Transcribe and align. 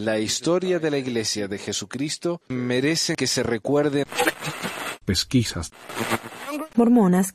La 0.00 0.18
historia 0.18 0.78
de 0.78 0.90
la 0.90 0.96
Iglesia 0.96 1.46
de 1.46 1.58
Jesucristo 1.58 2.40
merece 2.48 3.16
que 3.16 3.26
se 3.26 3.42
recuerde. 3.42 4.06
Pesquisas. 5.04 5.72
Mormonas. 6.74 7.34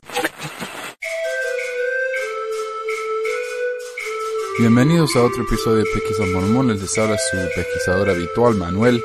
Bienvenidos 4.58 5.14
a 5.14 5.22
otro 5.22 5.44
episodio 5.44 5.76
de 5.76 5.84
Pesquisas 5.94 6.26
Mormones. 6.26 6.82
Les 6.82 6.98
habla 6.98 7.16
su 7.18 7.36
pesquisador 7.54 8.10
habitual, 8.10 8.56
Manuel. 8.56 9.00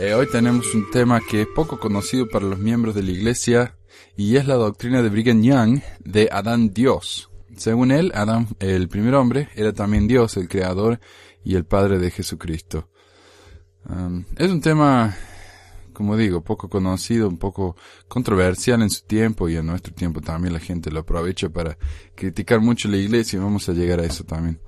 Eh, 0.00 0.14
hoy 0.14 0.26
tenemos 0.26 0.74
un 0.74 0.90
tema 0.90 1.20
que 1.20 1.42
es 1.42 1.46
poco 1.54 1.78
conocido 1.78 2.28
para 2.28 2.46
los 2.46 2.58
miembros 2.58 2.96
de 2.96 3.04
la 3.04 3.12
Iglesia 3.12 3.76
y 4.16 4.38
es 4.38 4.48
la 4.48 4.56
doctrina 4.56 5.02
de 5.02 5.08
Brigham 5.08 5.40
Young 5.40 5.82
de 6.00 6.28
Adán 6.32 6.74
Dios. 6.74 7.30
Según 7.56 7.92
él, 7.92 8.10
Adán, 8.16 8.48
el 8.58 8.88
primer 8.88 9.14
hombre, 9.14 9.50
era 9.54 9.72
también 9.72 10.08
Dios, 10.08 10.36
el 10.36 10.48
creador 10.48 10.98
y 11.44 11.56
el 11.56 11.64
Padre 11.64 11.98
de 11.98 12.10
Jesucristo. 12.10 12.88
Es 14.36 14.50
un 14.50 14.60
tema, 14.60 15.16
como 15.92 16.16
digo, 16.16 16.42
poco 16.42 16.68
conocido, 16.68 17.28
un 17.28 17.38
poco 17.38 17.76
controversial 18.08 18.82
en 18.82 18.90
su 18.90 19.04
tiempo 19.04 19.48
y 19.48 19.56
en 19.56 19.66
nuestro 19.66 19.92
tiempo 19.92 20.20
también 20.20 20.54
la 20.54 20.60
gente 20.60 20.90
lo 20.90 21.00
aprovecha 21.00 21.48
para 21.48 21.76
criticar 22.14 22.60
mucho 22.60 22.88
la 22.88 22.96
iglesia 22.96 23.38
y 23.38 23.42
vamos 23.42 23.68
a 23.68 23.72
llegar 23.72 24.00
a 24.00 24.04
eso 24.04 24.24
también. 24.24 24.60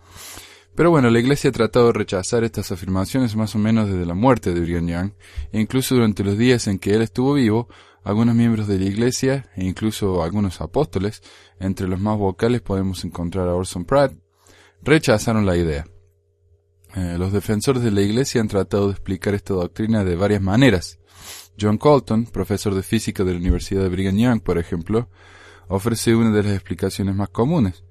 Pero 0.74 0.90
bueno, 0.90 1.08
la 1.08 1.20
iglesia 1.20 1.50
ha 1.50 1.52
tratado 1.52 1.86
de 1.86 1.92
rechazar 1.92 2.42
estas 2.42 2.72
afirmaciones 2.72 3.36
más 3.36 3.54
o 3.54 3.58
menos 3.58 3.88
desde 3.88 4.06
la 4.06 4.14
muerte 4.14 4.52
de 4.52 4.60
Brigham 4.60 4.88
Young, 4.88 5.12
e 5.52 5.60
incluso 5.60 5.94
durante 5.94 6.24
los 6.24 6.36
días 6.36 6.66
en 6.66 6.80
que 6.80 6.94
él 6.94 7.02
estuvo 7.02 7.34
vivo, 7.34 7.68
algunos 8.02 8.34
miembros 8.34 8.66
de 8.66 8.80
la 8.80 8.86
iglesia, 8.86 9.48
e 9.54 9.64
incluso 9.64 10.24
algunos 10.24 10.60
apóstoles, 10.60 11.22
entre 11.60 11.86
los 11.86 12.00
más 12.00 12.18
vocales 12.18 12.60
podemos 12.60 13.04
encontrar 13.04 13.48
a 13.48 13.54
Orson 13.54 13.84
Pratt, 13.84 14.14
rechazaron 14.82 15.46
la 15.46 15.56
idea. 15.56 15.86
Eh, 16.94 17.16
los 17.18 17.32
defensores 17.32 17.82
de 17.82 17.90
la 17.90 18.02
Iglesia 18.02 18.40
han 18.40 18.48
tratado 18.48 18.86
de 18.86 18.92
explicar 18.92 19.34
esta 19.34 19.54
doctrina 19.54 20.04
de 20.04 20.14
varias 20.14 20.40
maneras. 20.40 20.98
John 21.60 21.78
Colton, 21.78 22.26
profesor 22.26 22.74
de 22.74 22.82
física 22.82 23.24
de 23.24 23.32
la 23.32 23.38
Universidad 23.38 23.82
de 23.82 23.88
Brigham 23.88 24.16
Young, 24.16 24.40
por 24.42 24.58
ejemplo, 24.58 25.08
ofrece 25.68 26.14
una 26.14 26.30
de 26.30 26.42
las 26.42 26.52
explicaciones 26.52 27.14
más 27.14 27.30
comunes. 27.30 27.84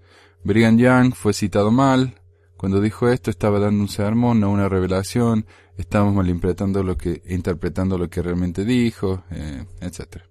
Brigham 0.44 0.77
Young 0.77 1.14
fue 1.16 1.33
citado 1.33 1.72
mal. 1.72 2.22
Cuando 2.58 2.80
dijo 2.80 3.09
esto 3.09 3.30
estaba 3.30 3.59
dando 3.59 3.81
un 3.81 3.89
sermón, 3.89 4.39
no 4.39 4.50
una 4.50 4.69
revelación. 4.69 5.45
Estamos 5.77 6.14
malinterpretando 6.14 6.83
lo 6.83 6.97
que, 6.97 7.22
interpretando 7.27 7.97
lo 7.97 8.09
que 8.09 8.22
realmente 8.22 8.64
dijo, 8.64 9.23
eh, 9.31 9.66
etc. 9.81 10.23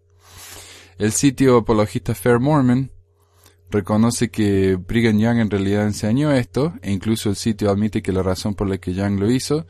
El 0.98 1.12
sitio 1.12 1.58
apologista 1.58 2.14
Fair 2.14 2.38
Mormon 2.38 2.90
reconoce 3.72 4.30
que 4.30 4.76
Brigham 4.76 5.18
Young 5.18 5.38
en 5.38 5.50
realidad 5.50 5.86
enseñó 5.86 6.32
esto, 6.32 6.74
e 6.82 6.92
incluso 6.92 7.30
el 7.30 7.36
sitio 7.36 7.70
admite 7.70 8.02
que 8.02 8.12
la 8.12 8.22
razón 8.22 8.54
por 8.54 8.68
la 8.68 8.78
que 8.78 8.94
Young 8.94 9.18
lo 9.18 9.30
hizo 9.30 9.66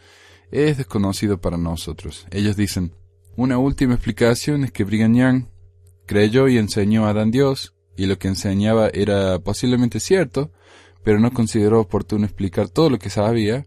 es 0.50 0.76
desconocido 0.76 1.40
para 1.40 1.56
nosotros. 1.56 2.26
Ellos 2.30 2.56
dicen, 2.56 2.92
una 3.36 3.56
última 3.56 3.94
explicación 3.94 4.64
es 4.64 4.72
que 4.72 4.84
Brigham 4.84 5.14
Young 5.14 5.44
creyó 6.04 6.48
y 6.48 6.58
enseñó 6.58 7.06
a 7.06 7.10
Adán 7.10 7.30
Dios, 7.30 7.74
y 7.96 8.06
lo 8.06 8.18
que 8.18 8.28
enseñaba 8.28 8.88
era 8.88 9.38
posiblemente 9.38 10.00
cierto, 10.00 10.50
pero 11.02 11.18
no 11.18 11.32
consideró 11.32 11.80
oportuno 11.80 12.26
explicar 12.26 12.68
todo 12.68 12.90
lo 12.90 12.98
que 12.98 13.10
sabía, 13.10 13.66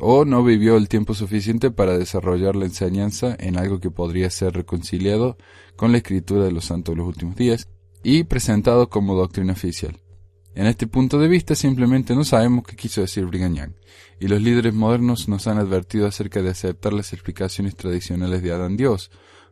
o 0.00 0.24
no 0.24 0.42
vivió 0.42 0.76
el 0.76 0.88
tiempo 0.88 1.14
suficiente 1.14 1.70
para 1.70 1.96
desarrollar 1.96 2.56
la 2.56 2.64
enseñanza 2.64 3.36
en 3.38 3.56
algo 3.56 3.78
que 3.78 3.90
podría 3.90 4.28
ser 4.30 4.54
reconciliado 4.54 5.36
con 5.76 5.92
la 5.92 5.98
escritura 5.98 6.44
de 6.44 6.52
los 6.52 6.64
santos 6.64 6.94
de 6.94 6.98
los 6.98 7.06
últimos 7.08 7.36
días, 7.36 7.68
y 8.04 8.24
presentado 8.24 8.88
como 8.88 9.16
doctrina 9.16 9.54
oficial. 9.54 9.98
En 10.54 10.66
este 10.66 10.86
punto 10.86 11.18
de 11.18 11.26
vista 11.26 11.56
simplemente 11.56 12.14
no 12.14 12.22
sabemos 12.22 12.64
qué 12.64 12.76
quiso 12.76 13.00
decir 13.00 13.26
Brigham 13.26 13.74
y 14.20 14.28
los 14.28 14.40
líderes 14.40 14.72
modernos 14.72 15.28
nos 15.28 15.48
han 15.48 15.58
advertido 15.58 16.06
acerca 16.06 16.40
de 16.42 16.50
aceptar 16.50 16.92
las 16.92 17.12
explicaciones 17.12 17.74
tradicionales 17.74 18.42
de 18.42 18.52
Adán 18.52 18.76
Dios, 18.76 19.10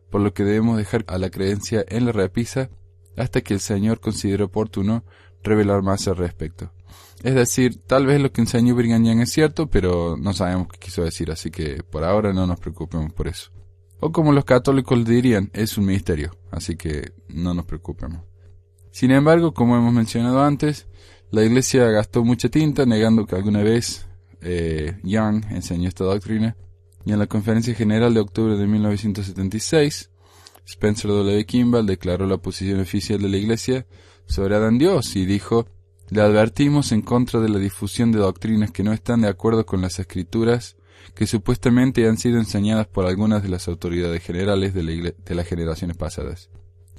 por 0.09 0.21
lo 0.21 0.33
que 0.33 0.45
debemos 0.45 0.77
dejar 0.77 1.03
a 1.07 1.17
la 1.17 1.29
creencia 1.29 1.83
en 1.89 2.05
la 2.05 2.13
repisa 2.13 2.69
hasta 3.17 3.41
que 3.41 3.53
el 3.53 3.59
Señor 3.59 3.99
considere 3.99 4.43
oportuno 4.43 5.03
revelar 5.43 5.81
más 5.81 6.07
al 6.07 6.15
respecto. 6.15 6.71
Es 7.21 7.35
decir, 7.35 7.81
tal 7.85 8.05
vez 8.05 8.21
lo 8.21 8.31
que 8.31 8.41
enseñó 8.41 8.75
Brigham 8.75 9.05
es 9.21 9.31
cierto, 9.31 9.67
pero 9.67 10.15
no 10.17 10.33
sabemos 10.33 10.67
qué 10.69 10.77
quiso 10.77 11.03
decir, 11.03 11.31
así 11.31 11.51
que 11.51 11.83
por 11.83 12.03
ahora 12.03 12.31
no 12.33 12.47
nos 12.47 12.59
preocupemos 12.59 13.11
por 13.11 13.27
eso. 13.27 13.51
O 13.99 14.11
como 14.11 14.31
los 14.31 14.45
católicos 14.45 15.03
dirían, 15.05 15.49
es 15.53 15.77
un 15.77 15.85
misterio, 15.85 16.37
así 16.51 16.75
que 16.75 17.13
no 17.29 17.53
nos 17.53 17.65
preocupemos. 17.65 18.32
Sin 18.93 19.09
embargo, 19.09 19.55
como 19.55 19.75
hemos 19.75 19.91
mencionado 19.91 20.43
antes, 20.43 20.85
la 21.31 21.43
Iglesia 21.43 21.85
gastó 21.85 22.23
mucha 22.23 22.47
tinta 22.47 22.85
negando 22.85 23.25
que 23.25 23.35
alguna 23.35 23.63
vez 23.63 24.05
eh, 24.41 24.99
Young 25.01 25.43
enseñó 25.49 25.87
esta 25.87 26.03
doctrina, 26.03 26.55
y 27.03 27.11
en 27.11 27.17
la 27.17 27.25
Conferencia 27.25 27.73
General 27.73 28.13
de 28.13 28.19
octubre 28.19 28.55
de 28.55 28.67
1976, 28.67 30.11
Spencer 30.67 31.09
W. 31.09 31.43
Kimball 31.43 31.87
declaró 31.87 32.27
la 32.27 32.37
posición 32.37 32.81
oficial 32.81 33.19
de 33.19 33.29
la 33.29 33.37
Iglesia 33.37 33.87
sobre 34.27 34.55
Adán 34.55 34.77
Dios 34.77 35.15
y 35.15 35.25
dijo, 35.25 35.65
le 36.11 36.21
advertimos 36.21 36.91
en 36.91 37.01
contra 37.01 37.39
de 37.39 37.49
la 37.49 37.57
difusión 37.57 38.11
de 38.11 38.19
doctrinas 38.19 38.69
que 38.69 38.83
no 38.83 38.93
están 38.93 39.21
de 39.21 39.27
acuerdo 39.27 39.65
con 39.65 39.81
las 39.81 39.97
escrituras 39.97 40.77
que 41.15 41.25
supuestamente 41.25 42.07
han 42.07 42.19
sido 42.19 42.37
enseñadas 42.37 42.85
por 42.85 43.07
algunas 43.07 43.41
de 43.41 43.49
las 43.49 43.67
autoridades 43.67 44.21
generales 44.21 44.75
de, 44.75 44.83
la 44.83 45.13
de 45.17 45.35
las 45.35 45.47
generaciones 45.47 45.97
pasadas. 45.97 46.51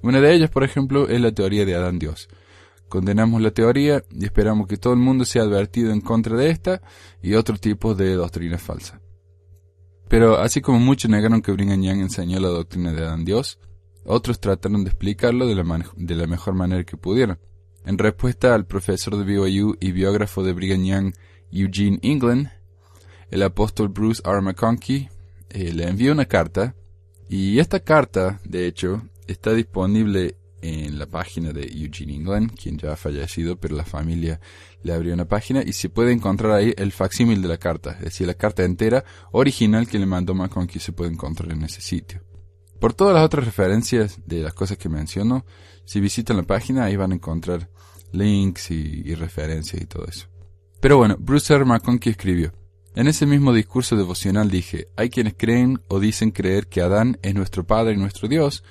Una 0.03 0.21
de 0.21 0.35
ellas, 0.35 0.51
por 0.51 0.65
ejemplo, 0.65 1.09
es 1.09 1.21
la 1.21 1.33
teoría 1.33 1.65
de 1.65 1.75
Adán 1.75 1.99
Dios. 1.99 2.29
Condenamos 2.89 3.41
la 3.41 3.51
teoría 3.51 4.05
y 4.11 4.25
esperamos 4.25 4.69
que 4.69 4.77
todo 4.77 4.93
el 4.93 4.99
mundo 4.99 5.25
sea 5.25 5.43
advertido 5.43 5.93
en 5.93 6.01
contra 6.01 6.37
de 6.37 6.51
esta 6.51 6.83
y 7.23 7.35
otro 7.35 7.57
tipo 7.57 7.95
de 7.95 8.15
doctrinas 8.15 8.63
falsas. 8.63 9.01
Pero 10.09 10.39
así 10.39 10.61
como 10.61 10.79
muchos 10.79 11.11
negaron 11.11 11.43
que 11.43 11.53
Brigham 11.53 11.83
Young 11.83 12.01
enseñó 12.01 12.39
la 12.39 12.49
doctrina 12.49 12.93
de 12.93 13.03
Adán 13.03 13.25
Dios, 13.25 13.59
otros 14.05 14.39
trataron 14.39 14.85
de 14.85 14.91
explicarlo 14.91 15.47
de 15.47 15.55
la, 15.55 15.85
de 15.97 16.15
la 16.15 16.27
mejor 16.27 16.55
manera 16.55 16.85
que 16.85 16.97
pudieron. 16.97 17.39
En 17.85 17.99
respuesta 17.99 18.55
al 18.55 18.67
profesor 18.67 19.17
de 19.17 19.25
BYU 19.25 19.77
y 19.81 19.93
biógrafo 19.93 20.43
de 20.43 20.53
Brigham 20.53 20.85
Young, 20.85 21.15
Eugene 21.51 21.99
England, 22.03 22.51
el 23.31 23.43
apóstol 23.43 23.89
Bruce 23.89 24.23
R. 24.25 24.41
McConkie 24.41 25.09
eh, 25.51 25.73
le 25.73 25.89
envió 25.89 26.13
una 26.13 26.27
carta, 26.27 26.75
y 27.29 27.59
esta 27.59 27.81
carta, 27.81 28.41
de 28.45 28.67
hecho, 28.67 29.03
está 29.27 29.53
disponible 29.53 30.37
en 30.65 30.99
la 30.99 31.07
página 31.07 31.53
de 31.53 31.67
Eugene 31.67 32.15
England, 32.15 32.55
quien 32.55 32.79
ya 32.79 32.93
ha 32.93 32.97
fallecido, 32.97 33.57
pero 33.57 33.77
la 33.77 33.85
familia 33.85 34.41
le 34.83 34.95
abrió 34.95 35.13
una 35.13 35.27
página 35.27 35.63
y 35.63 35.75
se 35.75 35.91
puede 35.91 36.13
encontrar 36.13 36.53
ahí 36.53 36.73
el 36.79 36.91
facsímil 36.91 37.43
de 37.43 37.49
la 37.49 37.59
carta, 37.59 37.93
es 37.99 38.05
decir, 38.05 38.27
la 38.27 38.35
carta 38.35 38.65
entera 38.65 39.05
original 39.33 39.87
que 39.87 39.99
le 39.99 40.07
mandó 40.07 40.35
McConkie 40.35 40.81
se 40.81 40.93
puede 40.93 41.13
encontrar 41.13 41.53
en 41.53 41.65
ese 41.65 41.83
sitio. 41.83 42.23
Por 42.81 42.95
todas 42.95 43.15
las 43.15 43.25
otras 43.25 43.45
referencias 43.45 44.19
de 44.25 44.41
las 44.41 44.55
cosas 44.55 44.79
que 44.79 44.89
menciono, 44.89 45.45
si 45.85 46.01
visitan 46.01 46.39
la 46.39 46.43
página 46.45 46.85
ahí 46.85 46.97
van 46.97 47.13
a 47.13 47.17
encontrar 47.17 47.69
links 48.13 48.71
y, 48.71 49.15
referencias 49.15 49.83
y 49.83 49.87
todo 49.87 50.07
eso. 50.07 50.29
Pero 50.81 50.97
bueno, 50.97 51.17
Bruce 51.19 51.53
R. 51.53 51.65
McConkie 51.65 52.11
escribió, 52.11 52.53
en 52.95 53.09
ese 53.09 53.27
mismo 53.27 53.53
discurso 53.53 53.97
devocional 53.97 54.51
dije, 54.51 54.89
hay 54.97 55.11
quienes 55.11 55.35
creen 55.37 55.81
o 55.89 55.99
dicen 55.99 56.31
creer 56.31 56.69
que 56.69 56.81
Adán 56.81 57.19
es 57.23 57.35
nuestro 57.35 57.65
Padre 57.65 57.95
y 57.95 57.97
nuestro 57.97 58.29
Dios, 58.29 58.63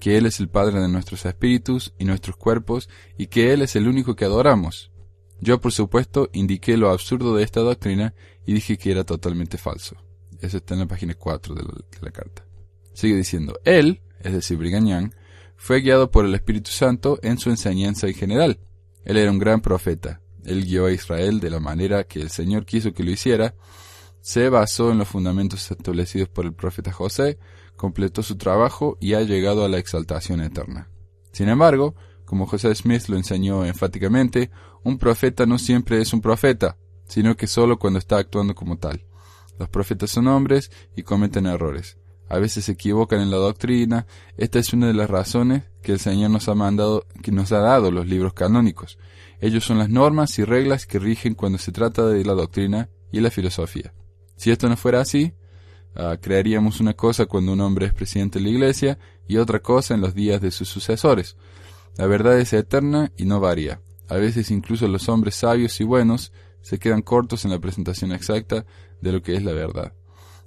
que 0.00 0.18
Él 0.18 0.26
es 0.26 0.40
el 0.40 0.48
Padre 0.48 0.80
de 0.80 0.88
nuestros 0.88 1.24
espíritus 1.24 1.94
y 1.98 2.04
nuestros 2.04 2.36
cuerpos, 2.36 2.88
y 3.16 3.28
que 3.28 3.52
Él 3.52 3.62
es 3.62 3.76
el 3.76 3.86
único 3.86 4.16
que 4.16 4.24
adoramos. 4.24 4.90
Yo, 5.40 5.60
por 5.60 5.72
supuesto, 5.72 6.28
indiqué 6.32 6.76
lo 6.76 6.90
absurdo 6.90 7.36
de 7.36 7.44
esta 7.44 7.60
doctrina 7.60 8.14
y 8.44 8.52
dije 8.52 8.76
que 8.76 8.90
era 8.90 9.04
totalmente 9.04 9.58
falso. 9.58 9.96
Eso 10.40 10.56
está 10.56 10.74
en 10.74 10.80
la 10.80 10.86
página 10.86 11.14
4 11.14 11.54
de 11.54 11.62
la, 12.00 12.10
carta. 12.10 12.44
Sigue 12.92 13.16
diciendo, 13.16 13.60
Él, 13.64 14.00
es 14.20 14.32
decir, 14.32 14.56
Brigham 14.56 14.86
Young, 14.86 15.12
fue 15.56 15.80
guiado 15.80 16.10
por 16.10 16.24
el 16.24 16.34
Espíritu 16.34 16.70
Santo 16.70 17.18
en 17.22 17.38
su 17.38 17.50
enseñanza 17.50 18.08
en 18.08 18.14
general. 18.14 18.58
Él 19.04 19.16
era 19.16 19.30
un 19.30 19.38
gran 19.38 19.60
profeta. 19.60 20.20
Él 20.48 20.64
guió 20.64 20.86
a 20.86 20.92
Israel 20.92 21.40
de 21.40 21.50
la 21.50 21.60
manera 21.60 22.04
que 22.04 22.20
el 22.20 22.30
Señor 22.30 22.64
quiso 22.64 22.92
que 22.92 23.04
lo 23.04 23.10
hiciera. 23.10 23.54
Se 24.20 24.48
basó 24.48 24.90
en 24.90 24.98
los 24.98 25.08
fundamentos 25.08 25.70
establecidos 25.70 26.28
por 26.28 26.44
el 26.44 26.52
profeta 26.52 26.92
José, 26.92 27.38
completó 27.76 28.22
su 28.22 28.36
trabajo 28.36 28.96
y 29.00 29.14
ha 29.14 29.22
llegado 29.22 29.64
a 29.64 29.68
la 29.68 29.78
exaltación 29.78 30.40
eterna. 30.40 30.88
Sin 31.32 31.48
embargo, 31.48 31.94
como 32.24 32.46
José 32.46 32.74
Smith 32.74 33.08
lo 33.08 33.16
enseñó 33.16 33.64
enfáticamente, 33.64 34.50
un 34.82 34.98
profeta 34.98 35.46
no 35.46 35.58
siempre 35.58 36.00
es 36.00 36.12
un 36.12 36.20
profeta, 36.20 36.76
sino 37.06 37.36
que 37.36 37.46
solo 37.46 37.78
cuando 37.78 37.98
está 37.98 38.18
actuando 38.18 38.54
como 38.54 38.76
tal. 38.76 39.04
Los 39.58 39.68
profetas 39.68 40.10
son 40.10 40.28
hombres 40.28 40.70
y 40.94 41.02
cometen 41.02 41.46
errores. 41.46 41.96
A 42.28 42.38
veces 42.38 42.66
se 42.66 42.72
equivocan 42.72 43.20
en 43.20 43.30
la 43.30 43.38
doctrina. 43.38 44.06
Esta 44.36 44.58
es 44.58 44.72
una 44.72 44.86
de 44.86 44.94
las 44.94 45.08
razones 45.08 45.64
que 45.82 45.92
el 45.92 46.00
Señor 46.00 46.30
nos 46.30 46.48
ha 46.48 46.54
mandado, 46.54 47.06
que 47.22 47.32
nos 47.32 47.52
ha 47.52 47.60
dado 47.60 47.90
los 47.90 48.06
libros 48.06 48.34
canónicos. 48.34 48.98
Ellos 49.40 49.64
son 49.64 49.78
las 49.78 49.88
normas 49.88 50.38
y 50.38 50.44
reglas 50.44 50.86
que 50.86 50.98
rigen 50.98 51.34
cuando 51.34 51.58
se 51.58 51.72
trata 51.72 52.06
de 52.06 52.24
la 52.24 52.34
doctrina 52.34 52.88
y 53.12 53.20
la 53.20 53.30
filosofía. 53.30 53.92
Si 54.36 54.50
esto 54.50 54.68
no 54.68 54.76
fuera 54.76 55.00
así, 55.00 55.32
Ah, 56.00 56.16
crearíamos 56.20 56.78
una 56.78 56.94
cosa 56.94 57.26
cuando 57.26 57.52
un 57.52 57.60
hombre 57.60 57.86
es 57.86 57.92
presidente 57.92 58.38
de 58.38 58.44
la 58.44 58.50
iglesia 58.50 58.98
y 59.26 59.38
otra 59.38 59.58
cosa 59.58 59.94
en 59.94 60.00
los 60.00 60.14
días 60.14 60.40
de 60.40 60.52
sus 60.52 60.68
sucesores. 60.68 61.36
La 61.96 62.06
verdad 62.06 62.38
es 62.38 62.52
eterna 62.52 63.10
y 63.16 63.24
no 63.24 63.40
varía. 63.40 63.80
A 64.08 64.14
veces 64.14 64.52
incluso 64.52 64.86
los 64.86 65.08
hombres 65.08 65.34
sabios 65.34 65.80
y 65.80 65.84
buenos 65.84 66.32
se 66.62 66.78
quedan 66.78 67.02
cortos 67.02 67.44
en 67.44 67.50
la 67.50 67.58
presentación 67.58 68.12
exacta 68.12 68.64
de 69.00 69.10
lo 69.12 69.22
que 69.22 69.34
es 69.34 69.42
la 69.42 69.52
verdad. 69.52 69.92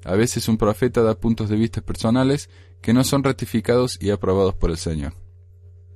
A 0.06 0.16
veces 0.16 0.48
un 0.48 0.58
profeta 0.58 1.04
da 1.04 1.20
puntos 1.20 1.50
de 1.50 1.58
vista 1.58 1.82
personales 1.82 2.50
que 2.82 2.94
no 2.94 3.04
son 3.04 3.22
ratificados 3.22 3.98
y 4.02 4.10
aprobados 4.10 4.56
por 4.56 4.72
el 4.72 4.78
Señor. 4.78 5.21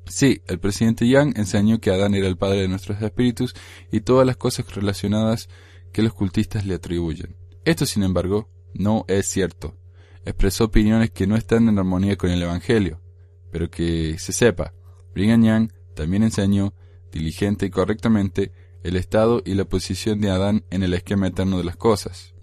Sí, 0.08 0.42
el 0.48 0.60
presidente 0.60 1.08
Yang 1.08 1.34
enseñó 1.38 1.80
que 1.80 1.92
Adán 1.92 2.14
era 2.14 2.28
el 2.28 2.38
padre 2.38 2.62
de 2.62 2.68
nuestros 2.68 3.02
espíritus 3.02 3.56
y 3.92 4.02
todas 4.02 4.26
las 4.26 4.38
cosas 4.38 4.74
relacionadas 4.74 5.50
que 5.92 6.04
los 6.04 6.14
cultistas 6.14 6.66
le 6.66 6.76
atribuyen. 6.76 7.36
Esto, 7.64 7.86
sin 7.86 8.04
embargo, 8.04 8.50
no 8.74 9.06
es 9.08 9.28
cierto. 9.28 9.76
Expresó 10.26 10.66
opiniones 10.66 11.12
que 11.12 11.28
no 11.28 11.36
están 11.36 11.68
en 11.68 11.80
armonía 11.80 12.18
con 12.18 12.30
el 12.30 12.42
Evangelio, 12.42 13.02
pero 13.52 13.70
que 13.70 14.18
se 14.20 14.34
sepa, 14.34 14.74
Brigham 15.14 15.44
Young 15.44 15.72
también 15.96 16.24
enseñó, 16.24 16.74
diligente 17.12 17.66
y 17.66 17.70
correctamente, 17.70 18.52
el 18.84 18.98
estado 18.98 19.42
y 19.46 19.56
la 19.56 19.66
posición 19.66 20.20
de 20.22 20.30
Adán 20.30 20.64
en 20.70 20.84
el 20.84 20.94
esquema 20.94 21.28
eterno 21.28 21.58
de 21.58 21.64
las 21.64 21.78
cosas. 21.78 22.36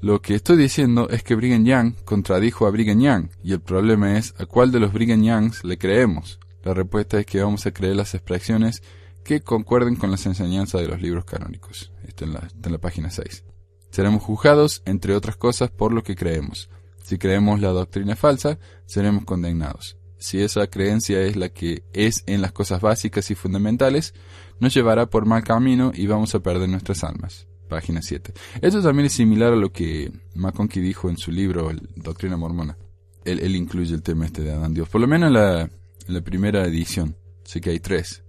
Lo 0.00 0.22
que 0.22 0.34
estoy 0.34 0.56
diciendo 0.56 1.08
es 1.08 1.24
que 1.24 1.34
Brigham 1.34 1.64
Young 1.64 1.94
contradijo 2.04 2.66
a 2.66 2.70
Brigham 2.70 3.00
Young, 3.00 3.30
y 3.42 3.52
el 3.52 3.60
problema 3.60 4.16
es 4.16 4.32
a 4.38 4.46
cuál 4.46 4.70
de 4.70 4.78
los 4.78 4.92
Brigham 4.92 5.24
Youngs 5.24 5.64
le 5.64 5.76
creemos. 5.76 6.38
La 6.62 6.74
respuesta 6.74 7.18
es 7.18 7.26
que 7.26 7.42
vamos 7.42 7.66
a 7.66 7.72
creer 7.72 7.96
las 7.96 8.14
expresiones 8.14 8.82
que 9.24 9.40
concuerden 9.40 9.96
con 9.96 10.10
las 10.10 10.26
enseñanzas 10.26 10.80
de 10.80 10.88
los 10.88 11.00
libros 11.00 11.24
canónicos. 11.24 11.92
Esto 12.06 12.24
en 12.24 12.32
la, 12.32 12.40
está 12.40 12.68
en 12.68 12.72
la 12.72 12.78
página 12.78 13.10
6. 13.10 13.44
Seremos 13.90 14.22
juzgados, 14.22 14.82
entre 14.84 15.14
otras 15.14 15.36
cosas, 15.36 15.70
por 15.70 15.92
lo 15.92 16.02
que 16.02 16.16
creemos. 16.16 16.70
Si 17.02 17.18
creemos 17.18 17.60
la 17.60 17.68
doctrina 17.68 18.16
falsa, 18.16 18.58
seremos 18.86 19.24
condenados. 19.24 19.96
Si 20.18 20.40
esa 20.40 20.66
creencia 20.66 21.22
es 21.22 21.36
la 21.36 21.48
que 21.48 21.84
es 21.92 22.24
en 22.26 22.42
las 22.42 22.52
cosas 22.52 22.80
básicas 22.80 23.30
y 23.30 23.34
fundamentales, 23.34 24.14
nos 24.60 24.74
llevará 24.74 25.06
por 25.06 25.26
mal 25.26 25.44
camino 25.44 25.92
y 25.94 26.06
vamos 26.06 26.34
a 26.34 26.40
perder 26.40 26.68
nuestras 26.68 27.04
almas. 27.04 27.46
Página 27.68 28.02
7. 28.02 28.32
Esto 28.60 28.82
también 28.82 29.06
es 29.06 29.12
similar 29.12 29.52
a 29.52 29.56
lo 29.56 29.70
que 29.70 30.10
McConkie 30.34 30.80
dijo 30.80 31.08
en 31.08 31.18
su 31.18 31.30
libro 31.30 31.70
Doctrina 31.96 32.36
Mormona. 32.36 32.76
Él, 33.24 33.54
incluye 33.54 33.94
el 33.94 34.02
tema 34.02 34.24
este 34.24 34.42
de 34.42 34.52
Adán 34.52 34.72
Dios. 34.72 34.88
Por 34.88 35.02
lo 35.02 35.06
menos 35.06 35.28
en 35.28 35.34
la, 35.34 35.70
la 36.08 36.20
primera 36.20 36.64
edición. 36.64 37.16
Sé 37.44 37.60
que 37.60 37.70
hay 37.70 37.80
tres. 37.80 38.22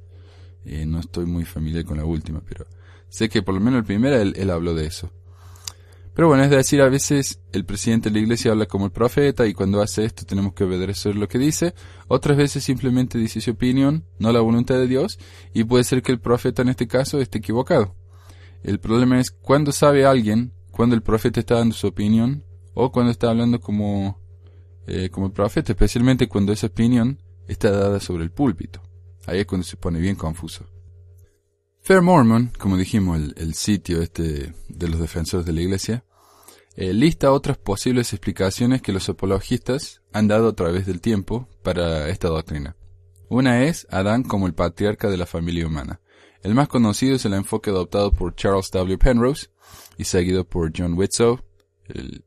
Eh, 0.65 0.85
no 0.85 0.99
estoy 0.99 1.25
muy 1.25 1.45
familiar 1.45 1.85
con 1.85 1.97
la 1.97 2.05
última, 2.05 2.41
pero 2.47 2.65
sé 3.07 3.29
que 3.29 3.41
por 3.41 3.55
lo 3.55 3.61
menos 3.61 3.81
la 3.81 3.87
primera 3.87 4.21
él, 4.21 4.49
habló 4.49 4.73
de 4.73 4.85
eso. 4.85 5.11
Pero 6.13 6.27
bueno, 6.27 6.43
es 6.43 6.49
decir, 6.49 6.81
a 6.81 6.89
veces 6.89 7.39
el 7.53 7.63
presidente 7.65 8.09
de 8.09 8.15
la 8.15 8.21
iglesia 8.21 8.51
habla 8.51 8.65
como 8.65 8.85
el 8.85 8.91
profeta 8.91 9.47
y 9.47 9.53
cuando 9.53 9.81
hace 9.81 10.03
esto 10.03 10.25
tenemos 10.25 10.53
que 10.53 10.65
obedecer 10.65 11.15
lo 11.15 11.29
que 11.29 11.37
dice. 11.37 11.73
Otras 12.07 12.35
veces 12.35 12.63
simplemente 12.63 13.17
dice 13.17 13.39
su 13.39 13.51
opinión, 13.51 14.05
no 14.17 14.33
la 14.33 14.41
voluntad 14.41 14.75
de 14.75 14.87
Dios, 14.87 15.17
y 15.53 15.63
puede 15.63 15.85
ser 15.85 16.01
que 16.01 16.11
el 16.11 16.19
profeta 16.19 16.61
en 16.61 16.69
este 16.69 16.87
caso 16.87 17.21
esté 17.21 17.37
equivocado. 17.37 17.95
El 18.63 18.79
problema 18.79 19.19
es 19.19 19.31
cuando 19.31 19.71
sabe 19.71 20.05
alguien, 20.05 20.51
cuando 20.71 20.95
el 20.95 21.01
profeta 21.01 21.39
está 21.39 21.55
dando 21.55 21.73
su 21.73 21.87
opinión, 21.87 22.43
o 22.73 22.91
cuando 22.91 23.11
está 23.11 23.29
hablando 23.29 23.61
como, 23.61 24.19
eh, 24.87 25.09
como 25.09 25.27
el 25.27 25.31
profeta, 25.31 25.71
especialmente 25.71 26.27
cuando 26.27 26.51
esa 26.51 26.67
opinión 26.67 27.21
está 27.49 27.71
dada 27.71 27.99
sobre 27.99 28.23
el 28.23 28.31
púlpito. 28.31 28.81
Ahí 29.25 29.39
es 29.39 29.45
cuando 29.45 29.65
se 29.65 29.77
pone 29.77 29.99
bien 29.99 30.15
confuso. 30.15 30.65
Fair 31.81 32.01
Mormon, 32.01 32.51
como 32.57 32.77
dijimos, 32.77 33.19
el, 33.35 33.53
sitio 33.53 34.01
este 34.01 34.53
de 34.67 34.87
los 34.87 34.99
defensores 34.99 35.45
de 35.45 35.53
la 35.53 35.61
iglesia, 35.61 36.03
eh, 36.75 36.93
lista 36.93 37.31
otras 37.31 37.57
posibles 37.57 38.13
explicaciones 38.13 38.81
que 38.81 38.93
los 38.93 39.09
apologistas 39.09 40.01
han 40.13 40.27
dado 40.27 40.49
a 40.49 40.55
través 40.55 40.85
del 40.85 41.01
tiempo 41.01 41.47
para 41.63 42.09
esta 42.09 42.27
doctrina. 42.27 42.75
Una 43.27 43.63
es 43.65 43.87
Adán 43.89 44.23
como 44.23 44.47
el 44.47 44.53
patriarca 44.53 45.09
de 45.09 45.17
la 45.17 45.25
familia 45.25 45.67
humana. 45.67 46.01
El 46.41 46.55
más 46.55 46.67
conocido 46.67 47.15
es 47.15 47.25
el 47.25 47.33
enfoque 47.33 47.69
adoptado 47.69 48.11
por 48.11 48.35
Charles 48.35 48.71
W. 48.71 48.97
Penrose 48.97 49.47
y 49.97 50.05
seguido 50.05 50.45
por 50.45 50.71
John 50.75 50.93
Whitsoe, 50.93 51.39
el, 51.89 52.23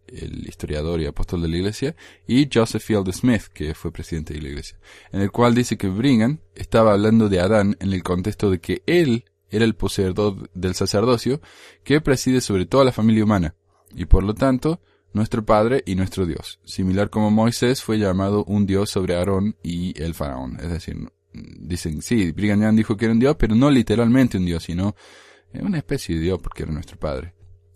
historiador 0.46 1.00
y 1.00 1.06
apóstol 1.06 1.42
de 1.42 1.48
la 1.48 1.56
iglesia, 1.56 1.96
y 2.26 2.48
Joseph 2.52 2.82
Field 2.82 3.12
Smith, 3.12 3.44
que 3.52 3.74
fue 3.74 3.92
presidente 3.92 4.34
de 4.34 4.42
la 4.42 4.48
iglesia, 4.48 4.78
en 5.12 5.20
el 5.20 5.30
cual 5.30 5.54
dice 5.54 5.76
que 5.76 5.88
Brigham 5.88 6.38
estaba 6.54 6.92
hablando 6.92 7.28
de 7.28 7.40
Adán 7.40 7.76
en 7.80 7.92
el 7.92 8.02
contexto 8.02 8.50
de 8.50 8.60
que 8.60 8.82
él 8.86 9.24
era 9.50 9.64
el 9.64 9.74
poseedor 9.74 10.50
del 10.54 10.74
sacerdocio 10.74 11.40
que 11.84 12.00
preside 12.00 12.40
sobre 12.40 12.66
toda 12.66 12.84
la 12.84 12.92
familia 12.92 13.24
humana, 13.24 13.54
y 13.94 14.06
por 14.06 14.22
lo 14.22 14.34
tanto, 14.34 14.80
nuestro 15.12 15.44
Padre 15.44 15.82
y 15.86 15.94
nuestro 15.94 16.26
Dios, 16.26 16.58
similar 16.64 17.10
como 17.10 17.30
Moisés 17.30 17.82
fue 17.82 17.98
llamado 17.98 18.44
un 18.44 18.66
Dios 18.66 18.90
sobre 18.90 19.14
Aarón 19.14 19.56
y 19.62 20.00
el 20.02 20.14
faraón. 20.14 20.58
Es 20.60 20.70
decir, 20.70 20.96
dicen, 21.32 22.02
sí, 22.02 22.32
Brigham 22.32 22.62
Young 22.62 22.76
dijo 22.76 22.96
que 22.96 23.06
era 23.06 23.12
un 23.12 23.20
Dios, 23.20 23.36
pero 23.38 23.54
no 23.54 23.70
literalmente 23.70 24.38
un 24.38 24.46
Dios, 24.46 24.64
sino 24.64 24.94
una 25.60 25.78
especie 25.78 26.14
de 26.14 26.22
Dios 26.22 26.40
porque 26.42 26.62
era 26.62 26.72
nuestro 26.72 26.98
Padre. 26.98 27.34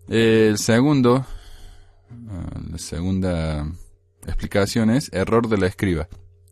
El 0.08 0.56
segundo, 0.58 1.26
ah, 2.30 2.60
la 2.70 2.78
segunda 2.78 3.66
explicación 4.26 4.90
es 4.90 5.12
error 5.12 5.48
de 5.48 5.58
la 5.58 5.66
escriba. 5.66 6.08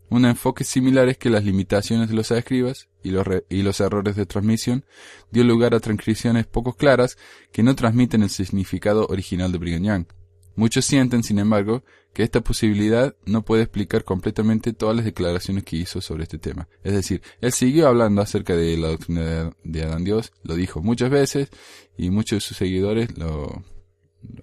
Un 0.09 0.25
enfoque 0.25 0.63
similar 0.63 1.09
es 1.09 1.17
que 1.17 1.29
las 1.29 1.43
limitaciones 1.43 2.09
de 2.09 2.15
los 2.15 2.29
escribas 2.31 2.89
y 3.03 3.09
los, 3.09 3.25
y 3.49 3.63
los 3.63 3.79
errores 3.79 4.15
de 4.15 4.25
transmisión 4.25 4.85
dio 5.31 5.43
lugar 5.43 5.73
a 5.73 5.79
transcripciones 5.79 6.45
poco 6.45 6.73
claras 6.73 7.17
que 7.51 7.63
no 7.63 7.75
transmiten 7.75 8.21
el 8.21 8.29
significado 8.29 9.07
original 9.07 9.51
de 9.51 9.57
Brigham 9.57 9.83
Young. 9.83 10.05
Muchos 10.55 10.85
sienten, 10.85 11.23
sin 11.23 11.39
embargo, 11.39 11.83
que 12.13 12.23
esta 12.23 12.39
posibilidad 12.39 13.13
no 13.25 13.43
puede 13.43 13.63
explicar 13.63 14.05
completamente 14.05 14.71
todas 14.71 14.95
las 14.95 15.03
declaraciones 15.03 15.65
que 15.65 15.75
hizo 15.75 15.99
sobre 15.99 16.23
este 16.23 16.37
tema. 16.37 16.69
Es 16.81 16.93
decir, 16.93 17.21
él 17.41 17.51
siguió 17.51 17.89
hablando 17.89 18.21
acerca 18.21 18.55
de 18.55 18.77
la 18.77 18.87
doctrina 18.87 19.51
de 19.63 19.83
Adán 19.83 20.05
Dios, 20.05 20.31
lo 20.43 20.55
dijo 20.55 20.81
muchas 20.81 21.09
veces, 21.09 21.49
y 21.97 22.09
muchos 22.09 22.37
de 22.37 22.41
sus 22.41 22.55
seguidores 22.55 23.17
lo 23.17 23.63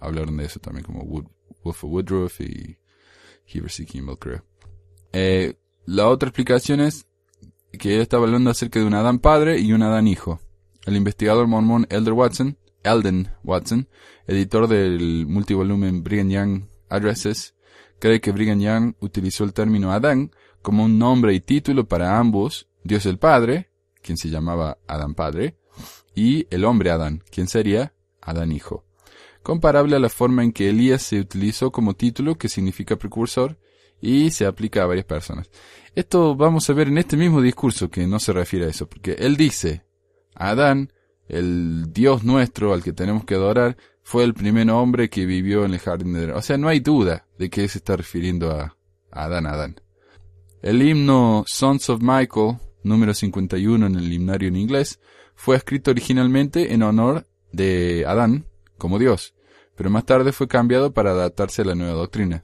hablaron 0.01 0.37
de 0.37 0.45
eso 0.45 0.61
también, 0.61 0.85
como 0.85 1.03
Wood, 1.03 1.27
Wolf 1.65 1.85
Woodruff 1.85 2.41
y 2.41 2.79
creo. 4.19 4.45
Eh, 5.13 5.55
la 5.85 6.09
otra 6.09 6.29
explicación 6.29 6.81
es 6.81 7.07
que 7.73 7.97
él 7.97 8.01
estaba 8.01 8.25
hablando 8.25 8.51
acerca 8.51 8.81
de 8.81 8.87
un 8.87 8.95
Adán 8.95 9.19
padre 9.19 9.59
y 9.61 9.73
un 9.73 9.83
Adán 9.83 10.07
hijo. 10.07 10.41
El 10.85 10.97
investigador 10.97 11.47
mormón 11.47 11.87
Elder 11.91 12.13
Watson, 12.13 12.57
Elden 12.83 13.31
Watson, 13.45 13.89
editor 14.27 14.69
del 14.69 15.27
multivolumen 15.27 16.03
Brigham 16.03 16.31
Young 16.31 16.63
Addresses, 16.89 17.55
cree 17.99 18.21
que 18.21 18.33
Brigham 18.33 18.61
Young 18.61 18.95
utilizó 19.01 19.45
el 19.45 19.53
término 19.53 19.93
Adán 19.93 20.33
como 20.61 20.85
un 20.85 20.99
nombre 20.99 21.35
y 21.35 21.41
título 21.41 21.87
para 21.87 22.19
ambos, 22.19 22.69
Dios 22.85 23.07
el 23.07 23.19
Padre, 23.19 23.71
quien 24.03 24.17
se 24.17 24.29
llamaba 24.29 24.79
Adán 24.87 25.15
Padre, 25.15 25.57
y 26.15 26.47
el 26.51 26.65
hombre 26.65 26.91
Adán, 26.91 27.23
quien 27.31 27.49
sería 27.49 27.95
Adán 28.21 28.53
Hijo. 28.53 28.85
Comparable 29.43 29.97
a 29.97 29.99
la 29.99 30.09
forma 30.09 30.45
en 30.45 30.53
que 30.53 30.69
Elías 30.69 31.03
se 31.03 31.19
utilizó 31.19 31.73
como 31.73 31.95
título 31.95 32.37
que 32.37 32.49
significa 32.49 32.97
precursor 32.97 33.59
y 34.01 34.31
se 34.31 34.47
aplica 34.47 34.83
a 34.83 34.87
varias 34.87 35.07
personas. 35.07 35.51
Esto 35.95 36.35
vamos 36.35 36.69
a 36.69 36.73
ver 36.73 36.89
en 36.89 36.99
este 36.99 37.17
mismo 37.17 37.41
discurso 37.41 37.91
que 37.91 38.07
no 38.07 38.19
se 38.19 38.33
refiere 38.33 38.67
a 38.67 38.69
eso, 38.69 38.89
porque 38.89 39.13
él 39.13 39.37
dice, 39.37 39.85
Adán, 40.35 40.93
el 41.29 41.93
Dios 41.93 42.25
nuestro 42.25 42.73
al 42.73 42.83
que 42.83 42.93
tenemos 42.93 43.25
que 43.25 43.35
adorar, 43.35 43.77
fue 44.03 44.25
el 44.25 44.35
primer 44.35 44.71
hombre 44.71 45.09
que 45.09 45.25
vivió 45.25 45.65
en 45.65 45.75
el 45.75 45.79
jardín 45.79 46.13
de 46.13 46.25
Edén. 46.25 46.37
O 46.37 46.43
sea, 46.43 46.59
no 46.59 46.69
hay 46.69 46.81
duda 46.81 47.27
de 47.39 47.51
que 47.51 47.69
se 47.69 47.79
está 47.79 47.97
refiriendo 47.97 48.51
a, 48.51 48.77
Adán, 49.11 49.47
Adán. 49.47 49.81
El 50.63 50.83
himno 50.83 51.45
Sons 51.47 51.91
of 51.91 52.01
Michael, 52.01 52.57
número 52.83 53.15
51 53.15 53.87
en 53.87 53.95
el 53.95 54.13
himnario 54.13 54.49
en 54.49 54.57
inglés, 54.57 55.01
fue 55.35 55.57
escrito 55.57 55.91
originalmente 55.91 56.73
en 56.73 56.83
honor 56.83 57.27
de 57.53 58.05
Adán 58.07 58.47
como 58.83 58.99
Dios, 58.99 59.33
pero 59.77 59.91
más 59.91 60.05
tarde 60.05 60.33
fue 60.33 60.49
cambiado 60.49 60.93
para 60.93 61.13
adaptarse 61.13 61.63
a 61.63 61.67
la 61.67 61.77
nueva 61.77 61.93
doctrina. 61.93 62.43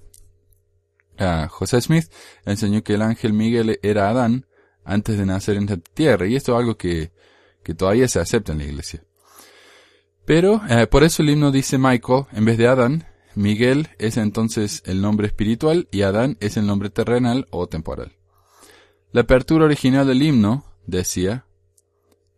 José 1.49 1.80
Smith 1.80 2.12
enseñó 2.45 2.85
que 2.85 2.95
el 2.95 3.02
ángel 3.02 3.33
Miguel 3.33 3.80
era 3.83 4.09
Adán 4.09 4.47
antes 4.85 5.18
de 5.18 5.26
nacer 5.26 5.57
en 5.57 5.66
la 5.66 5.78
tierra, 5.78 6.28
y 6.28 6.37
esto 6.37 6.52
es 6.52 6.59
algo 6.61 6.76
que, 6.76 7.11
que 7.64 7.75
todavía 7.75 8.07
se 8.07 8.21
acepta 8.21 8.52
en 8.52 8.59
la 8.59 8.66
iglesia. 8.66 9.02
Pero 10.26 10.62
eh, 10.71 10.87
por 10.87 11.02
eso 11.02 11.23
el 11.23 11.30
himno 11.30 11.50
dice 11.50 11.76
Michael 11.76 12.26
en 12.30 12.45
vez 12.45 12.57
de 12.57 12.68
Adán. 12.68 13.09
Miguel 13.35 13.88
es 13.99 14.16
entonces 14.16 14.85
el 14.87 15.02
nombre 15.02 15.26
espiritual 15.26 15.88
y 15.90 16.02
Adán 16.02 16.37
es 16.38 16.57
el 16.57 16.66
nombre 16.66 16.88
terrenal 16.88 17.49
o 17.50 17.66
temporal. 17.66 18.16
La 19.11 19.23
apertura 19.23 19.64
original 19.64 20.07
del 20.07 20.23
himno 20.23 20.64
decía, 20.87 21.47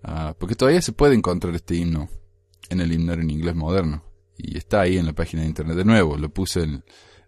ah, 0.02 0.35
porque 0.38 0.54
todavía 0.54 0.80
se 0.80 0.92
puede 0.92 1.14
encontrar 1.14 1.54
este 1.54 1.75
himno 1.75 2.09
en 2.71 2.81
el 2.81 2.93
himno 2.93 3.12
en 3.12 3.29
inglés 3.29 3.55
moderno, 3.55 4.05
y 4.37 4.57
está 4.57 4.81
ahí 4.81 4.97
en 4.97 5.07
la 5.07 5.12
página 5.12 5.43
de 5.43 5.49
internet 5.49 5.77
de 5.77 5.85
nuevo, 5.85 6.17
lo 6.17 6.31
puse 6.31 6.62
el, 6.62 6.83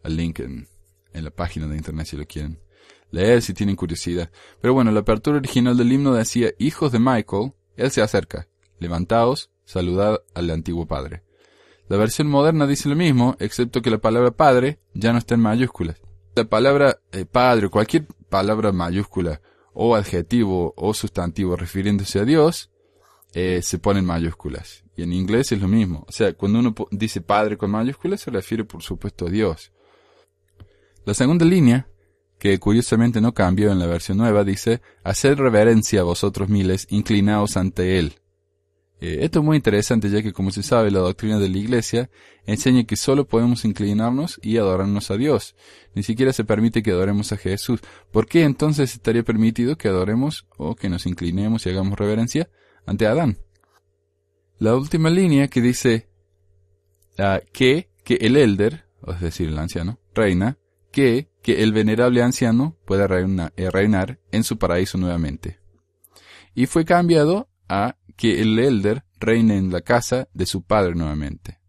link 0.04 0.40
en, 0.40 0.66
en 1.12 1.24
la 1.24 1.30
página 1.30 1.66
de 1.66 1.76
internet 1.76 2.06
si 2.06 2.16
lo 2.16 2.26
quieren 2.26 2.58
leer, 3.10 3.42
si 3.42 3.54
tienen 3.54 3.76
curiosidad. 3.76 4.30
Pero 4.60 4.74
bueno, 4.74 4.90
la 4.90 5.00
apertura 5.00 5.36
original 5.36 5.76
del 5.76 5.92
himno 5.92 6.14
decía, 6.14 6.50
hijos 6.58 6.90
de 6.90 6.98
Michael, 6.98 7.52
él 7.76 7.90
se 7.90 8.02
acerca, 8.02 8.48
levantaos, 8.78 9.50
saludad 9.64 10.22
al 10.34 10.50
antiguo 10.50 10.86
padre. 10.86 11.22
La 11.88 11.96
versión 11.96 12.28
moderna 12.28 12.66
dice 12.66 12.88
lo 12.88 12.96
mismo, 12.96 13.36
excepto 13.38 13.82
que 13.82 13.90
la 13.90 13.98
palabra 13.98 14.30
padre 14.30 14.80
ya 14.94 15.12
no 15.12 15.18
está 15.18 15.34
en 15.34 15.40
mayúsculas. 15.40 16.00
La 16.34 16.44
palabra 16.44 17.00
eh, 17.12 17.26
padre, 17.26 17.68
cualquier 17.68 18.06
palabra 18.30 18.72
mayúscula, 18.72 19.42
o 19.74 19.94
adjetivo 19.94 20.74
o 20.76 20.94
sustantivo 20.94 21.56
refiriéndose 21.56 22.20
a 22.20 22.24
Dios, 22.24 22.70
eh, 23.34 23.60
se 23.62 23.78
pone 23.78 24.00
en 24.00 24.06
mayúsculas. 24.06 24.84
Y 24.96 25.02
en 25.02 25.12
inglés 25.12 25.52
es 25.52 25.60
lo 25.60 25.68
mismo. 25.68 26.04
O 26.08 26.12
sea, 26.12 26.34
cuando 26.34 26.58
uno 26.58 26.74
dice 26.90 27.20
Padre 27.20 27.56
con 27.56 27.70
mayúsculas, 27.70 28.20
se 28.20 28.30
refiere 28.30 28.64
por 28.64 28.82
supuesto 28.82 29.26
a 29.26 29.30
Dios. 29.30 29.72
La 31.04 31.14
segunda 31.14 31.44
línea, 31.44 31.88
que 32.38 32.58
curiosamente 32.58 33.20
no 33.20 33.32
cambió 33.32 33.72
en 33.72 33.78
la 33.78 33.86
versión 33.86 34.18
nueva, 34.18 34.44
dice, 34.44 34.82
Haced 35.04 35.36
reverencia 35.36 36.00
a 36.00 36.04
vosotros 36.04 36.48
miles, 36.48 36.86
inclinaos 36.90 37.56
ante 37.56 37.98
Él. 37.98 38.14
Eh, 39.00 39.24
esto 39.24 39.40
es 39.40 39.44
muy 39.44 39.56
interesante 39.56 40.08
ya 40.10 40.22
que, 40.22 40.32
como 40.32 40.52
se 40.52 40.62
sabe, 40.62 40.92
la 40.92 41.00
doctrina 41.00 41.40
de 41.40 41.48
la 41.48 41.58
Iglesia 41.58 42.08
enseña 42.46 42.84
que 42.84 42.94
solo 42.94 43.26
podemos 43.26 43.64
inclinarnos 43.64 44.38
y 44.42 44.58
adorarnos 44.58 45.10
a 45.10 45.16
Dios. 45.16 45.56
Ni 45.94 46.04
siquiera 46.04 46.32
se 46.32 46.44
permite 46.44 46.84
que 46.84 46.92
adoremos 46.92 47.32
a 47.32 47.36
Jesús. 47.36 47.80
¿Por 48.12 48.26
qué 48.26 48.44
entonces 48.44 48.94
estaría 48.94 49.24
permitido 49.24 49.76
que 49.76 49.88
adoremos 49.88 50.46
o 50.56 50.76
que 50.76 50.88
nos 50.88 51.06
inclinemos 51.06 51.66
y 51.66 51.70
hagamos 51.70 51.98
reverencia 51.98 52.48
ante 52.86 53.08
Adán? 53.08 53.38
La 54.58 54.76
última 54.76 55.10
línea 55.10 55.48
que 55.48 55.60
dice 55.60 56.08
ah, 57.18 57.40
que, 57.52 57.90
que 58.04 58.14
el 58.14 58.36
elder, 58.36 58.86
es 59.06 59.20
decir, 59.20 59.48
el 59.48 59.58
anciano, 59.58 59.98
reina, 60.14 60.58
que, 60.92 61.30
que 61.42 61.62
el 61.62 61.72
venerable 61.72 62.22
anciano 62.22 62.76
pueda 62.86 63.06
eh, 63.06 63.70
reinar 63.70 64.20
en 64.30 64.44
su 64.44 64.58
paraíso 64.58 64.98
nuevamente. 64.98 65.58
Y 66.54 66.66
fue 66.66 66.84
cambiado 66.84 67.48
a 67.68 67.96
que 68.16 68.40
el 68.40 68.58
elder 68.58 69.04
reine 69.18 69.56
en 69.56 69.72
la 69.72 69.80
casa 69.80 70.28
de 70.34 70.46
su 70.46 70.62
padre 70.62 70.94
nuevamente. 70.94 71.62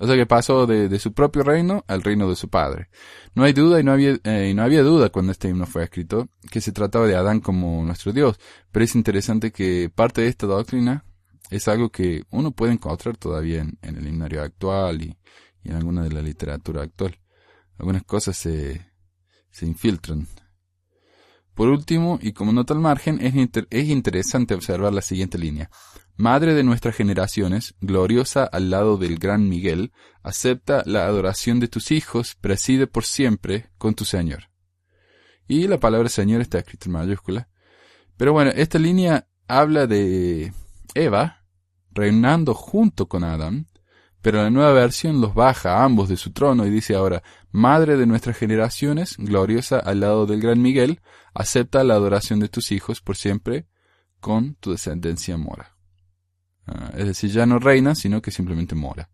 O 0.00 0.06
sea 0.06 0.16
que 0.16 0.24
pasó 0.24 0.66
de, 0.66 0.98
su 0.98 1.12
propio 1.12 1.42
reino 1.42 1.84
al 1.86 2.02
reino 2.02 2.28
de 2.28 2.34
su 2.34 2.48
padre. 2.48 2.88
No 3.34 3.44
hay 3.44 3.52
duda 3.52 3.80
y 3.80 3.84
no 3.84 3.92
había, 3.92 4.18
eh, 4.24 4.52
no 4.54 4.62
había 4.62 4.82
duda 4.82 5.10
cuando 5.10 5.30
este 5.30 5.50
himno 5.50 5.66
fue 5.66 5.84
escrito 5.84 6.30
que 6.50 6.62
se 6.62 6.72
trataba 6.72 7.06
de 7.06 7.16
Adán 7.16 7.40
como 7.40 7.84
nuestro 7.84 8.12
Dios. 8.12 8.40
Pero 8.72 8.84
es 8.84 8.94
interesante 8.94 9.52
que 9.52 9.90
parte 9.94 10.22
de 10.22 10.28
esta 10.28 10.46
doctrina 10.46 11.04
es 11.50 11.68
algo 11.68 11.90
que 11.90 12.24
uno 12.30 12.52
puede 12.52 12.72
encontrar 12.72 13.16
todavía 13.16 13.60
en, 13.60 13.78
el 13.82 14.06
himnario 14.06 14.42
actual 14.42 15.02
y, 15.02 15.16
en 15.64 15.74
alguna 15.74 16.04
de 16.04 16.12
la 16.12 16.22
literatura 16.22 16.82
actual. 16.82 17.18
Algunas 17.78 18.04
cosas 18.04 18.36
se, 18.36 18.86
se 19.50 19.66
infiltran 19.66 20.26
por 21.60 21.68
último, 21.68 22.18
y 22.22 22.32
como 22.32 22.52
nota 22.52 22.72
al 22.72 22.80
margen, 22.80 23.18
es, 23.20 23.34
es 23.68 23.88
interesante 23.88 24.54
observar 24.54 24.94
la 24.94 25.02
siguiente 25.02 25.36
línea. 25.36 25.70
Madre 26.16 26.54
de 26.54 26.62
nuestras 26.62 26.96
generaciones, 26.96 27.74
gloriosa 27.82 28.44
al 28.44 28.70
lado 28.70 28.96
del 28.96 29.18
gran 29.18 29.46
Miguel, 29.46 29.92
acepta 30.22 30.82
la 30.86 31.04
adoración 31.04 31.60
de 31.60 31.68
tus 31.68 31.90
hijos, 31.90 32.34
preside 32.40 32.86
por 32.86 33.04
siempre 33.04 33.68
con 33.76 33.94
tu 33.94 34.06
Señor. 34.06 34.44
Y 35.48 35.66
la 35.66 35.78
palabra 35.78 36.08
Señor 36.08 36.40
está 36.40 36.60
escrita 36.60 36.86
en 36.86 36.92
mayúscula. 36.92 37.48
Pero 38.16 38.32
bueno, 38.32 38.52
esta 38.54 38.78
línea 38.78 39.28
habla 39.46 39.86
de 39.86 40.54
Eva 40.94 41.39
reinando 41.92 42.54
junto 42.54 43.08
con 43.08 43.24
Adán, 43.24 43.66
pero 44.22 44.42
la 44.42 44.50
nueva 44.50 44.72
versión 44.72 45.20
los 45.20 45.34
baja 45.34 45.78
a 45.78 45.84
ambos 45.84 46.08
de 46.08 46.16
su 46.16 46.32
trono 46.32 46.66
y 46.66 46.70
dice 46.70 46.94
ahora, 46.94 47.22
Madre 47.52 47.96
de 47.96 48.06
nuestras 48.06 48.36
generaciones, 48.36 49.16
gloriosa 49.18 49.78
al 49.78 50.00
lado 50.00 50.26
del 50.26 50.40
gran 50.40 50.60
Miguel, 50.60 51.00
acepta 51.34 51.84
la 51.84 51.94
adoración 51.94 52.38
de 52.38 52.48
tus 52.48 52.70
hijos 52.70 53.00
por 53.00 53.16
siempre, 53.16 53.66
con 54.20 54.54
tu 54.56 54.72
descendencia 54.72 55.36
mora. 55.36 55.76
Ah, 56.66 56.92
es 56.96 57.06
decir, 57.06 57.30
ya 57.30 57.46
no 57.46 57.58
reina, 57.58 57.94
sino 57.94 58.20
que 58.20 58.30
simplemente 58.30 58.74
mora. 58.74 59.08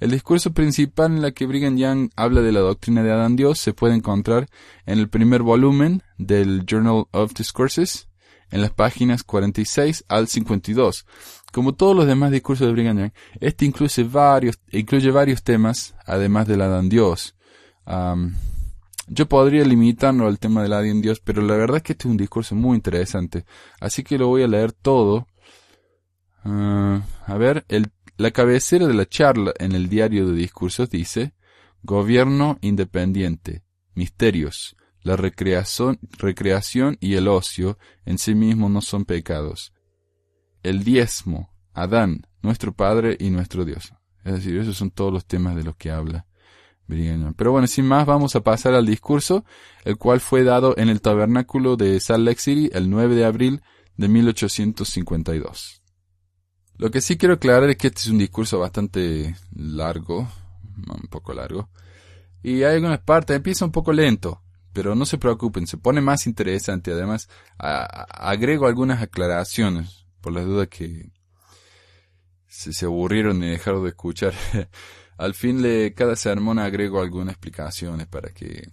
El 0.00 0.10
discurso 0.10 0.52
principal 0.52 1.12
en 1.12 1.22
la 1.22 1.30
que 1.30 1.46
Brigham 1.46 1.76
Young 1.76 2.10
habla 2.16 2.40
de 2.40 2.52
la 2.52 2.60
doctrina 2.60 3.02
de 3.02 3.12
Adán 3.12 3.36
Dios 3.36 3.60
se 3.60 3.72
puede 3.72 3.94
encontrar 3.94 4.48
en 4.86 4.98
el 4.98 5.08
primer 5.08 5.42
volumen 5.42 6.02
del 6.18 6.64
Journal 6.66 7.04
of 7.12 7.34
Discourses, 7.34 8.08
en 8.50 8.60
las 8.60 8.72
páginas 8.72 9.22
46 9.22 10.04
al 10.08 10.28
52, 10.28 11.06
como 11.54 11.72
todos 11.72 11.94
los 11.94 12.08
demás 12.08 12.32
discursos 12.32 12.66
de 12.66 12.72
Brigham 12.72 12.98
Young, 12.98 13.12
este 13.38 13.64
incluye 13.64 14.02
varios, 14.02 14.58
incluye 14.72 15.08
varios 15.12 15.44
temas, 15.44 15.94
además 16.04 16.48
del 16.48 16.60
Adán 16.62 16.88
Dios. 16.88 17.36
yo 19.06 19.28
podría 19.28 19.64
limitarlo 19.64 20.26
al 20.26 20.40
tema 20.40 20.64
del 20.64 20.72
Adán 20.72 21.00
Dios, 21.00 21.20
pero 21.20 21.42
la 21.42 21.54
verdad 21.54 21.76
es 21.76 21.82
que 21.84 21.92
este 21.92 22.08
es 22.08 22.10
un 22.10 22.16
discurso 22.16 22.56
muy 22.56 22.74
interesante, 22.74 23.44
así 23.78 24.02
que 24.02 24.18
lo 24.18 24.26
voy 24.26 24.42
a 24.42 24.48
leer 24.48 24.72
todo. 24.72 25.28
Ah, 26.42 27.02
a 27.24 27.38
ver, 27.38 27.64
la 28.16 28.32
cabecera 28.32 28.88
de 28.88 28.94
la 28.94 29.06
charla 29.06 29.54
en 29.60 29.72
el 29.72 29.88
diario 29.88 30.26
de 30.26 30.34
discursos 30.34 30.90
dice, 30.90 31.34
Gobierno 31.84 32.58
independiente, 32.62 33.62
misterios, 33.94 34.76
la 35.02 35.14
recreación, 35.14 36.00
recreación 36.18 36.96
y 36.98 37.14
el 37.14 37.28
ocio 37.28 37.78
en 38.04 38.18
sí 38.18 38.34
mismos 38.34 38.72
no 38.72 38.80
son 38.80 39.04
pecados 39.04 39.73
el 40.64 40.82
diezmo, 40.82 41.54
Adán, 41.72 42.26
nuestro 42.42 42.72
Padre 42.72 43.16
y 43.20 43.30
nuestro 43.30 43.64
Dios. 43.64 43.92
Es 44.24 44.32
decir, 44.32 44.56
esos 44.56 44.76
son 44.76 44.90
todos 44.90 45.12
los 45.12 45.26
temas 45.26 45.54
de 45.54 45.64
los 45.64 45.76
que 45.76 45.90
habla 45.90 46.26
Pero 47.36 47.52
bueno, 47.52 47.66
sin 47.66 47.86
más, 47.86 48.06
vamos 48.06 48.34
a 48.34 48.40
pasar 48.40 48.74
al 48.74 48.86
discurso, 48.86 49.44
el 49.84 49.96
cual 49.96 50.20
fue 50.20 50.44
dado 50.44 50.74
en 50.78 50.88
el 50.88 51.00
tabernáculo 51.00 51.76
de 51.76 52.00
Salt 52.00 52.24
Lake 52.24 52.40
City 52.40 52.70
el 52.72 52.90
9 52.90 53.14
de 53.14 53.24
abril 53.24 53.62
de 53.96 54.08
1852. 54.08 55.82
Lo 56.76 56.90
que 56.90 57.00
sí 57.00 57.16
quiero 57.16 57.34
aclarar 57.34 57.68
es 57.70 57.76
que 57.76 57.88
este 57.88 58.00
es 58.00 58.08
un 58.08 58.18
discurso 58.18 58.58
bastante 58.58 59.36
largo, 59.54 60.28
un 60.88 61.08
poco 61.08 61.32
largo, 61.34 61.70
y 62.42 62.64
hay 62.64 62.76
algunas 62.76 63.00
partes, 63.00 63.36
empieza 63.36 63.64
un 63.64 63.72
poco 63.72 63.92
lento, 63.92 64.42
pero 64.72 64.94
no 64.94 65.06
se 65.06 65.18
preocupen, 65.18 65.66
se 65.66 65.78
pone 65.78 66.00
más 66.00 66.26
interesante. 66.26 66.92
Además, 66.92 67.28
agrego 67.58 68.66
algunas 68.66 69.00
aclaraciones 69.00 70.03
por 70.24 70.32
las 70.32 70.46
dudas 70.46 70.68
que 70.68 71.10
se, 72.46 72.86
aburrieron 72.86 73.44
y 73.44 73.50
dejaron 73.50 73.82
de 73.82 73.90
escuchar. 73.90 74.32
Al 75.18 75.34
fin 75.34 75.60
de 75.60 75.92
cada 75.94 76.16
sermón 76.16 76.58
agrego 76.58 77.02
algunas 77.02 77.34
explicaciones 77.34 78.06
para 78.06 78.30
que, 78.30 78.70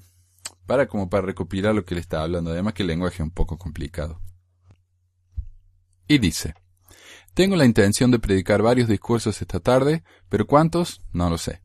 para 0.65 0.87
como 0.87 1.09
para 1.09 1.25
recopilar 1.25 1.75
lo 1.75 1.83
que 1.83 1.95
le 1.95 1.99
está 1.99 2.23
hablando, 2.23 2.51
además 2.51 2.73
que 2.73 2.83
el 2.83 2.87
lenguaje 2.87 3.15
es 3.15 3.19
un 3.19 3.31
poco 3.31 3.57
complicado. 3.57 4.21
Y 6.07 6.19
dice, 6.19 6.55
tengo 7.33 7.57
la 7.57 7.65
intención 7.65 8.11
de 8.11 8.19
predicar 8.19 8.61
varios 8.61 8.87
discursos 8.87 9.41
esta 9.41 9.59
tarde, 9.59 10.05
pero 10.29 10.47
cuántos, 10.47 11.01
no 11.11 11.29
lo 11.29 11.37
sé. 11.37 11.61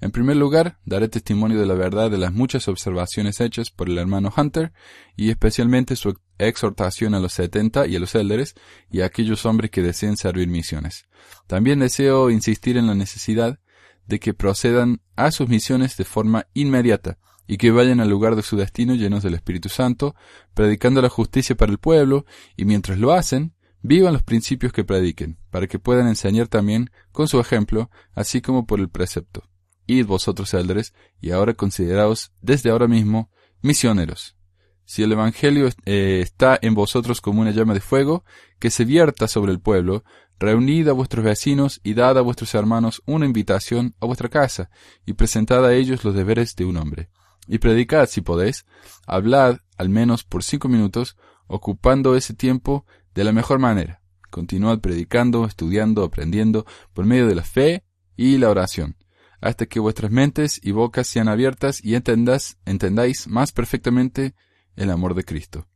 En 0.00 0.10
primer 0.10 0.36
lugar, 0.36 0.78
daré 0.84 1.08
testimonio 1.08 1.58
de 1.58 1.66
la 1.66 1.74
verdad 1.74 2.10
de 2.10 2.18
las 2.18 2.32
muchas 2.32 2.68
observaciones 2.68 3.40
hechas 3.40 3.70
por 3.70 3.88
el 3.88 3.98
hermano 3.98 4.32
Hunter 4.36 4.72
y 5.16 5.30
especialmente 5.30 5.96
su 5.96 6.18
exhortación 6.38 7.14
a 7.14 7.20
los 7.20 7.32
setenta 7.32 7.86
y 7.86 7.96
a 7.96 8.00
los 8.00 8.14
élderes 8.14 8.54
y 8.90 9.00
a 9.00 9.06
aquellos 9.06 9.46
hombres 9.46 9.70
que 9.70 9.82
deseen 9.82 10.16
servir 10.16 10.48
misiones. 10.48 11.06
También 11.46 11.80
deseo 11.80 12.30
insistir 12.30 12.76
en 12.76 12.86
la 12.86 12.94
necesidad 12.94 13.58
de 14.06 14.20
que 14.20 14.34
procedan 14.34 15.00
a 15.16 15.30
sus 15.30 15.48
misiones 15.48 15.96
de 15.96 16.04
forma 16.04 16.46
inmediata 16.54 17.18
y 17.46 17.56
que 17.56 17.70
vayan 17.70 18.00
al 18.00 18.10
lugar 18.10 18.36
de 18.36 18.42
su 18.42 18.56
destino 18.56 18.94
llenos 18.94 19.22
del 19.22 19.34
Espíritu 19.34 19.68
Santo, 19.68 20.14
predicando 20.54 21.00
la 21.00 21.08
justicia 21.08 21.56
para 21.56 21.72
el 21.72 21.78
pueblo 21.78 22.26
y 22.56 22.64
mientras 22.64 22.98
lo 22.98 23.12
hacen, 23.12 23.54
vivan 23.82 24.12
los 24.12 24.22
principios 24.22 24.72
que 24.72 24.84
prediquen, 24.84 25.38
para 25.50 25.66
que 25.66 25.78
puedan 25.78 26.08
enseñar 26.08 26.48
también 26.48 26.90
con 27.12 27.28
su 27.28 27.38
ejemplo, 27.38 27.90
así 28.14 28.40
como 28.40 28.66
por 28.66 28.80
el 28.80 28.88
precepto. 28.88 29.44
Id 29.86 30.06
vosotros 30.06 30.52
eldres, 30.54 30.94
y 31.20 31.30
ahora 31.30 31.54
consideraos 31.54 32.32
desde 32.40 32.70
ahora 32.70 32.88
mismo 32.88 33.30
misioneros. 33.62 34.36
Si 34.84 35.02
el 35.02 35.12
Evangelio 35.12 35.68
eh, 35.84 36.20
está 36.22 36.58
en 36.62 36.74
vosotros 36.74 37.20
como 37.20 37.40
una 37.40 37.50
llama 37.50 37.74
de 37.74 37.80
fuego, 37.80 38.24
que 38.60 38.70
se 38.70 38.84
vierta 38.84 39.26
sobre 39.26 39.52
el 39.52 39.60
pueblo, 39.60 40.04
reunid 40.38 40.88
a 40.88 40.92
vuestros 40.92 41.24
vecinos 41.24 41.80
y 41.82 41.94
dad 41.94 42.18
a 42.18 42.20
vuestros 42.20 42.54
hermanos 42.54 43.02
una 43.04 43.26
invitación 43.26 43.94
a 44.00 44.06
vuestra 44.06 44.28
casa, 44.28 44.70
y 45.04 45.14
presentad 45.14 45.64
a 45.64 45.74
ellos 45.74 46.04
los 46.04 46.14
deberes 46.14 46.54
de 46.54 46.66
un 46.66 46.76
hombre. 46.76 47.10
Y 47.48 47.58
predicad 47.58 48.06
si 48.08 48.20
podéis, 48.20 48.64
hablad 49.06 49.58
al 49.76 49.88
menos 49.88 50.22
por 50.22 50.44
cinco 50.44 50.68
minutos, 50.68 51.16
ocupando 51.48 52.16
ese 52.16 52.34
tiempo 52.34 52.86
de 53.14 53.24
la 53.24 53.32
mejor 53.32 53.58
manera. 53.58 54.02
Continuad 54.30 54.80
predicando, 54.80 55.46
estudiando, 55.46 56.04
aprendiendo, 56.04 56.64
por 56.92 57.06
medio 57.06 57.26
de 57.26 57.34
la 57.34 57.44
fe 57.44 57.84
y 58.16 58.38
la 58.38 58.50
oración 58.50 58.96
hasta 59.40 59.66
que 59.66 59.80
vuestras 59.80 60.10
mentes 60.10 60.60
y 60.62 60.72
bocas 60.72 61.06
sean 61.06 61.28
abiertas 61.28 61.82
y 61.82 61.94
entendáis, 61.94 62.58
entendáis 62.64 63.28
más 63.28 63.52
perfectamente 63.52 64.34
el 64.76 64.90
amor 64.90 65.14
de 65.14 65.24
Cristo. 65.24 65.66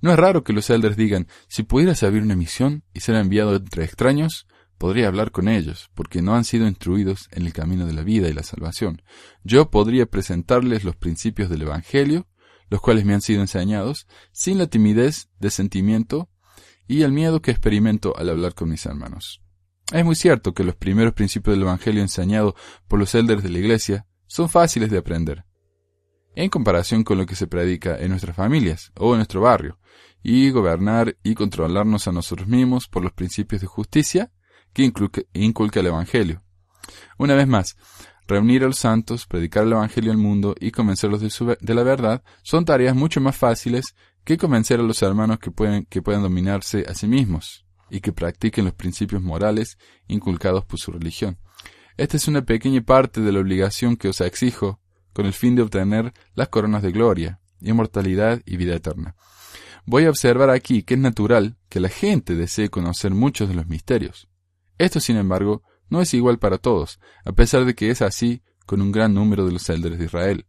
No 0.00 0.12
es 0.12 0.18
raro 0.18 0.44
que 0.44 0.52
los 0.52 0.70
elders 0.70 0.96
digan, 0.96 1.28
si 1.48 1.62
pudiera 1.62 1.94
saber 1.94 2.22
una 2.22 2.36
misión 2.36 2.84
y 2.94 3.00
ser 3.00 3.16
enviado 3.16 3.54
entre 3.56 3.84
extraños, 3.84 4.46
podría 4.78 5.08
hablar 5.08 5.30
con 5.30 5.48
ellos, 5.48 5.90
porque 5.94 6.22
no 6.22 6.34
han 6.34 6.44
sido 6.44 6.66
instruidos 6.66 7.28
en 7.32 7.44
el 7.44 7.52
camino 7.52 7.86
de 7.86 7.92
la 7.92 8.02
vida 8.02 8.28
y 8.28 8.32
la 8.32 8.42
salvación. 8.42 9.02
Yo 9.44 9.70
podría 9.70 10.06
presentarles 10.06 10.84
los 10.84 10.96
principios 10.96 11.50
del 11.50 11.62
Evangelio, 11.62 12.26
los 12.70 12.80
cuales 12.80 13.04
me 13.04 13.12
han 13.12 13.20
sido 13.20 13.42
enseñados, 13.42 14.06
sin 14.32 14.56
la 14.56 14.68
timidez 14.68 15.28
de 15.38 15.50
sentimiento 15.50 16.30
y 16.86 17.02
el 17.02 17.12
miedo 17.12 17.42
que 17.42 17.50
experimento 17.50 18.16
al 18.16 18.30
hablar 18.30 18.54
con 18.54 18.70
mis 18.70 18.86
hermanos. 18.86 19.42
Es 19.92 20.04
muy 20.04 20.14
cierto 20.14 20.54
que 20.54 20.62
los 20.62 20.76
primeros 20.76 21.14
principios 21.14 21.56
del 21.56 21.64
Evangelio 21.64 22.00
enseñados 22.00 22.54
por 22.86 23.00
los 23.00 23.12
elders 23.16 23.42
de 23.42 23.48
la 23.48 23.58
Iglesia 23.58 24.06
son 24.28 24.48
fáciles 24.48 24.88
de 24.88 24.98
aprender, 24.98 25.44
en 26.36 26.48
comparación 26.48 27.02
con 27.02 27.18
lo 27.18 27.26
que 27.26 27.34
se 27.34 27.48
predica 27.48 27.98
en 27.98 28.10
nuestras 28.10 28.36
familias 28.36 28.92
o 28.96 29.12
en 29.12 29.18
nuestro 29.18 29.40
barrio, 29.40 29.80
y 30.22 30.50
gobernar 30.50 31.16
y 31.24 31.34
controlarnos 31.34 32.06
a 32.06 32.12
nosotros 32.12 32.46
mismos 32.46 32.86
por 32.86 33.02
los 33.02 33.12
principios 33.12 33.62
de 33.62 33.66
justicia 33.66 34.30
que 34.72 34.84
inculca, 34.84 35.80
el 35.80 35.86
Evangelio. 35.86 36.44
Una 37.18 37.34
vez 37.34 37.48
más, 37.48 37.76
reunir 38.28 38.62
a 38.62 38.68
los 38.68 38.78
santos, 38.78 39.26
predicar 39.26 39.64
el 39.64 39.72
Evangelio 39.72 40.12
al 40.12 40.18
mundo 40.18 40.54
y 40.60 40.70
convencerlos 40.70 41.20
de, 41.20 41.74
la 41.74 41.82
verdad 41.82 42.22
son 42.44 42.64
tareas 42.64 42.94
mucho 42.94 43.20
más 43.20 43.36
fáciles 43.36 43.96
que 44.22 44.38
convencer 44.38 44.78
a 44.78 44.84
los 44.84 45.02
hermanos 45.02 45.40
que, 45.40 45.50
pueden, 45.50 45.84
que 45.86 46.00
puedan 46.00 46.22
dominarse 46.22 46.84
a 46.88 46.94
sí 46.94 47.08
mismos 47.08 47.64
y 47.90 48.00
que 48.00 48.12
practiquen 48.12 48.64
los 48.64 48.74
principios 48.74 49.22
morales 49.22 49.78
inculcados 50.08 50.64
por 50.64 50.78
su 50.78 50.92
religión. 50.92 51.38
Esta 51.96 52.16
es 52.16 52.28
una 52.28 52.42
pequeña 52.42 52.80
parte 52.80 53.20
de 53.20 53.32
la 53.32 53.40
obligación 53.40 53.96
que 53.96 54.08
os 54.08 54.20
exijo 54.20 54.80
con 55.12 55.26
el 55.26 55.32
fin 55.32 55.54
de 55.56 55.62
obtener 55.62 56.12
las 56.34 56.48
coronas 56.48 56.82
de 56.82 56.92
gloria, 56.92 57.40
inmortalidad 57.60 58.40
y 58.46 58.56
vida 58.56 58.74
eterna. 58.74 59.16
Voy 59.84 60.04
a 60.04 60.10
observar 60.10 60.50
aquí 60.50 60.82
que 60.82 60.94
es 60.94 61.00
natural 61.00 61.56
que 61.68 61.80
la 61.80 61.88
gente 61.88 62.34
desee 62.34 62.68
conocer 62.68 63.12
muchos 63.12 63.48
de 63.48 63.54
los 63.54 63.66
misterios. 63.66 64.28
Esto, 64.78 65.00
sin 65.00 65.16
embargo, 65.16 65.62
no 65.88 66.00
es 66.00 66.14
igual 66.14 66.38
para 66.38 66.58
todos, 66.58 67.00
a 67.24 67.32
pesar 67.32 67.64
de 67.64 67.74
que 67.74 67.90
es 67.90 68.00
así 68.00 68.42
con 68.66 68.80
un 68.80 68.92
gran 68.92 69.12
número 69.12 69.44
de 69.44 69.52
los 69.52 69.68
elders 69.68 69.98
de 69.98 70.04
Israel. 70.04 70.46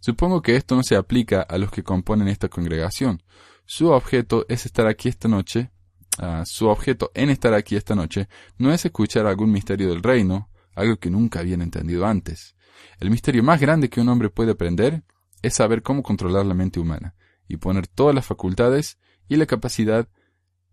Supongo 0.00 0.42
que 0.42 0.56
esto 0.56 0.74
no 0.74 0.82
se 0.82 0.96
aplica 0.96 1.42
a 1.42 1.58
los 1.58 1.70
que 1.70 1.84
componen 1.84 2.28
esta 2.28 2.48
congregación. 2.48 3.22
Su 3.66 3.90
objeto 3.90 4.46
es 4.48 4.66
estar 4.66 4.86
aquí 4.86 5.08
esta 5.08 5.28
noche. 5.28 5.70
Ah, 6.18 6.44
su 6.44 6.68
objeto 6.68 7.10
en 7.14 7.30
estar 7.30 7.54
aquí 7.54 7.76
esta 7.76 7.94
noche 7.94 8.28
no 8.58 8.72
es 8.72 8.84
escuchar 8.84 9.26
algún 9.26 9.50
misterio 9.50 9.88
del 9.88 10.02
reino, 10.02 10.50
algo 10.74 10.98
que 10.98 11.10
nunca 11.10 11.40
habían 11.40 11.62
entendido 11.62 12.06
antes. 12.06 12.54
El 13.00 13.10
misterio 13.10 13.42
más 13.42 13.60
grande 13.60 13.88
que 13.88 14.00
un 14.00 14.08
hombre 14.08 14.28
puede 14.28 14.52
aprender 14.52 15.04
es 15.40 15.54
saber 15.54 15.82
cómo 15.82 16.02
controlar 16.02 16.46
la 16.46 16.54
mente 16.54 16.80
humana 16.80 17.14
y 17.48 17.56
poner 17.56 17.86
todas 17.86 18.14
las 18.14 18.26
facultades 18.26 18.98
y 19.28 19.36
la 19.36 19.46
capacidad 19.46 20.08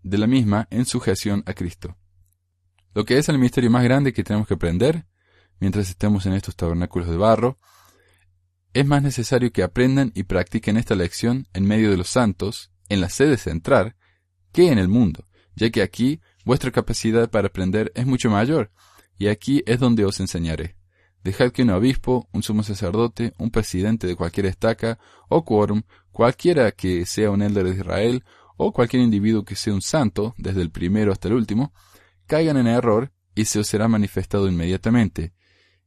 de 0.03 0.17
la 0.17 0.27
misma 0.27 0.67
en 0.72 0.86
sujeción 0.86 1.43
a 1.46 1.53
Cristo. 1.53 1.98
Lo 2.93 3.05
que 3.05 3.17
es 3.17 3.29
el 3.29 3.39
misterio 3.39 3.72
más 3.72 3.84
grande 3.84 4.13
que 4.13 4.24
tenemos 4.24 4.48
que 4.48 4.55
aprender 4.55 5.05
mientras 5.60 5.89
estemos 5.89 6.25
en 6.25 6.34
estos 6.34 6.55
tabernáculos 6.55 7.10
de 7.10 7.17
barro, 7.17 7.58
es 8.74 8.86
más 8.86 9.01
necesario 9.01 9.51
que 9.51 9.63
aprendan 9.63 10.12
y 10.15 10.24
practiquen 10.24 10.77
esta 10.77 10.96
lección 10.96 11.48
en 11.53 11.65
medio 11.65 11.89
de 11.89 11.98
los 11.98 12.10
santos, 12.10 12.72
en 12.88 13.01
la 13.01 13.10
sede 13.10 13.38
central, 13.38 13.96
que 14.51 14.72
en 14.72 14.77
el 14.77 14.88
mundo, 14.88 15.27
ya 15.59 15.69
que 15.69 15.81
aquí 15.81 16.21
vuestra 16.45 16.71
capacidad 16.71 17.29
para 17.29 17.47
aprender 17.47 17.91
es 17.93 18.05
mucho 18.05 18.29
mayor, 18.29 18.71
y 19.17 19.27
aquí 19.27 19.61
es 19.67 19.79
donde 19.79 20.05
os 20.05 20.19
enseñaré. 20.19 20.77
Dejad 21.23 21.51
que 21.51 21.63
un 21.63 21.71
obispo, 21.71 22.29
un 22.31 22.41
sumo 22.41 22.63
sacerdote, 22.63 23.33
un 23.37 23.51
presidente 23.51 24.07
de 24.07 24.15
cualquier 24.15 24.45
estaca 24.45 24.97
o 25.27 25.43
quórum, 25.43 25.81
cualquiera 26.11 26.71
que 26.71 27.05
sea 27.05 27.29
un 27.29 27.41
elder 27.41 27.65
de 27.65 27.75
Israel, 27.75 28.23
o 28.55 28.71
cualquier 28.71 29.03
individuo 29.03 29.43
que 29.43 29.55
sea 29.55 29.73
un 29.73 29.81
santo, 29.81 30.33
desde 30.37 30.61
el 30.61 30.71
primero 30.71 31.11
hasta 31.11 31.27
el 31.27 31.33
último, 31.33 31.73
caigan 32.25 32.57
en 32.57 32.67
error 32.67 33.11
y 33.35 33.45
se 33.45 33.59
os 33.59 33.67
será 33.67 33.89
manifestado 33.89 34.47
inmediatamente, 34.47 35.33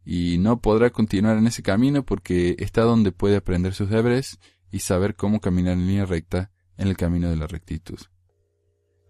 y 0.05 0.37
no 0.39 0.61
podrá 0.61 0.91
continuar 0.91 1.39
en 1.39 1.47
ese 1.47 1.63
camino 1.63 2.05
porque 2.05 2.57
está 2.59 2.83
donde 2.83 3.13
puede 3.13 3.37
aprender 3.37 3.73
sus 3.73 3.89
deberes 3.89 4.39
y 4.71 4.81
saber 4.81 5.15
cómo 5.17 5.41
caminar 5.41 5.75
en 5.75 5.87
línea 5.87 6.05
recta 6.05 6.51
en 6.77 6.89
el 6.89 6.97
camino 6.97 7.31
de 7.31 7.37
la 7.37 7.47
rectitud. 7.47 7.99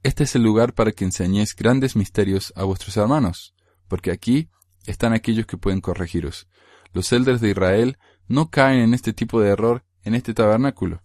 Este 0.02 0.24
es 0.24 0.34
el 0.34 0.42
lugar 0.42 0.74
para 0.74 0.90
que 0.90 1.04
enseñéis 1.04 1.54
grandes 1.54 1.94
misterios 1.94 2.52
a 2.56 2.64
vuestros 2.64 2.96
hermanos, 2.96 3.54
porque 3.86 4.10
aquí 4.10 4.48
están 4.84 5.12
aquellos 5.12 5.46
que 5.46 5.56
pueden 5.56 5.80
corregiros. 5.80 6.48
Los 6.92 7.12
elders 7.12 7.40
de 7.40 7.50
Israel 7.50 7.98
no 8.26 8.50
caen 8.50 8.80
en 8.80 8.94
este 8.94 9.12
tipo 9.12 9.40
de 9.40 9.50
error 9.50 9.84
en 10.02 10.16
este 10.16 10.34
tabernáculo, 10.34 11.02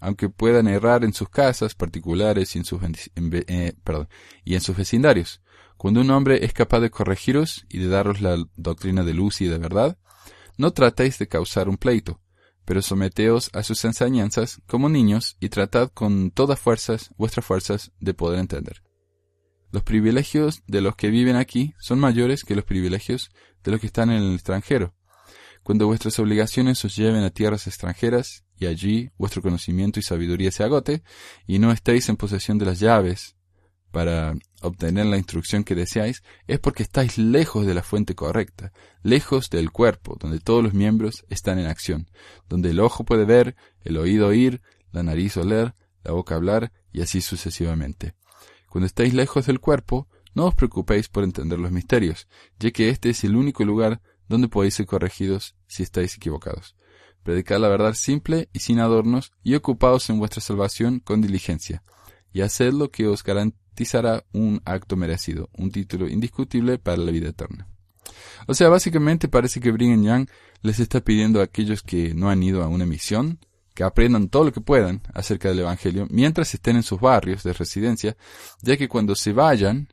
aunque 0.00 0.28
puedan 0.28 0.66
errar 0.66 1.04
en 1.04 1.12
sus 1.12 1.28
casas 1.28 1.76
particulares 1.76 2.56
y 2.56 2.58
en 2.58 2.64
sus, 2.64 2.80
eh, 2.82 3.72
y 4.44 4.54
en 4.54 4.60
sus 4.60 4.76
vecindarios. 4.76 5.40
Cuando 5.76 6.00
un 6.00 6.10
hombre 6.10 6.44
es 6.44 6.52
capaz 6.52 6.80
de 6.80 6.90
corregiros 6.90 7.64
y 7.68 7.78
de 7.78 7.88
daros 7.88 8.20
la 8.20 8.36
doctrina 8.56 9.04
de 9.04 9.14
luz 9.14 9.42
y 9.42 9.46
de 9.46 9.58
verdad, 9.58 9.96
no 10.56 10.72
tratéis 10.72 11.18
de 11.20 11.28
causar 11.28 11.68
un 11.68 11.76
pleito, 11.76 12.20
pero 12.64 12.82
someteos 12.82 13.50
a 13.52 13.62
sus 13.62 13.84
enseñanzas 13.84 14.60
como 14.66 14.88
niños 14.88 15.36
y 15.40 15.48
tratad 15.48 15.90
con 15.92 16.30
todas 16.30 16.58
fuerzas 16.58 17.10
vuestras 17.16 17.44
fuerzas 17.44 17.92
de 18.00 18.14
poder 18.14 18.40
entender. 18.40 18.82
Los 19.70 19.82
privilegios 19.82 20.62
de 20.66 20.80
los 20.80 20.94
que 20.96 21.10
viven 21.10 21.36
aquí 21.36 21.74
son 21.80 21.98
mayores 21.98 22.44
que 22.44 22.54
los 22.54 22.64
privilegios 22.64 23.30
de 23.64 23.72
los 23.72 23.80
que 23.80 23.88
están 23.88 24.10
en 24.10 24.22
el 24.22 24.34
extranjero. 24.34 24.94
Cuando 25.62 25.86
vuestras 25.86 26.18
obligaciones 26.18 26.84
os 26.84 26.94
lleven 26.94 27.24
a 27.24 27.30
tierras 27.30 27.66
extranjeras, 27.66 28.44
y 28.56 28.66
allí 28.66 29.10
vuestro 29.18 29.42
conocimiento 29.42 29.98
y 29.98 30.02
sabiduría 30.02 30.52
se 30.52 30.62
agote, 30.62 31.02
y 31.46 31.58
no 31.58 31.72
estéis 31.72 32.08
en 32.08 32.16
posesión 32.16 32.58
de 32.58 32.66
las 32.66 32.78
llaves 32.78 33.33
para 33.94 34.34
obtener 34.60 35.06
la 35.06 35.18
instrucción 35.18 35.62
que 35.62 35.76
deseáis, 35.76 36.24
es 36.48 36.58
porque 36.58 36.82
estáis 36.82 37.16
lejos 37.16 37.64
de 37.64 37.74
la 37.74 37.84
fuente 37.84 38.16
correcta, 38.16 38.72
lejos 39.04 39.50
del 39.50 39.70
cuerpo, 39.70 40.16
donde 40.18 40.40
todos 40.40 40.64
los 40.64 40.74
miembros 40.74 41.24
están 41.28 41.60
en 41.60 41.66
acción, 41.66 42.10
donde 42.48 42.70
el 42.70 42.80
ojo 42.80 43.04
puede 43.04 43.24
ver, 43.24 43.54
el 43.84 43.96
oído 43.96 44.26
oír, 44.26 44.62
la 44.90 45.04
nariz 45.04 45.36
oler, 45.36 45.76
la 46.02 46.10
boca 46.10 46.34
hablar, 46.34 46.72
y 46.92 47.02
así 47.02 47.20
sucesivamente. 47.20 48.14
Cuando 48.68 48.86
estáis 48.86 49.14
lejos 49.14 49.46
del 49.46 49.60
cuerpo, 49.60 50.08
no 50.34 50.46
os 50.46 50.56
preocupéis 50.56 51.08
por 51.08 51.22
entender 51.22 51.60
los 51.60 51.70
misterios, 51.70 52.26
ya 52.58 52.72
que 52.72 52.88
este 52.88 53.10
es 53.10 53.22
el 53.22 53.36
único 53.36 53.64
lugar 53.64 54.02
donde 54.28 54.48
podéis 54.48 54.74
ser 54.74 54.86
corregidos 54.86 55.54
si 55.68 55.84
estáis 55.84 56.16
equivocados. 56.16 56.74
Predicad 57.22 57.60
la 57.60 57.68
verdad 57.68 57.94
simple 57.94 58.48
y 58.52 58.58
sin 58.58 58.80
adornos, 58.80 59.30
y 59.44 59.54
ocupaos 59.54 60.10
en 60.10 60.18
vuestra 60.18 60.40
salvación 60.40 60.98
con 60.98 61.20
diligencia, 61.20 61.84
y 62.32 62.40
haced 62.40 62.72
lo 62.72 62.90
que 62.90 63.06
os 63.06 63.22
un 64.32 64.60
acto 64.64 64.96
merecido, 64.96 65.50
un 65.56 65.70
título 65.70 66.08
indiscutible 66.08 66.78
para 66.78 66.98
la 66.98 67.10
vida 67.10 67.28
eterna. 67.28 67.68
O 68.46 68.54
sea, 68.54 68.68
básicamente 68.68 69.28
parece 69.28 69.60
que 69.60 69.72
Brigham 69.72 70.04
Young 70.04 70.28
les 70.62 70.80
está 70.80 71.00
pidiendo 71.00 71.40
a 71.40 71.44
aquellos 71.44 71.82
que 71.82 72.14
no 72.14 72.30
han 72.30 72.42
ido 72.42 72.62
a 72.62 72.68
una 72.68 72.86
misión, 72.86 73.38
que 73.74 73.82
aprendan 73.82 74.28
todo 74.28 74.44
lo 74.44 74.52
que 74.52 74.60
puedan 74.60 75.02
acerca 75.12 75.48
del 75.48 75.60
Evangelio 75.60 76.06
mientras 76.10 76.54
estén 76.54 76.76
en 76.76 76.82
sus 76.82 77.00
barrios 77.00 77.42
de 77.42 77.52
residencia, 77.52 78.16
ya 78.62 78.76
que 78.76 78.88
cuando 78.88 79.14
se 79.14 79.32
vayan 79.32 79.88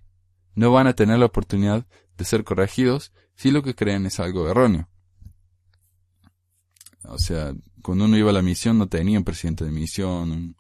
no 0.54 0.72
van 0.72 0.88
a 0.88 0.94
tener 0.94 1.18
la 1.18 1.26
oportunidad 1.26 1.86
de 2.18 2.26
ser 2.26 2.44
corregidos 2.44 3.12
si 3.36 3.52
lo 3.52 3.64
que 3.64 3.74
creen 3.74 4.06
es 4.06 4.20
algo 4.20 4.48
erróneo. 4.48 4.88
O 7.04 7.18
sea, 7.18 7.54
cuando 7.82 8.06
uno 8.06 8.18
iba 8.18 8.30
a 8.30 8.34
la 8.34 8.44
misión 8.44 8.78
no 8.78 8.88
tenía 8.88 9.18
un 9.18 9.26
presidente 9.26 9.66
de 9.66 9.72
misión 9.72 10.56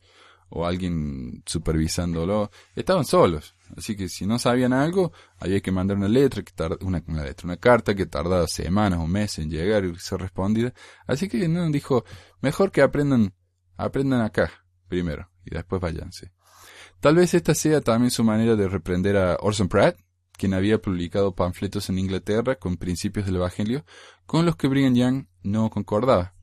o 0.51 0.65
alguien 0.65 1.43
supervisándolo, 1.45 2.51
estaban 2.75 3.05
solos. 3.05 3.55
Así 3.75 3.95
que 3.95 4.09
si 4.09 4.25
no 4.25 4.37
sabían 4.37 4.73
algo, 4.73 5.13
había 5.37 5.61
que 5.61 5.71
mandar 5.71 5.97
una 5.97 6.09
letra, 6.09 6.43
que 6.43 6.53
una, 6.81 7.01
una, 7.07 7.23
letra, 7.23 7.45
una 7.45 7.57
carta 7.57 7.95
que 7.95 8.05
tardaba 8.05 8.47
semanas 8.47 8.99
o 8.99 9.07
meses 9.07 9.39
en 9.39 9.49
llegar 9.49 9.85
y 9.85 9.95
ser 9.95 10.19
respondida. 10.19 10.73
Así 11.07 11.27
que 11.29 11.47
no 11.47 11.69
dijo, 11.69 12.03
mejor 12.41 12.71
que 12.71 12.81
aprendan, 12.81 13.33
aprendan 13.77 14.21
acá 14.21 14.51
primero 14.87 15.29
y 15.45 15.55
después 15.55 15.81
váyanse. 15.81 16.31
Tal 16.99 17.15
vez 17.15 17.33
esta 17.33 17.55
sea 17.55 17.81
también 17.81 18.11
su 18.11 18.23
manera 18.23 18.55
de 18.55 18.67
reprender 18.67 19.17
a 19.17 19.37
Orson 19.39 19.69
Pratt, 19.69 19.97
quien 20.33 20.53
había 20.53 20.81
publicado 20.81 21.33
panfletos 21.33 21.89
en 21.89 21.97
Inglaterra 21.97 22.55
con 22.55 22.77
principios 22.77 23.25
del 23.25 23.37
Evangelio, 23.37 23.85
con 24.25 24.45
los 24.45 24.55
que 24.55 24.67
Brigham 24.67 24.95
Young 24.95 25.25
no 25.43 25.69
concordaba. 25.69 26.35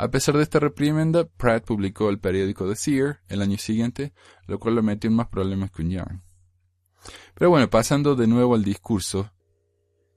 A 0.00 0.10
pesar 0.10 0.34
de 0.34 0.42
esta 0.42 0.58
reprimenda, 0.58 1.26
Pratt 1.26 1.66
publicó 1.66 2.08
el 2.08 2.18
periódico 2.18 2.66
The 2.66 2.74
Seer 2.74 3.20
el 3.28 3.42
año 3.42 3.58
siguiente, 3.58 4.14
lo 4.46 4.58
cual 4.58 4.76
lo 4.76 4.82
metió 4.82 5.10
en 5.10 5.16
más 5.16 5.28
problemas 5.28 5.70
con 5.70 5.90
Young. 5.90 6.22
Pero 7.34 7.50
bueno, 7.50 7.68
pasando 7.68 8.16
de 8.16 8.26
nuevo 8.26 8.54
al 8.54 8.64
discurso, 8.64 9.30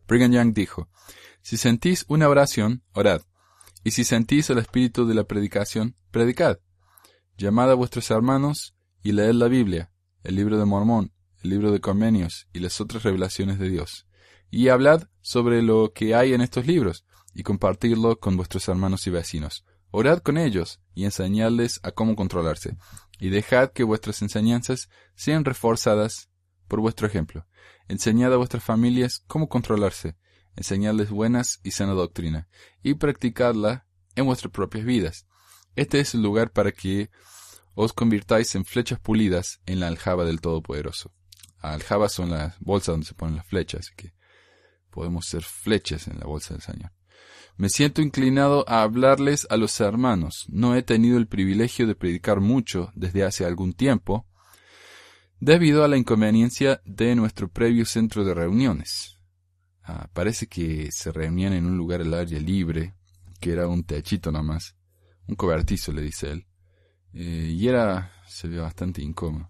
Brigham 0.07 0.31
Young 0.31 0.53
dijo, 0.53 0.87
si 1.41 1.57
sentís 1.57 2.05
una 2.07 2.29
oración, 2.29 2.81
orad, 2.93 3.23
y 3.83 3.91
si 3.91 4.05
sentís 4.05 4.49
el 4.49 4.59
espíritu 4.59 5.05
de 5.05 5.15
la 5.15 5.25
predicación, 5.25 5.97
predicad. 6.11 6.59
Llamad 7.37 7.69
a 7.69 7.73
vuestros 7.75 8.09
hermanos 8.09 8.77
y 9.01 9.11
leed 9.11 9.33
la 9.33 9.49
Biblia, 9.49 9.91
el 10.23 10.37
libro 10.37 10.57
de 10.57 10.63
Mormón, 10.63 11.11
el 11.43 11.49
libro 11.49 11.73
de 11.73 11.81
Convenios 11.81 12.47
y 12.53 12.59
las 12.59 12.79
otras 12.79 13.03
revelaciones 13.03 13.59
de 13.59 13.67
Dios. 13.67 14.07
Y 14.49 14.69
hablad 14.69 15.09
sobre 15.19 15.61
lo 15.61 15.91
que 15.91 16.15
hay 16.15 16.33
en 16.33 16.39
estos 16.39 16.67
libros, 16.67 17.05
y 17.33 17.43
compartirlo 17.43 18.17
con 18.21 18.37
vuestros 18.37 18.69
hermanos 18.69 19.07
y 19.07 19.09
vecinos. 19.09 19.65
Orad 19.95 20.23
con 20.23 20.39
ellos 20.39 20.82
y 20.95 21.06
enseñadles 21.06 21.79
a 21.84 21.91
cómo 21.91 22.15
controlarse, 22.15 22.77
y 23.19 23.29
dejad 23.29 23.69
que 23.73 23.84
vuestras 23.84 24.23
enseñanzas 24.23 24.89
sean 25.13 25.45
reforzadas 25.45 26.32
por 26.67 26.79
vuestro 26.79 27.06
ejemplo. 27.06 27.45
Enseñad 27.88 28.34
a 28.34 28.38
vuestras 28.38 28.63
familias 28.63 29.23
cómo 29.27 29.49
controlarse, 29.49 30.17
enseñadles 30.56 31.12
buenas 31.12 31.60
y 31.62 31.71
sana 31.71 31.93
doctrina, 31.93 32.47
y 32.82 32.95
practicadla 32.95 33.86
en 34.15 34.25
vuestras 34.25 34.51
propias 34.51 34.84
vidas. 34.84 35.27
Este 35.75 35.99
es 35.99 36.15
el 36.15 36.23
lugar 36.23 36.51
para 36.51 36.71
que 36.71 37.12
os 37.75 37.93
convirtáis 37.93 38.56
en 38.56 38.65
flechas 38.65 38.99
pulidas 38.99 39.62
en 39.67 39.79
la 39.79 39.89
aljaba 39.89 40.25
del 40.25 40.41
Todopoderoso. 40.41 41.13
Aljabas 41.60 42.13
son 42.13 42.32
las 42.32 42.60
bolsas 42.60 42.93
donde 42.93 43.06
se 43.06 43.13
ponen 43.13 43.36
las 43.36 43.45
flechas, 43.45 43.82
así 43.82 43.93
que 43.95 44.15
podemos 44.89 45.27
ser 45.27 45.43
flechas 45.43 46.08
en 46.08 46.17
la 46.17 46.25
bolsa 46.25 46.56
del 46.56 46.63
Señor. 46.63 46.91
Me 47.55 47.69
siento 47.69 48.01
inclinado 48.01 48.65
a 48.67 48.81
hablarles 48.81 49.45
a 49.49 49.57
los 49.57 49.79
hermanos. 49.79 50.45
No 50.49 50.75
he 50.75 50.81
tenido 50.81 51.17
el 51.17 51.27
privilegio 51.27 51.85
de 51.85 51.95
predicar 51.95 52.39
mucho 52.39 52.91
desde 52.95 53.23
hace 53.23 53.45
algún 53.45 53.73
tiempo, 53.73 54.25
debido 55.39 55.83
a 55.83 55.87
la 55.87 55.97
inconveniencia 55.97 56.81
de 56.85 57.15
nuestro 57.15 57.49
previo 57.49 57.85
centro 57.85 58.23
de 58.23 58.33
reuniones. 58.33 59.19
Ah, 59.83 60.09
parece 60.13 60.47
que 60.47 60.89
se 60.91 61.11
reunían 61.11 61.53
en 61.53 61.65
un 61.65 61.77
lugar 61.77 62.01
al 62.01 62.13
aire 62.13 62.39
libre, 62.39 62.95
que 63.39 63.51
era 63.51 63.67
un 63.67 63.83
techito 63.83 64.31
nomás, 64.31 64.75
un 65.27 65.35
cobertizo, 65.35 65.91
le 65.91 66.01
dice 66.01 66.31
él, 66.31 66.47
eh, 67.13 67.51
y 67.53 67.67
era, 67.67 68.13
se 68.25 68.47
ve 68.47 68.59
bastante 68.59 69.01
incómodo. 69.01 69.49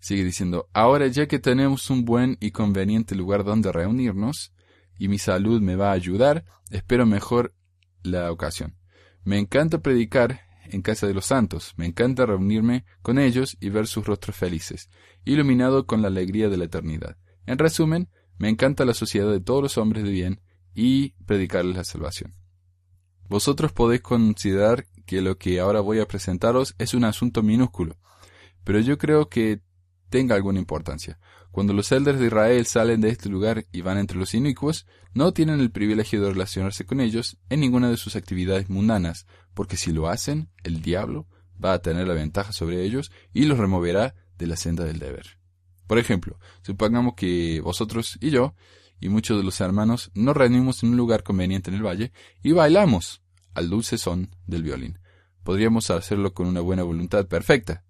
Sigue 0.00 0.24
diciendo, 0.24 0.68
ahora 0.72 1.06
ya 1.06 1.28
que 1.28 1.38
tenemos 1.38 1.88
un 1.90 2.04
buen 2.04 2.36
y 2.40 2.50
conveniente 2.50 3.14
lugar 3.14 3.44
donde 3.44 3.70
reunirnos, 3.70 4.52
y 5.00 5.08
mi 5.08 5.18
salud 5.18 5.62
me 5.62 5.76
va 5.76 5.88
a 5.88 5.94
ayudar, 5.94 6.44
espero 6.70 7.06
mejor 7.06 7.54
la 8.02 8.30
ocasión. 8.30 8.76
Me 9.24 9.38
encanta 9.38 9.78
predicar 9.78 10.42
en 10.66 10.82
casa 10.82 11.06
de 11.06 11.14
los 11.14 11.24
santos, 11.24 11.72
me 11.78 11.86
encanta 11.86 12.26
reunirme 12.26 12.84
con 13.00 13.18
ellos 13.18 13.56
y 13.60 13.70
ver 13.70 13.86
sus 13.86 14.04
rostros 14.04 14.36
felices, 14.36 14.90
iluminado 15.24 15.86
con 15.86 16.02
la 16.02 16.08
alegría 16.08 16.50
de 16.50 16.58
la 16.58 16.66
eternidad. 16.66 17.16
En 17.46 17.56
resumen, 17.56 18.10
me 18.36 18.50
encanta 18.50 18.84
la 18.84 18.92
sociedad 18.92 19.30
de 19.30 19.40
todos 19.40 19.62
los 19.62 19.78
hombres 19.78 20.04
de 20.04 20.10
bien 20.10 20.42
y 20.74 21.12
predicarles 21.24 21.76
la 21.76 21.84
salvación. 21.84 22.34
Vosotros 23.26 23.72
podéis 23.72 24.02
considerar 24.02 24.84
que 25.06 25.22
lo 25.22 25.38
que 25.38 25.60
ahora 25.60 25.80
voy 25.80 26.00
a 26.00 26.06
presentaros 26.06 26.74
es 26.76 26.92
un 26.92 27.04
asunto 27.04 27.42
minúsculo, 27.42 27.96
pero 28.64 28.80
yo 28.80 28.98
creo 28.98 29.30
que 29.30 29.62
tenga 30.10 30.34
alguna 30.34 30.58
importancia. 30.58 31.18
Cuando 31.50 31.72
los 31.72 31.90
elders 31.90 32.20
de 32.20 32.26
Israel 32.26 32.64
salen 32.66 33.00
de 33.00 33.08
este 33.08 33.28
lugar 33.28 33.66
y 33.72 33.80
van 33.80 33.98
entre 33.98 34.18
los 34.18 34.34
inicuos, 34.34 34.86
no 35.14 35.32
tienen 35.32 35.60
el 35.60 35.70
privilegio 35.70 36.22
de 36.22 36.30
relacionarse 36.30 36.86
con 36.86 37.00
ellos 37.00 37.38
en 37.48 37.60
ninguna 37.60 37.90
de 37.90 37.96
sus 37.96 38.14
actividades 38.14 38.70
mundanas, 38.70 39.26
porque 39.54 39.76
si 39.76 39.92
lo 39.92 40.08
hacen, 40.08 40.48
el 40.62 40.80
diablo 40.80 41.26
va 41.62 41.72
a 41.72 41.82
tener 41.82 42.06
la 42.06 42.14
ventaja 42.14 42.52
sobre 42.52 42.82
ellos 42.84 43.10
y 43.32 43.44
los 43.44 43.58
removerá 43.58 44.14
de 44.38 44.46
la 44.46 44.56
senda 44.56 44.84
del 44.84 44.98
deber. 44.98 45.38
Por 45.86 45.98
ejemplo, 45.98 46.38
supongamos 46.62 47.14
que 47.14 47.60
vosotros 47.60 48.16
y 48.20 48.30
yo 48.30 48.54
y 49.00 49.08
muchos 49.08 49.36
de 49.36 49.42
los 49.42 49.60
hermanos 49.60 50.10
nos 50.14 50.36
reunimos 50.36 50.82
en 50.82 50.90
un 50.90 50.96
lugar 50.96 51.24
conveniente 51.24 51.70
en 51.70 51.76
el 51.76 51.82
valle 51.82 52.12
y 52.42 52.52
bailamos 52.52 53.22
al 53.54 53.68
dulce 53.68 53.98
son 53.98 54.34
del 54.46 54.62
violín. 54.62 54.98
Podríamos 55.42 55.90
hacerlo 55.90 56.32
con 56.32 56.46
una 56.46 56.60
buena 56.60 56.82
voluntad 56.84 57.26
perfecta, 57.26 57.82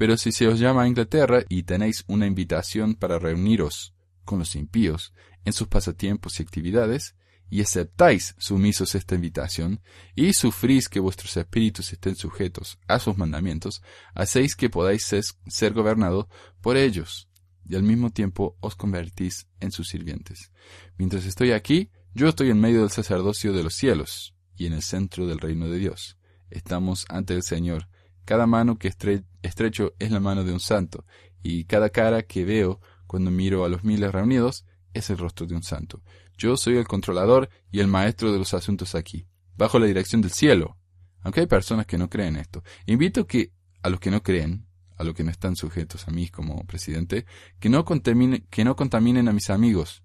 pero 0.00 0.16
si 0.16 0.32
se 0.32 0.48
os 0.48 0.58
llama 0.58 0.84
a 0.84 0.88
Inglaterra 0.88 1.44
y 1.50 1.64
tenéis 1.64 2.04
una 2.06 2.26
invitación 2.26 2.94
para 2.94 3.18
reuniros 3.18 3.94
con 4.24 4.38
los 4.38 4.56
impíos 4.56 5.12
en 5.44 5.52
sus 5.52 5.68
pasatiempos 5.68 6.40
y 6.40 6.42
actividades, 6.42 7.16
y 7.50 7.60
aceptáis 7.60 8.34
sumisos 8.38 8.94
esta 8.94 9.14
invitación, 9.14 9.82
y 10.14 10.32
sufrís 10.32 10.88
que 10.88 11.00
vuestros 11.00 11.36
espíritus 11.36 11.92
estén 11.92 12.16
sujetos 12.16 12.78
a 12.88 12.98
sus 12.98 13.18
mandamientos, 13.18 13.82
hacéis 14.14 14.56
que 14.56 14.70
podáis 14.70 15.04
ser 15.04 15.74
gobernados 15.74 16.28
por 16.62 16.78
ellos, 16.78 17.28
y 17.68 17.76
al 17.76 17.82
mismo 17.82 18.08
tiempo 18.08 18.56
os 18.60 18.76
convertís 18.76 19.48
en 19.60 19.70
sus 19.70 19.88
sirvientes. 19.88 20.50
Mientras 20.96 21.26
estoy 21.26 21.52
aquí, 21.52 21.90
yo 22.14 22.30
estoy 22.30 22.48
en 22.48 22.58
medio 22.58 22.80
del 22.80 22.90
sacerdocio 22.90 23.52
de 23.52 23.64
los 23.64 23.74
cielos, 23.74 24.34
y 24.56 24.64
en 24.64 24.72
el 24.72 24.82
centro 24.82 25.26
del 25.26 25.40
reino 25.40 25.68
de 25.68 25.76
Dios. 25.76 26.16
Estamos 26.48 27.04
ante 27.10 27.34
el 27.34 27.42
Señor, 27.42 27.90
cada 28.24 28.46
mano 28.46 28.78
que 28.78 28.88
estrecho 28.88 29.94
es 29.98 30.10
la 30.10 30.20
mano 30.20 30.44
de 30.44 30.52
un 30.52 30.60
santo, 30.60 31.04
y 31.42 31.64
cada 31.64 31.90
cara 31.90 32.22
que 32.22 32.44
veo 32.44 32.80
cuando 33.06 33.30
miro 33.30 33.64
a 33.64 33.68
los 33.68 33.84
miles 33.84 34.12
reunidos 34.12 34.66
es 34.94 35.10
el 35.10 35.18
rostro 35.18 35.46
de 35.46 35.54
un 35.54 35.62
santo. 35.62 36.02
Yo 36.36 36.56
soy 36.56 36.76
el 36.76 36.86
controlador 36.86 37.48
y 37.70 37.80
el 37.80 37.88
maestro 37.88 38.32
de 38.32 38.38
los 38.38 38.54
asuntos 38.54 38.94
aquí, 38.94 39.26
bajo 39.56 39.78
la 39.78 39.86
dirección 39.86 40.20
del 40.20 40.32
cielo. 40.32 40.76
Aunque 41.22 41.40
hay 41.40 41.46
personas 41.46 41.86
que 41.86 41.98
no 41.98 42.08
creen 42.08 42.36
esto. 42.36 42.62
Invito 42.86 43.26
que 43.26 43.52
a 43.82 43.90
los 43.90 44.00
que 44.00 44.10
no 44.10 44.22
creen, 44.22 44.66
a 44.96 45.04
los 45.04 45.14
que 45.14 45.24
no 45.24 45.30
están 45.30 45.56
sujetos 45.56 46.08
a 46.08 46.10
mí 46.10 46.28
como 46.28 46.64
presidente, 46.66 47.26
que 47.58 47.68
no, 47.68 47.84
que 47.84 48.64
no 48.64 48.76
contaminen 48.76 49.28
a 49.28 49.32
mis 49.32 49.50
amigos. 49.50 50.02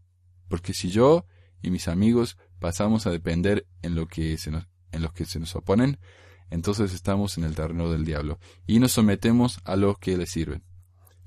Porque 0.47 0.73
si 0.73 0.89
yo 0.89 1.25
y 1.61 1.71
mis 1.71 1.87
amigos 1.87 2.37
pasamos 2.59 3.07
a 3.07 3.11
depender 3.11 3.67
en 3.81 3.95
lo 3.95 4.07
que 4.07 4.37
se 4.37 4.51
en 4.91 5.01
los 5.01 5.13
que 5.13 5.25
se 5.25 5.39
nos 5.39 5.55
oponen, 5.55 5.99
entonces 6.49 6.93
estamos 6.93 7.37
en 7.37 7.43
el 7.43 7.55
terreno 7.55 7.91
del 7.91 8.05
diablo 8.05 8.39
y 8.67 8.79
nos 8.79 8.93
sometemos 8.93 9.59
a 9.63 9.75
los 9.75 9.97
que 9.97 10.17
le 10.17 10.25
sirven. 10.25 10.63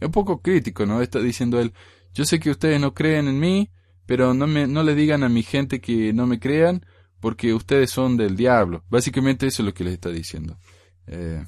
Es 0.00 0.06
un 0.06 0.12
poco 0.12 0.40
crítico, 0.40 0.86
¿no? 0.86 1.02
Está 1.02 1.18
diciendo 1.18 1.60
él, 1.60 1.72
yo 2.14 2.24
sé 2.24 2.38
que 2.38 2.50
ustedes 2.50 2.80
no 2.80 2.94
creen 2.94 3.28
en 3.28 3.38
mí, 3.38 3.70
pero 4.06 4.32
no, 4.32 4.46
me, 4.46 4.66
no 4.66 4.82
le 4.82 4.94
digan 4.94 5.22
a 5.22 5.28
mi 5.28 5.42
gente 5.42 5.80
que 5.80 6.12
no 6.12 6.26
me 6.26 6.38
crean 6.38 6.86
porque 7.20 7.52
ustedes 7.52 7.90
son 7.90 8.16
del 8.16 8.36
diablo. 8.36 8.84
Básicamente 8.88 9.46
eso 9.46 9.62
es 9.62 9.66
lo 9.66 9.74
que 9.74 9.84
les 9.84 9.94
está 9.94 10.10
diciendo. 10.10 10.58
Eh, 11.06 11.44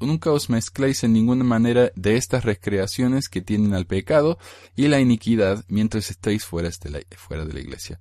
nunca 0.00 0.32
os 0.32 0.48
mezcléis 0.48 1.04
en 1.04 1.12
ninguna 1.12 1.44
manera 1.44 1.92
de 1.94 2.16
estas 2.16 2.44
recreaciones 2.44 3.28
que 3.28 3.42
tienen 3.42 3.74
al 3.74 3.86
pecado 3.86 4.38
y 4.74 4.88
la 4.88 5.00
iniquidad 5.00 5.64
mientras 5.68 6.10
estéis 6.10 6.44
fuera 6.44 6.70
de 6.70 6.90
la, 6.90 7.00
fuera 7.16 7.44
de 7.44 7.52
la 7.52 7.60
iglesia 7.60 8.00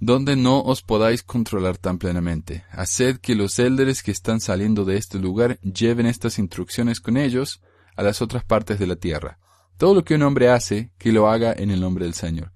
donde 0.00 0.36
no 0.36 0.60
os 0.60 0.82
podáis 0.82 1.22
controlar 1.22 1.76
tan 1.76 1.98
plenamente. 1.98 2.64
Haced 2.70 3.18
que 3.18 3.34
los 3.34 3.58
élderes 3.58 4.02
que 4.02 4.10
están 4.10 4.40
saliendo 4.40 4.84
de 4.84 4.96
este 4.96 5.18
lugar 5.18 5.58
lleven 5.60 6.06
estas 6.06 6.38
instrucciones 6.38 7.00
con 7.00 7.16
ellos 7.16 7.60
a 7.96 8.02
las 8.02 8.22
otras 8.22 8.44
partes 8.44 8.78
de 8.78 8.86
la 8.86 8.96
tierra. 8.96 9.38
Todo 9.76 9.94
lo 9.94 10.04
que 10.04 10.14
un 10.14 10.22
hombre 10.22 10.50
hace, 10.50 10.92
que 10.98 11.12
lo 11.12 11.28
haga 11.28 11.52
en 11.52 11.70
el 11.70 11.80
nombre 11.80 12.04
del 12.04 12.14
Señor. 12.14 12.52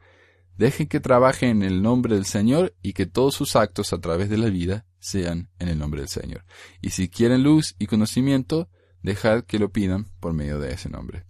Dejen 0.57 0.87
que 0.87 1.01
trabaje 1.01 1.49
en 1.49 1.63
el 1.63 1.83
nombre 1.83 2.15
del 2.15 2.27
Señor 2.27 2.75
y 2.83 2.93
que 2.93 3.07
todos 3.07 3.35
sus 3.35 3.57
actos 3.57 3.93
a 3.93 4.01
través 4.01 4.29
de 4.29 4.39
la 4.39 4.51
vida 4.51 4.87
sean 4.99 5.49
en 5.59 5.69
el 5.69 5.79
nombre 5.79 6.01
del 6.01 6.09
Señor. 6.09 6.45
Y 6.81 6.91
si 6.91 7.09
quieren 7.09 7.43
luz 7.43 7.75
y 7.79 7.87
conocimiento, 7.87 8.69
dejad 9.03 9.45
que 9.45 9.59
lo 9.59 9.73
pidan 9.73 10.07
por 10.21 10.33
medio 10.33 10.61
de 10.61 10.73
ese 10.73 10.89
nombre. 10.89 11.25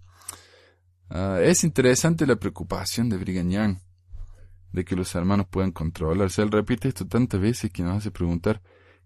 Ah, 1.09 1.39
es 1.41 1.63
interesante 1.63 2.27
la 2.27 2.35
preocupación 2.35 3.09
de 3.09 3.17
Brigham 3.17 3.79
de 4.73 4.83
que 4.83 4.95
los 4.95 5.15
hermanos 5.15 5.47
puedan 5.49 5.71
controlarse. 5.71 6.41
Él 6.41 6.51
repite 6.51 6.89
esto 6.89 7.07
tantas 7.07 7.39
veces 7.39 7.71
que 7.71 7.83
nos 7.83 7.97
hace 7.97 8.11
preguntar 8.11 8.61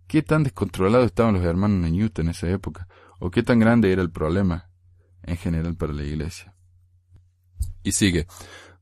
qué 0.08 0.23
tan 0.23 0.43
descontrolados 0.43 1.06
estaban 1.06 1.36
los 1.36 1.43
hermanos 1.43 1.86
en 1.88 2.01
Utah 2.01 2.21
en 2.21 2.30
esa 2.30 2.49
época, 2.49 2.88
o 3.19 3.30
qué 3.30 3.43
tan 3.43 3.60
grande 3.60 3.91
era 3.91 4.01
el 4.01 4.10
problema 4.10 4.71
en 5.23 5.38
general 5.38 5.75
para 5.75 5.93
la 5.93 6.03
iglesia. 6.03 6.56
Y 7.84 7.91
sigue, 7.91 8.27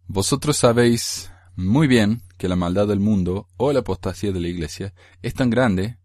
vosotros 0.08 0.58
sabéis 0.58 1.32
muy 1.56 1.88
bien 1.88 2.22
que 2.38 2.48
la 2.48 2.56
maldad 2.56 2.88
del 2.88 3.00
mundo 3.00 3.48
o 3.58 3.74
la 3.74 3.80
apostasía 3.80 4.32
de 4.32 4.40
la 4.40 4.48
iglesia 4.48 4.94
es 5.22 5.34
tan 5.34 5.50
grande 5.50 5.98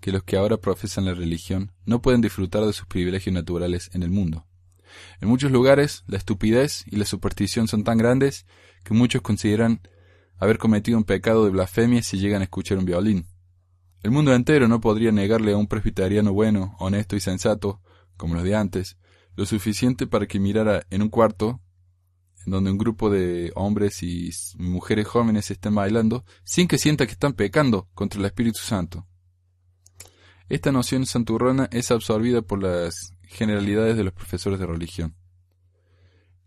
que 0.00 0.12
los 0.12 0.22
que 0.22 0.36
ahora 0.36 0.58
profesan 0.58 1.06
la 1.06 1.14
religión 1.14 1.72
no 1.86 2.02
pueden 2.02 2.20
disfrutar 2.20 2.64
de 2.64 2.72
sus 2.72 2.86
privilegios 2.86 3.32
naturales 3.34 3.90
en 3.94 4.02
el 4.02 4.10
mundo. 4.10 4.46
En 5.20 5.28
muchos 5.28 5.50
lugares, 5.50 6.04
la 6.06 6.18
estupidez 6.18 6.84
y 6.86 6.96
la 6.96 7.04
superstición 7.04 7.68
son 7.68 7.84
tan 7.84 7.98
grandes 7.98 8.46
que 8.84 8.94
muchos 8.94 9.22
consideran 9.22 9.80
haber 10.38 10.58
cometido 10.58 10.98
un 10.98 11.04
pecado 11.04 11.44
de 11.44 11.50
blasfemia 11.50 12.02
si 12.02 12.18
llegan 12.18 12.40
a 12.40 12.44
escuchar 12.44 12.78
un 12.78 12.84
violín. 12.84 13.26
El 14.02 14.10
mundo 14.10 14.34
entero 14.34 14.68
no 14.68 14.80
podría 14.80 15.12
negarle 15.12 15.52
a 15.52 15.56
un 15.56 15.66
presbiteriano 15.66 16.32
bueno, 16.32 16.76
honesto 16.78 17.16
y 17.16 17.20
sensato, 17.20 17.80
como 18.16 18.34
los 18.34 18.44
de 18.44 18.54
antes, 18.54 18.96
lo 19.34 19.46
suficiente 19.46 20.06
para 20.06 20.26
que 20.26 20.38
mirara 20.38 20.86
en 20.90 21.02
un 21.02 21.08
cuarto, 21.08 21.60
en 22.44 22.52
donde 22.52 22.70
un 22.70 22.78
grupo 22.78 23.10
de 23.10 23.52
hombres 23.54 24.02
y 24.02 24.30
mujeres 24.58 25.06
jóvenes 25.06 25.50
estén 25.50 25.74
bailando, 25.74 26.24
sin 26.44 26.68
que 26.68 26.78
sienta 26.78 27.06
que 27.06 27.12
están 27.12 27.32
pecando 27.32 27.88
contra 27.94 28.20
el 28.20 28.26
Espíritu 28.26 28.60
Santo. 28.60 29.06
Esta 30.48 30.70
noción 30.70 31.06
santurrona 31.06 31.68
es 31.72 31.90
absorbida 31.90 32.42
por 32.42 32.62
las 32.62 33.12
generalidades 33.22 33.96
de 33.96 34.04
los 34.04 34.12
profesores 34.12 34.60
de 34.60 34.66
religión. 34.66 35.16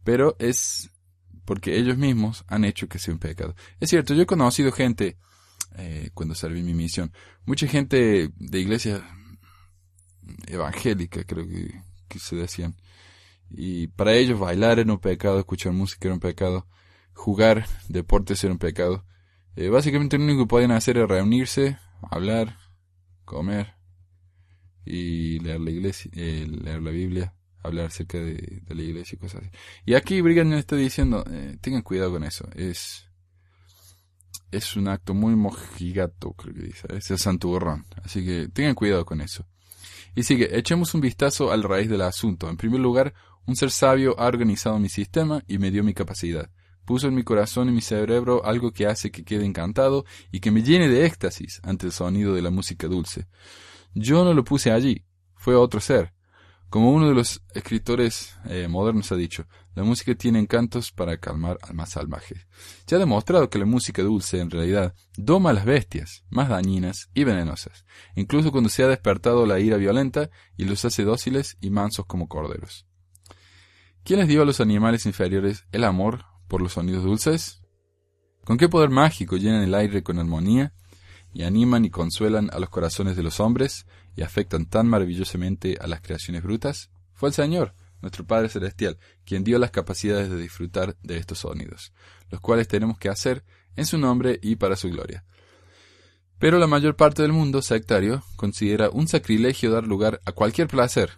Pero 0.05 0.37
es 0.39 0.89
porque 1.49 1.79
ellos 1.79 1.97
mismos 1.97 2.45
han 2.47 2.63
hecho 2.63 2.87
que 2.87 2.99
sea 2.99 3.11
un 3.11 3.19
pecado. 3.19 3.55
Es 3.79 3.89
cierto, 3.89 4.13
yo 4.13 4.21
he 4.21 4.27
conocido 4.27 4.71
gente, 4.71 5.17
eh, 5.77 6.11
cuando 6.13 6.35
serví 6.35 6.61
mi 6.61 6.75
misión, 6.75 7.11
mucha 7.43 7.65
gente 7.65 8.29
de 8.37 8.59
iglesia 8.59 9.01
evangélica, 10.45 11.23
creo 11.23 11.47
que, 11.47 12.19
se 12.19 12.35
decían, 12.35 12.75
y 13.49 13.87
para 13.87 14.13
ellos 14.13 14.39
bailar 14.39 14.77
era 14.77 14.93
un 14.93 14.99
pecado, 14.99 15.39
escuchar 15.39 15.73
música 15.73 16.09
era 16.09 16.13
un 16.13 16.19
pecado, 16.19 16.67
jugar 17.13 17.65
deportes 17.87 18.43
era 18.43 18.53
un 18.53 18.59
pecado. 18.59 19.03
Eh, 19.55 19.69
básicamente 19.69 20.19
lo 20.19 20.25
único 20.25 20.43
que 20.43 20.49
podían 20.49 20.69
hacer 20.69 20.97
era 20.97 21.07
reunirse, 21.07 21.79
hablar, 22.11 22.59
comer 23.25 23.73
y 24.85 25.39
leer 25.39 25.61
la 25.61 25.71
iglesia, 25.71 26.11
eh, 26.13 26.45
leer 26.47 26.83
la 26.83 26.91
Biblia 26.91 27.33
hablar 27.61 27.87
acerca 27.87 28.19
de, 28.19 28.61
la 28.67 28.81
iglesia 28.81 29.15
y 29.15 29.19
cosas 29.19 29.41
así. 29.41 29.51
Y 29.85 29.93
aquí 29.95 30.21
Brigham 30.21 30.53
está 30.53 30.75
diciendo, 30.75 31.23
eh, 31.29 31.57
tengan 31.61 31.81
cuidado 31.81 32.11
con 32.11 32.23
eso, 32.23 32.47
es 32.55 33.05
es 34.51 34.75
un 34.75 34.87
acto 34.87 35.13
muy 35.13 35.35
mojigato, 35.35 36.33
creo 36.33 36.53
que 36.53 36.61
dice, 36.61 36.87
es 36.95 37.11
el 37.11 37.19
santurrón, 37.19 37.85
así 38.03 38.25
que 38.25 38.47
tengan 38.49 38.75
cuidado 38.75 39.05
con 39.05 39.21
eso. 39.21 39.45
Y 40.15 40.23
sigue, 40.23 40.57
echemos 40.57 40.93
un 40.93 41.01
vistazo 41.01 41.51
al 41.51 41.63
raíz 41.63 41.89
del 41.89 42.01
asunto. 42.01 42.49
En 42.49 42.57
primer 42.57 42.79
lugar, 42.79 43.13
un 43.45 43.55
ser 43.55 43.69
sabio 43.71 44.19
ha 44.19 44.25
organizado 44.25 44.79
mi 44.79 44.89
sistema 44.89 45.43
y 45.47 45.59
me 45.59 45.71
dio 45.71 45.83
mi 45.83 45.93
capacidad. 45.93 46.49
Puso 46.83 47.07
en 47.07 47.13
mi 47.13 47.23
corazón 47.23 47.69
y 47.69 47.71
mi 47.71 47.81
cerebro 47.81 48.43
algo 48.43 48.71
que 48.71 48.87
hace 48.87 49.11
que 49.11 49.23
quede 49.23 49.45
encantado 49.45 50.05
y 50.31 50.39
que 50.39 50.49
me 50.49 50.63
llene 50.63 50.87
de 50.87 51.05
éxtasis 51.05 51.61
ante 51.63 51.85
el 51.85 51.91
sonido 51.91 52.33
de 52.33 52.41
la 52.41 52.49
música 52.49 52.87
dulce. 52.87 53.27
Yo 53.93 54.23
no 54.23 54.33
lo 54.33 54.43
puse 54.43 54.71
allí, 54.71 55.05
fue 55.35 55.55
otro 55.55 55.79
ser, 55.79 56.13
Como 56.69 56.91
uno 56.91 57.09
de 57.09 57.15
los 57.15 57.41
escritores 57.55 58.37
eh, 58.45 58.67
modernos 58.67 59.11
ha 59.11 59.15
dicho, 59.15 59.47
la 59.73 59.83
música 59.83 60.13
tiene 60.13 60.37
encantos 60.37 60.91
para 60.91 61.17
calmar 61.17 61.57
al 61.63 61.73
más 61.73 61.89
salvaje. 61.89 62.45
Se 62.85 62.95
ha 62.95 62.99
demostrado 62.99 63.49
que 63.49 63.57
la 63.57 63.65
música 63.65 64.03
dulce 64.03 64.39
en 64.39 64.51
realidad 64.51 64.93
doma 65.17 65.49
a 65.49 65.53
las 65.53 65.65
bestias, 65.65 66.25
más 66.29 66.47
dañinas 66.47 67.09
y 67.15 67.23
venenosas, 67.23 67.85
incluso 68.15 68.51
cuando 68.51 68.69
se 68.69 68.83
ha 68.83 68.87
despertado 68.87 69.47
la 69.47 69.59
ira 69.59 69.77
violenta 69.77 70.29
y 70.57 70.65
los 70.65 70.85
hace 70.85 71.03
dóciles 71.03 71.57
y 71.59 71.71
mansos 71.71 72.05
como 72.05 72.27
corderos. 72.27 72.85
¿Quién 74.03 74.19
les 74.19 74.27
dio 74.27 74.43
a 74.43 74.45
los 74.45 74.61
animales 74.61 75.07
inferiores 75.07 75.65
el 75.71 75.83
amor 75.83 76.25
por 76.47 76.61
los 76.61 76.73
sonidos 76.73 77.03
dulces? 77.03 77.61
¿Con 78.45 78.57
qué 78.57 78.69
poder 78.69 78.91
mágico 78.91 79.37
llenan 79.37 79.63
el 79.63 79.73
aire 79.73 80.03
con 80.03 80.19
armonía 80.19 80.73
y 81.33 81.43
animan 81.43 81.85
y 81.85 81.89
consuelan 81.89 82.49
a 82.53 82.59
los 82.59 82.69
corazones 82.69 83.15
de 83.15 83.23
los 83.23 83.39
hombres 83.39 83.85
y 84.15 84.21
afectan 84.21 84.65
tan 84.65 84.87
maravillosamente 84.87 85.77
a 85.79 85.87
las 85.87 86.01
creaciones 86.01 86.43
brutas? 86.43 86.89
Fue 87.13 87.29
el 87.29 87.35
Señor, 87.35 87.73
nuestro 88.01 88.25
Padre 88.25 88.49
Celestial, 88.49 88.97
quien 89.25 89.43
dio 89.43 89.59
las 89.59 89.71
capacidades 89.71 90.29
de 90.29 90.37
disfrutar 90.37 90.95
de 91.03 91.17
estos 91.17 91.39
sonidos, 91.39 91.93
los 92.29 92.41
cuales 92.41 92.67
tenemos 92.67 92.97
que 92.97 93.09
hacer 93.09 93.43
en 93.75 93.85
su 93.85 93.97
nombre 93.97 94.39
y 94.41 94.55
para 94.55 94.75
su 94.75 94.89
gloria. 94.89 95.25
Pero 96.37 96.57
la 96.57 96.67
mayor 96.67 96.95
parte 96.95 97.21
del 97.21 97.33
mundo 97.33 97.61
sectario 97.61 98.23
considera 98.37 98.89
un 98.89 99.07
sacrilegio 99.07 99.71
dar 99.71 99.85
lugar 99.85 100.21
a 100.25 100.31
cualquier 100.31 100.67
placer, 100.67 101.11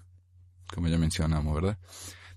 como 0.73 0.87
ya 0.87 0.97
mencionamos, 0.97 1.53
¿verdad? 1.53 1.77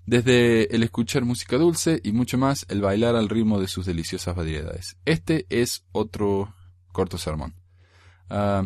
Desde 0.05 0.75
el 0.75 0.83
escuchar 0.83 1.25
música 1.25 1.57
dulce 1.57 1.99
y 2.03 2.11
mucho 2.11 2.37
más 2.37 2.67
el 2.69 2.81
bailar 2.81 3.15
al 3.15 3.27
ritmo 3.27 3.59
de 3.59 3.67
sus 3.67 3.87
deliciosas 3.87 4.35
variedades. 4.35 4.97
Este 5.05 5.47
es 5.49 5.83
otro 5.91 6.53
corto 6.91 7.17
sermón. 7.17 7.55
Ah, 8.29 8.63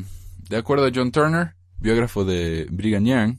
de 0.49 0.57
acuerdo 0.57 0.85
a 0.85 0.91
John 0.93 1.11
Turner, 1.11 1.55
biógrafo 1.79 2.25
de 2.25 2.67
Brigham 2.71 3.05
Young, 3.05 3.37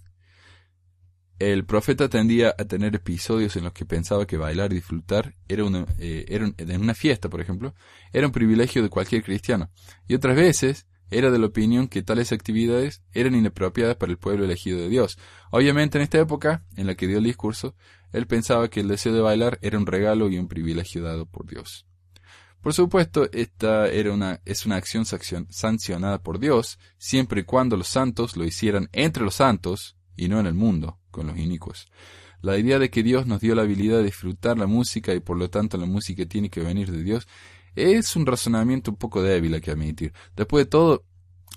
el 1.38 1.64
profeta 1.64 2.08
tendía 2.08 2.54
a 2.58 2.64
tener 2.66 2.94
episodios 2.94 3.56
en 3.56 3.64
los 3.64 3.72
que 3.72 3.86
pensaba 3.86 4.26
que 4.26 4.36
bailar 4.36 4.72
y 4.72 4.76
disfrutar 4.76 5.34
era 5.48 5.64
una, 5.64 5.86
eh, 5.98 6.26
en 6.28 6.80
una 6.80 6.94
fiesta, 6.94 7.30
por 7.30 7.40
ejemplo, 7.40 7.74
era 8.12 8.26
un 8.26 8.32
privilegio 8.32 8.82
de 8.82 8.90
cualquier 8.90 9.22
cristiano. 9.24 9.70
Y 10.06 10.14
otras 10.14 10.36
veces 10.36 10.86
era 11.10 11.30
de 11.30 11.38
la 11.38 11.46
opinión 11.46 11.88
que 11.88 12.02
tales 12.02 12.32
actividades 12.32 13.02
eran 13.12 13.34
inapropiadas 13.34 13.96
para 13.96 14.12
el 14.12 14.18
pueblo 14.18 14.44
elegido 14.44 14.78
de 14.78 14.88
Dios. 14.90 15.18
Obviamente 15.50 15.98
en 15.98 16.02
esta 16.02 16.18
época, 16.18 16.64
en 16.76 16.86
la 16.86 16.94
que 16.94 17.06
dio 17.06 17.18
el 17.18 17.24
discurso, 17.24 17.74
él 18.12 18.26
pensaba 18.26 18.68
que 18.68 18.80
el 18.80 18.88
deseo 18.88 19.14
de 19.14 19.20
bailar 19.20 19.58
era 19.62 19.78
un 19.78 19.86
regalo 19.86 20.28
y 20.28 20.38
un 20.38 20.46
privilegio 20.46 21.02
dado 21.02 21.24
por 21.26 21.46
Dios. 21.46 21.86
Por 22.60 22.74
supuesto, 22.74 23.28
esta 23.32 23.88
era 23.88 24.12
una, 24.12 24.40
es 24.44 24.66
una 24.66 24.76
acción 24.76 25.04
sancionada 25.06 26.22
por 26.22 26.38
Dios, 26.38 26.78
siempre 26.98 27.40
y 27.40 27.44
cuando 27.44 27.76
los 27.76 27.88
santos 27.88 28.36
lo 28.36 28.44
hicieran 28.44 28.88
entre 28.92 29.24
los 29.24 29.36
santos 29.36 29.96
y 30.16 30.28
no 30.28 30.38
en 30.38 30.46
el 30.46 30.54
mundo, 30.54 30.98
con 31.10 31.26
los 31.26 31.38
inicuos. 31.38 31.88
La 32.42 32.58
idea 32.58 32.78
de 32.78 32.90
que 32.90 33.02
Dios 33.02 33.26
nos 33.26 33.40
dio 33.40 33.54
la 33.54 33.62
habilidad 33.62 33.98
de 33.98 34.04
disfrutar 34.04 34.58
la 34.58 34.66
música 34.66 35.14
y 35.14 35.20
por 35.20 35.36
lo 35.36 35.50
tanto 35.50 35.76
la 35.78 35.86
música 35.86 36.24
tiene 36.26 36.50
que 36.50 36.60
venir 36.60 36.90
de 36.90 37.02
Dios 37.02 37.26
es 37.74 38.16
un 38.16 38.26
razonamiento 38.26 38.90
un 38.90 38.96
poco 38.96 39.22
débil 39.22 39.54
hay 39.54 39.60
que 39.60 39.70
admitir. 39.70 40.12
Después 40.36 40.64
de 40.64 40.70
todo, 40.70 41.04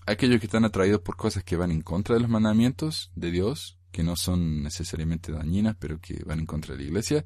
aquellos 0.05 0.39
que 0.39 0.45
están 0.45 0.65
atraídos 0.65 1.01
por 1.01 1.15
cosas 1.15 1.43
que 1.43 1.55
van 1.55 1.71
en 1.71 1.81
contra 1.81 2.15
de 2.15 2.21
los 2.21 2.29
mandamientos 2.29 3.11
de 3.15 3.31
Dios, 3.31 3.77
que 3.91 4.03
no 4.03 4.15
son 4.15 4.63
necesariamente 4.63 5.31
dañinas, 5.31 5.75
pero 5.79 5.99
que 5.99 6.23
van 6.25 6.39
en 6.39 6.45
contra 6.45 6.75
de 6.75 6.81
la 6.81 6.87
iglesia, 6.87 7.25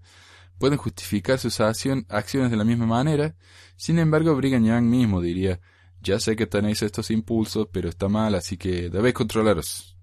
pueden 0.57 0.77
justificar 0.77 1.39
sus 1.39 1.59
acciones 1.59 2.51
de 2.51 2.57
la 2.57 2.63
misma 2.63 2.85
manera. 2.85 3.35
Sin 3.75 3.99
embargo, 3.99 4.35
Brigham 4.35 4.65
Young 4.65 4.83
mismo 4.83 5.21
diría, 5.21 5.59
ya 6.01 6.19
sé 6.19 6.35
que 6.35 6.47
tenéis 6.47 6.81
estos 6.81 7.11
impulsos, 7.11 7.67
pero 7.71 7.89
está 7.89 8.07
mal, 8.07 8.35
así 8.35 8.57
que 8.57 8.89
debéis 8.89 9.15
controlaros. 9.15 9.97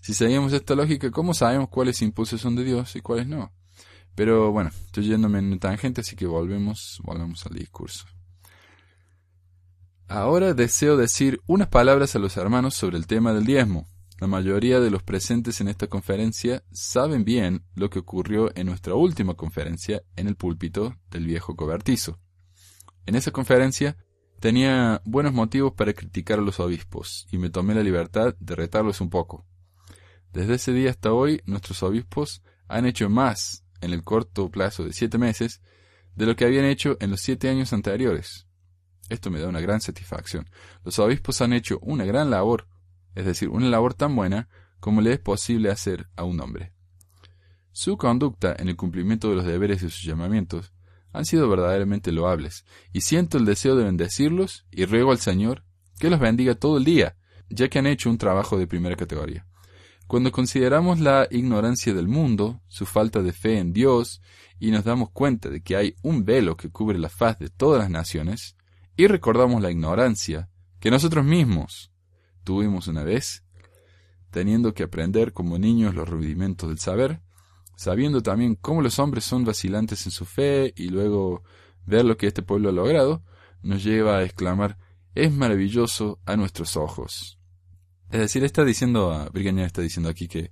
Si 0.00 0.14
seguimos 0.14 0.52
esta 0.52 0.74
lógica, 0.74 1.10
¿cómo 1.10 1.34
sabemos 1.34 1.68
cuáles 1.68 2.00
impulsos 2.02 2.40
son 2.40 2.56
de 2.56 2.64
Dios 2.64 2.96
y 2.96 3.00
cuáles 3.00 3.26
no? 3.26 3.52
Pero 4.14 4.50
bueno, 4.52 4.70
estoy 4.86 5.04
yéndome 5.06 5.38
en 5.38 5.58
tangente, 5.58 6.00
así 6.00 6.16
que 6.16 6.26
volvemos, 6.26 7.00
volvemos 7.04 7.44
al 7.46 7.54
discurso. 7.54 8.06
Ahora 10.08 10.54
deseo 10.54 10.96
decir 10.96 11.40
unas 11.46 11.68
palabras 11.68 12.16
a 12.16 12.18
los 12.18 12.36
hermanos 12.36 12.74
sobre 12.74 12.96
el 12.96 13.06
tema 13.06 13.32
del 13.32 13.44
diezmo. 13.44 13.86
La 14.20 14.26
mayoría 14.26 14.80
de 14.80 14.90
los 14.90 15.02
presentes 15.02 15.62
en 15.62 15.68
esta 15.68 15.86
conferencia 15.86 16.62
saben 16.72 17.24
bien 17.24 17.64
lo 17.74 17.88
que 17.88 18.00
ocurrió 18.00 18.54
en 18.54 18.66
nuestra 18.66 18.94
última 18.94 19.32
conferencia 19.32 20.02
en 20.14 20.28
el 20.28 20.36
púlpito 20.36 20.94
del 21.10 21.24
viejo 21.24 21.56
cobertizo. 21.56 22.20
En 23.06 23.14
esa 23.14 23.30
conferencia 23.30 23.96
tenía 24.38 25.00
buenos 25.06 25.32
motivos 25.32 25.72
para 25.72 25.94
criticar 25.94 26.38
a 26.38 26.42
los 26.42 26.60
obispos 26.60 27.26
y 27.32 27.38
me 27.38 27.48
tomé 27.48 27.74
la 27.74 27.82
libertad 27.82 28.36
de 28.38 28.54
retarlos 28.56 29.00
un 29.00 29.08
poco. 29.08 29.46
Desde 30.34 30.56
ese 30.56 30.74
día 30.74 30.90
hasta 30.90 31.14
hoy 31.14 31.40
nuestros 31.46 31.82
obispos 31.82 32.42
han 32.68 32.84
hecho 32.84 33.08
más 33.08 33.64
en 33.80 33.94
el 33.94 34.04
corto 34.04 34.50
plazo 34.50 34.84
de 34.84 34.92
siete 34.92 35.16
meses 35.16 35.62
de 36.14 36.26
lo 36.26 36.36
que 36.36 36.44
habían 36.44 36.66
hecho 36.66 36.98
en 37.00 37.10
los 37.10 37.22
siete 37.22 37.48
años 37.48 37.72
anteriores. 37.72 38.46
Esto 39.08 39.30
me 39.30 39.40
da 39.40 39.48
una 39.48 39.62
gran 39.62 39.80
satisfacción. 39.80 40.50
Los 40.84 40.98
obispos 40.98 41.40
han 41.40 41.54
hecho 41.54 41.78
una 41.80 42.04
gran 42.04 42.28
labor 42.28 42.68
es 43.14 43.24
decir, 43.24 43.48
una 43.48 43.68
labor 43.68 43.94
tan 43.94 44.14
buena 44.14 44.48
como 44.80 45.00
le 45.00 45.12
es 45.12 45.18
posible 45.18 45.70
hacer 45.70 46.08
a 46.16 46.24
un 46.24 46.40
hombre. 46.40 46.72
Su 47.72 47.96
conducta 47.96 48.54
en 48.58 48.68
el 48.68 48.76
cumplimiento 48.76 49.30
de 49.30 49.36
los 49.36 49.44
deberes 49.44 49.82
de 49.82 49.90
sus 49.90 50.02
llamamientos 50.02 50.72
han 51.12 51.24
sido 51.24 51.48
verdaderamente 51.48 52.12
loables, 52.12 52.64
y 52.92 53.00
siento 53.00 53.38
el 53.38 53.44
deseo 53.44 53.76
de 53.76 53.84
bendecirlos 53.84 54.66
y 54.70 54.84
ruego 54.84 55.12
al 55.12 55.18
Señor 55.18 55.64
que 55.98 56.10
los 56.10 56.20
bendiga 56.20 56.54
todo 56.54 56.78
el 56.78 56.84
día, 56.84 57.16
ya 57.48 57.68
que 57.68 57.78
han 57.78 57.86
hecho 57.86 58.10
un 58.10 58.18
trabajo 58.18 58.58
de 58.58 58.66
primera 58.66 58.96
categoría. 58.96 59.46
Cuando 60.06 60.32
consideramos 60.32 60.98
la 60.98 61.28
ignorancia 61.30 61.94
del 61.94 62.08
mundo, 62.08 62.60
su 62.66 62.86
falta 62.86 63.22
de 63.22 63.32
fe 63.32 63.58
en 63.58 63.72
Dios, 63.72 64.20
y 64.58 64.70
nos 64.70 64.84
damos 64.84 65.10
cuenta 65.10 65.48
de 65.48 65.62
que 65.62 65.76
hay 65.76 65.94
un 66.02 66.24
velo 66.24 66.56
que 66.56 66.70
cubre 66.70 66.98
la 66.98 67.08
faz 67.08 67.38
de 67.38 67.48
todas 67.48 67.80
las 67.80 67.90
naciones, 67.90 68.56
y 68.96 69.06
recordamos 69.06 69.62
la 69.62 69.70
ignorancia 69.70 70.48
que 70.80 70.90
nosotros 70.90 71.24
mismos 71.24 71.92
tuvimos 72.44 72.88
una 72.88 73.04
vez, 73.04 73.44
teniendo 74.30 74.74
que 74.74 74.84
aprender 74.84 75.32
como 75.32 75.58
niños 75.58 75.94
los 75.94 76.08
rudimentos 76.08 76.68
del 76.68 76.78
saber, 76.78 77.20
sabiendo 77.76 78.22
también 78.22 78.54
cómo 78.54 78.82
los 78.82 78.98
hombres 78.98 79.24
son 79.24 79.44
vacilantes 79.44 80.06
en 80.06 80.12
su 80.12 80.24
fe 80.24 80.72
y 80.76 80.88
luego 80.88 81.42
ver 81.86 82.04
lo 82.04 82.16
que 82.16 82.26
este 82.26 82.42
pueblo 82.42 82.68
ha 82.68 82.72
logrado, 82.72 83.22
nos 83.62 83.82
lleva 83.82 84.18
a 84.18 84.24
exclamar 84.24 84.78
es 85.14 85.32
maravilloso 85.32 86.20
a 86.24 86.36
nuestros 86.36 86.76
ojos. 86.76 87.38
Es 88.10 88.20
decir, 88.20 88.44
está 88.44 88.64
diciendo, 88.64 89.12
a 89.12 89.30
está 89.64 89.82
diciendo 89.82 90.08
aquí 90.08 90.28
que 90.28 90.50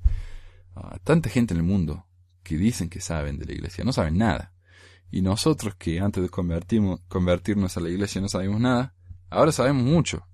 a 0.74 0.98
tanta 0.98 1.28
gente 1.28 1.54
en 1.54 1.58
el 1.60 1.66
mundo 1.66 2.06
que 2.42 2.56
dicen 2.56 2.88
que 2.88 3.00
saben 3.00 3.38
de 3.38 3.46
la 3.46 3.52
iglesia, 3.52 3.84
no 3.84 3.92
saben 3.92 4.16
nada. 4.18 4.52
Y 5.10 5.22
nosotros 5.22 5.74
que 5.76 6.00
antes 6.00 6.22
de 6.22 6.28
convertirnos 6.28 7.76
a 7.76 7.80
la 7.80 7.88
iglesia 7.88 8.20
no 8.20 8.28
sabíamos 8.28 8.60
nada, 8.60 8.94
ahora 9.30 9.52
sabemos 9.52 9.84
mucho. 9.84 10.26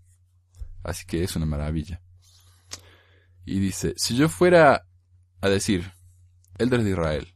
Así 0.84 1.06
que 1.06 1.24
es 1.24 1.34
una 1.34 1.46
maravilla. 1.46 2.02
Y 3.46 3.58
dice, 3.58 3.94
si 3.96 4.16
yo 4.16 4.28
fuera 4.28 4.86
a 5.40 5.48
decir, 5.48 5.92
Elders 6.58 6.84
de 6.84 6.90
Israel, 6.90 7.34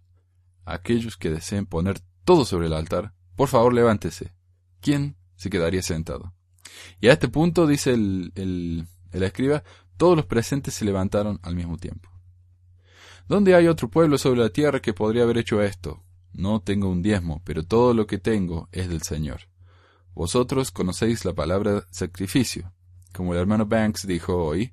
aquellos 0.65 1.17
que 1.17 1.31
deseen 1.31 1.67
poner 1.67 2.01
todo 2.25 2.45
sobre 2.45 2.67
el 2.67 2.75
altar, 2.75 3.15
por 3.37 3.49
favor 3.49 3.73
levántese. 3.73 4.35
¿Quién 4.81 5.17
se 5.35 5.51
quedaría 5.51 5.83
sentado? 5.83 6.35
Y 7.01 7.09
a 7.09 7.15
este 7.15 7.29
punto, 7.29 7.67
dice 7.67 7.95
el, 7.95 8.33
el, 8.35 8.87
el 9.13 9.23
escriba, 9.23 9.65
todos 9.97 10.15
los 10.15 10.27
presentes 10.27 10.75
se 10.75 10.85
levantaron 10.85 11.41
al 11.43 11.57
mismo 11.57 11.79
tiempo. 11.79 12.11
¿Dónde 13.29 13.55
hay 13.55 13.67
otro 13.67 13.91
pueblo 13.91 14.19
sobre 14.19 14.41
la 14.41 14.51
tierra 14.51 14.81
que 14.81 14.95
podría 14.95 15.23
haber 15.23 15.39
hecho 15.39 15.63
esto? 15.63 16.05
No 16.33 16.61
tengo 16.61 16.89
un 16.89 17.03
diezmo, 17.03 17.43
pero 17.45 17.63
todo 17.65 17.95
lo 17.95 18.07
que 18.07 18.19
tengo 18.19 18.69
es 18.73 18.89
del 18.89 19.03
Señor. 19.03 19.41
Vosotros 20.15 20.71
conocéis 20.71 21.25
la 21.25 21.35
palabra 21.35 21.85
sacrificio 21.91 22.73
como 23.19 23.35
el 23.35 23.41
hermano 23.41 23.67
Banks 23.67 24.07
dijo 24.07 24.37
hoy, 24.37 24.73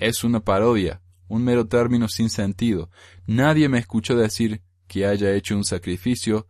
es 0.00 0.24
una 0.24 0.40
parodia, 0.40 1.02
un 1.28 1.44
mero 1.44 1.68
término 1.68 2.08
sin 2.08 2.30
sentido. 2.30 2.90
Nadie 3.28 3.68
me 3.68 3.78
escuchó 3.78 4.16
decir 4.16 4.60
que 4.88 5.06
haya 5.06 5.32
hecho 5.34 5.56
un 5.56 5.62
sacrificio 5.64 6.48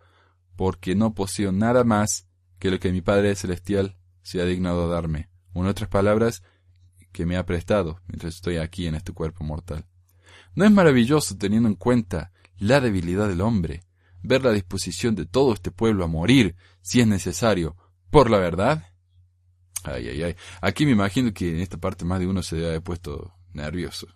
porque 0.57 0.95
no 0.95 1.13
poseo 1.13 1.53
nada 1.53 1.85
más 1.85 2.27
que 2.59 2.71
lo 2.71 2.81
que 2.81 2.91
mi 2.91 3.03
Padre 3.03 3.35
Celestial 3.35 3.99
se 4.23 4.41
ha 4.41 4.47
dignado 4.47 4.89
darme. 4.89 5.29
O 5.53 5.61
en 5.61 5.67
otras 5.67 5.91
palabras, 5.91 6.43
que 7.13 7.27
me 7.27 7.37
ha 7.37 7.45
prestado 7.45 8.01
mientras 8.09 8.37
estoy 8.37 8.57
aquí 8.57 8.87
en 8.87 8.95
este 8.95 9.13
cuerpo 9.13 9.45
mortal. 9.45 9.85
¿No 10.55 10.65
es 10.65 10.71
maravilloso 10.71 11.37
teniendo 11.37 11.69
en 11.69 11.75
cuenta 11.75 12.33
la 12.57 12.81
debilidad 12.81 13.29
del 13.29 13.43
hombre, 13.43 13.83
ver 14.23 14.43
la 14.43 14.53
disposición 14.53 15.15
de 15.15 15.27
todo 15.27 15.53
este 15.53 15.71
pueblo 15.71 16.03
a 16.03 16.09
morir, 16.09 16.57
si 16.81 17.03
es 17.03 17.07
necesario, 17.07 17.77
por 18.09 18.31
la 18.31 18.39
verdad? 18.39 18.87
Ay, 19.87 20.09
ay, 20.09 20.23
ay. 20.23 20.37
Aquí 20.61 20.85
me 20.85 20.93
imagino 20.93 21.33
que 21.33 21.51
en 21.51 21.61
esta 21.61 21.79
parte 21.79 22.05
más 22.05 22.21
de 22.21 22.27
uno 22.27 22.43
se 22.43 22.75
ha 22.75 22.81
puesto 22.81 23.33
nervioso. 23.53 24.07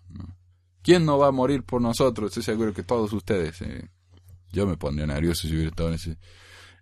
¿Quién 0.83 1.05
no 1.05 1.19
va 1.19 1.29
a 1.29 1.33
morir 1.33 1.65
por 1.65 1.81
nosotros? 1.81 2.31
Estoy 2.31 2.43
seguro 2.43 2.75
que 2.75 2.83
todos 2.83 3.13
ustedes. 3.13 3.61
Eh. 3.63 3.89
Yo 4.53 4.67
me 4.67 4.77
pondría 4.77 5.07
nervioso 5.07 5.47
si 5.47 5.55
hubiera 5.55 5.71
estado 5.71 5.91
en 5.91 5.95
ese, 5.95 6.19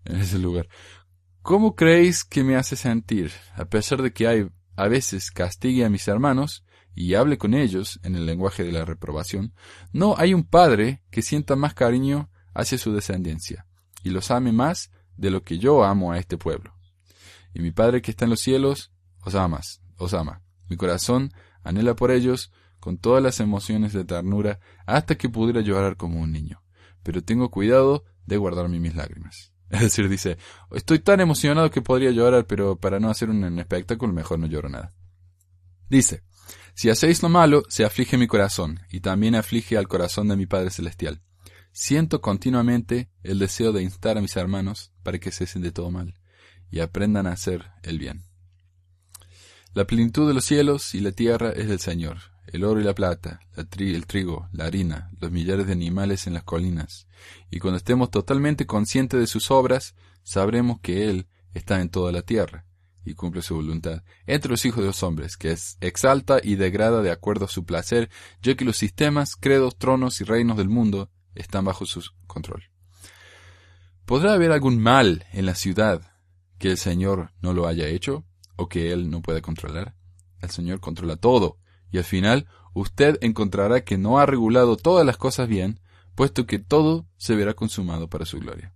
en 0.05 0.17
ese 0.17 0.39
lugar. 0.39 0.69
¿Cómo 1.43 1.77
creéis 1.77 2.25
que 2.25 2.45
me 2.45 2.57
hace 2.57 2.77
sentir? 2.77 3.33
A 3.55 3.65
pesar 3.67 4.03
de 4.03 4.13
que 4.13 4.27
hay, 4.27 4.49
a 4.77 4.89
veces 4.89 5.31
castigue 5.31 5.85
a 5.85 5.91
mis 5.91 6.09
hermanos, 6.09 6.65
y 6.99 7.15
hable 7.15 7.39
con 7.39 7.55
ellos 7.55 8.01
en 8.03 8.17
el 8.17 8.27
lenguaje 8.27 8.65
de 8.65 8.73
la 8.73 8.85
reprobación, 8.85 9.55
no 9.93 10.17
hay 10.19 10.35
un 10.35 10.43
padre 10.43 11.05
que 11.11 11.23
sienta 11.23 11.55
más 11.55 11.73
cariño 11.73 12.29
hacia 12.55 12.77
su 12.77 12.93
descendencia 12.93 13.67
y 14.03 14.11
los 14.11 14.33
ame 14.33 14.51
más 14.51 14.91
de 15.17 15.31
lo 15.31 15.45
que 15.45 15.59
yo 15.59 15.85
amo 15.85 16.11
a 16.11 16.19
este 16.19 16.37
pueblo. 16.39 16.75
Y 17.55 17.61
mi 17.61 17.71
Padre 17.71 18.03
que 18.03 18.11
está 18.11 18.25
en 18.25 18.31
los 18.31 18.41
cielos 18.41 18.93
os 19.21 19.35
ama, 19.35 19.61
os 19.97 20.15
ama. 20.15 20.43
Mi 20.69 20.77
corazón 20.77 21.33
anhela 21.63 21.95
por 21.97 22.11
ellos 22.11 22.53
con 22.81 22.99
todas 22.99 23.23
las 23.23 23.41
emociones 23.41 23.93
de 23.93 24.05
ternura 24.05 24.61
hasta 24.87 25.17
que 25.17 25.29
pudiera 25.29 25.61
llorar 25.61 25.97
como 25.97 26.21
un 26.21 26.33
niño. 26.33 26.63
Pero 27.03 27.23
tengo 27.23 27.51
cuidado 27.51 28.05
de 28.27 28.37
guardarme 28.37 28.81
mis 28.81 28.95
lágrimas. 28.95 29.53
Es 29.71 29.81
decir, 29.81 30.09
dice, 30.09 30.39
estoy 30.73 30.99
tan 30.99 31.21
emocionado 31.21 31.71
que 31.71 31.83
podría 31.83 32.11
llorar, 32.11 32.47
pero 32.47 32.77
para 32.77 33.01
no 33.01 33.11
hacer 33.11 33.29
un 33.29 33.59
espectáculo 33.59 34.15
mejor 34.15 34.39
no 34.39 34.47
lloro 34.47 34.71
nada. 34.71 34.95
Dice, 35.91 36.23
si 36.75 36.91
hacéis 36.91 37.23
lo 37.23 37.29
malo, 37.29 37.65
se 37.69 37.85
aflige 37.85 38.17
mi 38.17 38.27
corazón, 38.27 38.81
y 38.91 39.01
también 39.01 39.35
aflige 39.35 39.77
al 39.77 39.89
corazón 39.89 40.29
de 40.29 40.37
mi 40.37 40.47
Padre 40.47 40.71
Celestial. 40.71 41.23
Siento 41.73 42.21
continuamente 42.21 43.11
el 43.23 43.39
deseo 43.39 43.73
de 43.73 43.83
instar 43.83 44.17
a 44.17 44.21
mis 44.21 44.37
hermanos 44.37 44.93
para 45.03 45.19
que 45.19 45.31
cesen 45.31 45.63
de 45.63 45.71
todo 45.71 45.91
mal, 45.91 46.18
y 46.71 46.81
aprendan 46.81 47.27
a 47.27 47.33
hacer 47.33 47.71
el 47.83 47.99
bien. 47.99 48.25
La 49.75 49.87
plenitud 49.87 50.27
de 50.27 50.35
los 50.35 50.45
cielos 50.45 50.95
y 50.95 51.01
la 51.01 51.13
tierra 51.13 51.51
es 51.51 51.69
del 51.69 51.79
Señor, 51.79 52.19
el 52.47 52.65
oro 52.65 52.81
y 52.81 52.85
la 52.85 52.95
plata, 52.95 53.41
el 53.57 54.07
trigo, 54.07 54.49
la 54.53 54.65
harina, 54.65 55.11
los 55.21 55.31
millares 55.31 55.67
de 55.67 55.73
animales 55.73 56.27
en 56.27 56.35
las 56.35 56.43
colinas, 56.43 57.07
y 57.51 57.59
cuando 57.59 57.77
estemos 57.77 58.11
totalmente 58.11 58.67
conscientes 58.67 59.21
de 59.21 59.27
sus 59.27 59.51
obras, 59.51 59.95
sabremos 60.23 60.81
que 60.81 61.09
Él 61.09 61.27
está 61.55 61.81
en 61.81 61.91
toda 61.91 62.13
la 62.13 62.23
tierra 62.23 62.65
y 63.05 63.15
cumple 63.15 63.43
su 63.43 63.55
voluntad 63.55 64.03
entre 64.27 64.51
los 64.51 64.65
hijos 64.65 64.81
de 64.81 64.89
los 64.89 65.03
hombres, 65.03 65.37
que 65.37 65.53
es, 65.53 65.79
exalta 65.81 66.41
y 66.43 66.57
degrada 66.57 67.03
de 67.03 67.11
acuerdo 67.11 67.47
a 67.47 67.49
su 67.49 67.65
placer, 67.65 68.11
ya 68.43 68.55
que 68.55 68.65
los 68.65 68.77
sistemas, 68.77 69.37
credos, 69.37 69.77
tronos 69.77 70.21
y 70.21 70.25
reinos 70.25 70.57
del 70.57 70.69
mundo 70.69 71.11
están 71.35 71.65
bajo 71.65 71.87
su 71.87 72.03
control. 72.27 72.65
¿Podrá 74.05 74.35
haber 74.35 74.53
algún 74.53 74.81
mal 74.81 75.27
en 75.33 75.47
la 75.47 75.55
ciudad 75.55 76.18
que 76.59 76.71
el 76.71 76.77
Señor 76.77 77.33
no 77.41 77.53
lo 77.53 77.67
haya 77.67 77.87
hecho 77.87 78.25
o 78.57 78.69
que 78.69 78.93
Él 78.93 79.11
no 79.11 79.23
puede 79.23 79.43
controlar? 79.43 79.95
El 80.41 80.51
Señor 80.51 80.81
controla 80.81 81.17
todo, 81.17 81.59
y 81.91 81.99
al 81.99 82.05
final 82.05 82.47
usted 82.75 83.19
encontrará 83.23 83.85
que 83.85 83.99
no 83.99 84.19
ha 84.19 84.27
regulado 84.27 84.77
todas 84.77 85.07
las 85.07 85.17
cosas 85.17 85.49
bien, 85.49 85.81
puesto 86.15 86.47
que 86.47 86.59
todo 86.59 87.07
se 87.17 87.35
verá 87.35 87.55
consumado 87.55 88.09
para 88.09 88.25
su 88.25 88.39
gloria. 88.39 88.75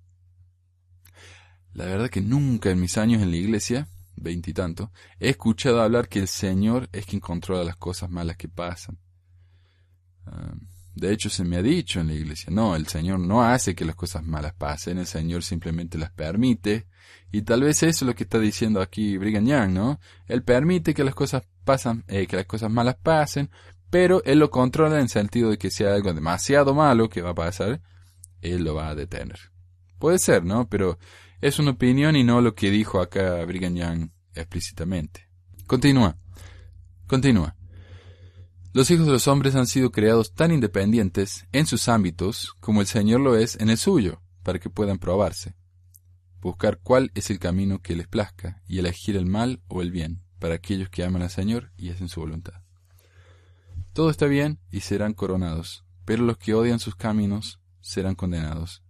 La 1.73 1.87
verdad 1.87 2.11
que 2.11 2.21
nunca 2.21 2.71
en 2.71 2.81
mis 2.81 2.99
años 2.99 3.23
en 3.23 3.31
la 3.31 3.37
iglesia, 3.37 3.89
veintitanto, 4.17 4.93
he 5.19 5.31
escuchado 5.31 5.83
hablar 5.83 6.09
que 6.09 6.21
el 6.21 6.29
Señor 6.29 6.89
es 6.93 7.07
quien 7.07 7.21
controla 7.21 7.65
las 7.65 7.77
cosas 7.77 8.11
malas 8.11 8.37
que 8.37 8.49
pasan. 8.49 8.99
Ah, 10.27 10.55
de 10.95 11.13
hecho, 11.13 11.31
se 11.31 11.45
me 11.45 11.57
ha 11.57 11.63
dicho 11.63 12.01
en 12.01 12.09
la 12.09 12.15
iglesia, 12.15 12.49
no, 12.51 12.77
el 12.77 12.87
Señor 12.87 13.19
no 13.19 13.43
hace 13.43 13.75
que 13.75 13.85
las 13.85 13.97
cosas 13.97 14.25
malas 14.25 14.55
pasen, 14.55 14.99
el 14.99 15.07
Señor 15.07 15.43
simplemente 15.43 15.97
las 15.97 16.11
permite. 16.11 16.87
Y 17.31 17.43
tal 17.43 17.63
vez 17.63 17.83
eso 17.83 18.05
es 18.05 18.09
lo 18.09 18.15
que 18.15 18.25
está 18.25 18.39
diciendo 18.39 18.83
aquí 18.83 19.17
Brigham 19.17 19.47
Young, 19.47 19.71
¿no? 19.71 20.01
Él 20.27 20.43
permite 20.43 20.93
que 20.93 21.03
las 21.03 21.15
cosas 21.15 21.45
pasan, 21.65 22.05
eh, 22.09 22.27
que 22.27 22.37
las 22.37 22.45
cosas 22.45 22.71
malas 22.71 22.97
pasen, 23.03 23.51
pero 23.89 24.23
Él 24.25 24.39
lo 24.39 24.51
controla 24.51 24.97
en 24.97 25.03
el 25.03 25.09
sentido 25.09 25.51
de 25.51 25.57
que 25.57 25.71
si 25.71 25.85
hay 25.85 25.95
algo 25.95 26.13
demasiado 26.13 26.75
malo 26.75 27.09
que 27.09 27.23
va 27.23 27.31
a 27.31 27.35
pasar, 27.35 27.81
Él 28.43 28.65
lo 28.65 28.75
va 28.75 28.91
a 28.91 28.95
detener. 28.95 29.39
Puede 29.99 30.19
ser, 30.19 30.45
¿no? 30.45 30.69
Pero 30.69 30.99
es 31.41 31.59
una 31.59 31.71
opinión 31.71 32.17
y 32.17 32.25
no 32.25 32.43
lo 32.43 32.55
que 32.55 32.71
dijo 32.71 33.01
acá 33.01 33.43
Brigham 33.47 33.75
Young 33.75 34.11
explícitamente. 34.35 35.29
Continúa. 35.67 36.19
Continúa. 37.07 37.57
Los 38.75 38.91
hijos 38.91 39.05
de 39.05 39.13
los 39.13 39.29
hombres 39.29 39.55
han 39.55 39.67
sido 39.67 39.93
creados 39.93 40.33
tan 40.33 40.51
independientes 40.51 41.47
en 41.53 41.67
sus 41.67 41.91
ámbitos 41.91 42.55
como 42.59 42.81
el 42.81 42.87
Señor 42.87 43.21
lo 43.21 43.37
es 43.37 43.61
en 43.61 43.69
el 43.69 43.77
suyo, 43.77 44.23
para 44.43 44.59
que 44.61 44.71
puedan 44.71 44.99
probarse, 44.99 45.55
buscar 46.41 46.81
cuál 46.83 47.11
es 47.15 47.29
el 47.29 47.39
camino 47.39 47.83
que 47.83 47.95
les 47.95 48.09
plazca 48.09 48.63
y 48.67 48.79
elegir 48.79 49.19
el 49.19 49.27
mal 49.27 49.61
o 49.69 49.83
el 49.83 49.91
bien 49.91 50.23
para 50.39 50.55
aquellos 50.55 50.89
que 50.89 51.05
aman 51.05 51.21
al 51.21 51.29
Señor 51.29 51.71
y 51.77 51.91
hacen 51.91 52.09
su 52.09 52.21
voluntad. 52.21 52.63
Todo 53.93 54.09
está 54.09 54.25
bien 54.25 54.59
y 54.71 54.81
serán 54.81 55.13
coronados, 55.13 55.85
pero 56.07 56.25
los 56.25 56.39
que 56.39 56.55
odian 56.55 56.79
sus 56.79 56.97
caminos 56.97 57.61
serán 57.83 58.15
condenados, 58.15 58.83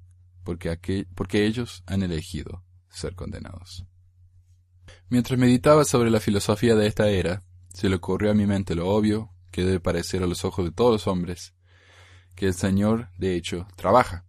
porque, 0.44 1.08
porque 1.16 1.44
ellos 1.44 1.82
han 1.86 2.04
elegido 2.04 2.64
ser 2.88 3.16
condenados. 3.16 3.84
Mientras 5.08 5.40
meditaba 5.40 5.84
sobre 5.84 6.08
la 6.08 6.20
filosofía 6.20 6.76
de 6.76 6.86
esta 6.86 7.08
era, 7.08 7.42
se 7.74 7.88
le 7.88 7.96
ocurrió 7.96 8.30
a 8.30 8.34
mi 8.34 8.46
mente 8.46 8.76
lo 8.76 8.88
obvio 8.88 9.32
que 9.52 9.64
debe 9.64 9.78
parecer 9.78 10.24
a 10.24 10.26
los 10.26 10.44
ojos 10.44 10.64
de 10.64 10.72
todos 10.72 10.90
los 10.90 11.06
hombres, 11.06 11.54
que 12.34 12.46
el 12.46 12.54
Señor, 12.54 13.10
de 13.18 13.36
hecho, 13.36 13.68
trabaja, 13.76 14.24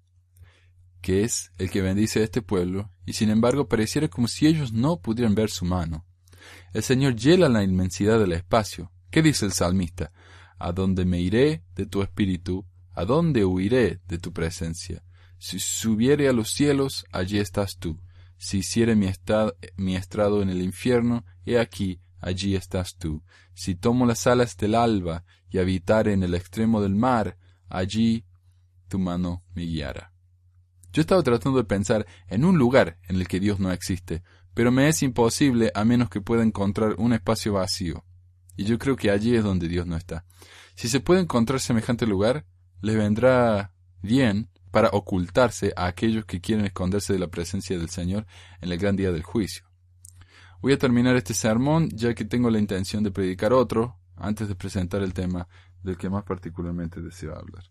que 1.01 1.23
es 1.23 1.51
el 1.57 1.71
que 1.71 1.81
bendice 1.81 2.19
a 2.19 2.23
este 2.23 2.41
pueblo, 2.41 2.91
y 3.05 3.13
sin 3.13 3.29
embargo 3.29 3.67
pareciera 3.67 4.07
como 4.07 4.27
si 4.27 4.45
ellos 4.45 4.71
no 4.71 5.01
pudieran 5.01 5.33
ver 5.33 5.49
su 5.49 5.65
mano. 5.65 6.05
El 6.73 6.83
Señor 6.83 7.15
hiela 7.15 7.49
la 7.49 7.63
inmensidad 7.63 8.19
del 8.19 8.33
espacio. 8.33 8.91
¿Qué 9.09 9.21
dice 9.21 9.45
el 9.45 9.53
salmista? 9.53 10.11
¿A 10.59 10.71
dónde 10.71 11.05
me 11.05 11.19
iré 11.19 11.63
de 11.75 11.85
tu 11.85 12.01
espíritu? 12.01 12.65
¿A 12.93 13.05
dónde 13.05 13.45
huiré 13.45 14.01
de 14.07 14.17
tu 14.17 14.33
presencia? 14.33 15.03
Si 15.37 15.59
subiere 15.59 16.29
a 16.29 16.33
los 16.33 16.51
cielos, 16.51 17.05
allí 17.11 17.37
estás 17.39 17.77
tú. 17.77 17.99
Si 18.37 18.59
hiciere 18.59 18.95
mi, 18.95 19.09
mi 19.77 19.95
estrado 19.95 20.41
en 20.41 20.49
el 20.49 20.61
infierno, 20.61 21.25
he 21.45 21.59
aquí, 21.59 21.99
allí 22.23 22.55
estás 22.55 22.95
tú. 22.95 23.23
Si 23.53 23.75
tomo 23.75 24.05
las 24.05 24.25
alas 24.27 24.57
del 24.57 24.75
alba 24.75 25.25
y 25.49 25.59
habitare 25.59 26.13
en 26.13 26.23
el 26.23 26.33
extremo 26.33 26.81
del 26.81 26.95
mar, 26.95 27.37
allí 27.69 28.25
tu 28.87 28.97
mano 28.97 29.43
me 29.53 29.63
guiará. 29.63 30.13
Yo 30.93 31.01
estaba 31.01 31.23
tratando 31.23 31.57
de 31.57 31.65
pensar 31.65 32.05
en 32.27 32.45
un 32.45 32.57
lugar 32.57 32.99
en 33.07 33.17
el 33.17 33.27
que 33.27 33.39
Dios 33.39 33.59
no 33.59 33.71
existe, 33.71 34.23
pero 34.53 34.71
me 34.71 34.87
es 34.87 35.03
imposible 35.03 35.71
a 35.75 35.83
menos 35.83 36.09
que 36.09 36.21
pueda 36.21 36.43
encontrar 36.43 36.95
un 36.97 37.13
espacio 37.13 37.53
vacío. 37.53 38.05
Y 38.55 38.65
yo 38.65 38.77
creo 38.77 38.95
que 38.95 39.09
allí 39.09 39.35
es 39.35 39.43
donde 39.43 39.67
Dios 39.67 39.87
no 39.87 39.97
está. 39.97 40.25
Si 40.75 40.87
se 40.87 40.99
puede 40.99 41.21
encontrar 41.21 41.59
semejante 41.59 42.05
lugar, 42.05 42.45
les 42.81 42.95
vendrá 42.95 43.73
bien 44.01 44.49
para 44.71 44.89
ocultarse 44.89 45.73
a 45.75 45.87
aquellos 45.87 46.25
que 46.25 46.41
quieren 46.41 46.65
esconderse 46.65 47.13
de 47.13 47.19
la 47.19 47.27
presencia 47.27 47.77
del 47.77 47.89
Señor 47.89 48.27
en 48.61 48.71
el 48.71 48.77
gran 48.77 48.95
día 48.95 49.11
del 49.11 49.23
juicio. 49.23 49.72
Voy 50.63 50.71
a 50.71 50.77
terminar 50.77 51.17
este 51.17 51.33
sermón 51.33 51.89
ya 51.89 52.13
que 52.13 52.23
tengo 52.23 52.49
la 52.49 52.57
intención 52.57 53.03
de 53.03 53.11
predicar 53.11 53.51
otro 53.51 53.97
antes 54.15 54.47
de 54.47 54.55
presentar 54.55 55.01
el 55.01 55.13
tema 55.13 55.45
del 55.83 55.97
que 55.97 56.09
más 56.09 56.23
particularmente 56.23 57.01
deseo 57.01 57.35
hablar. 57.35 57.65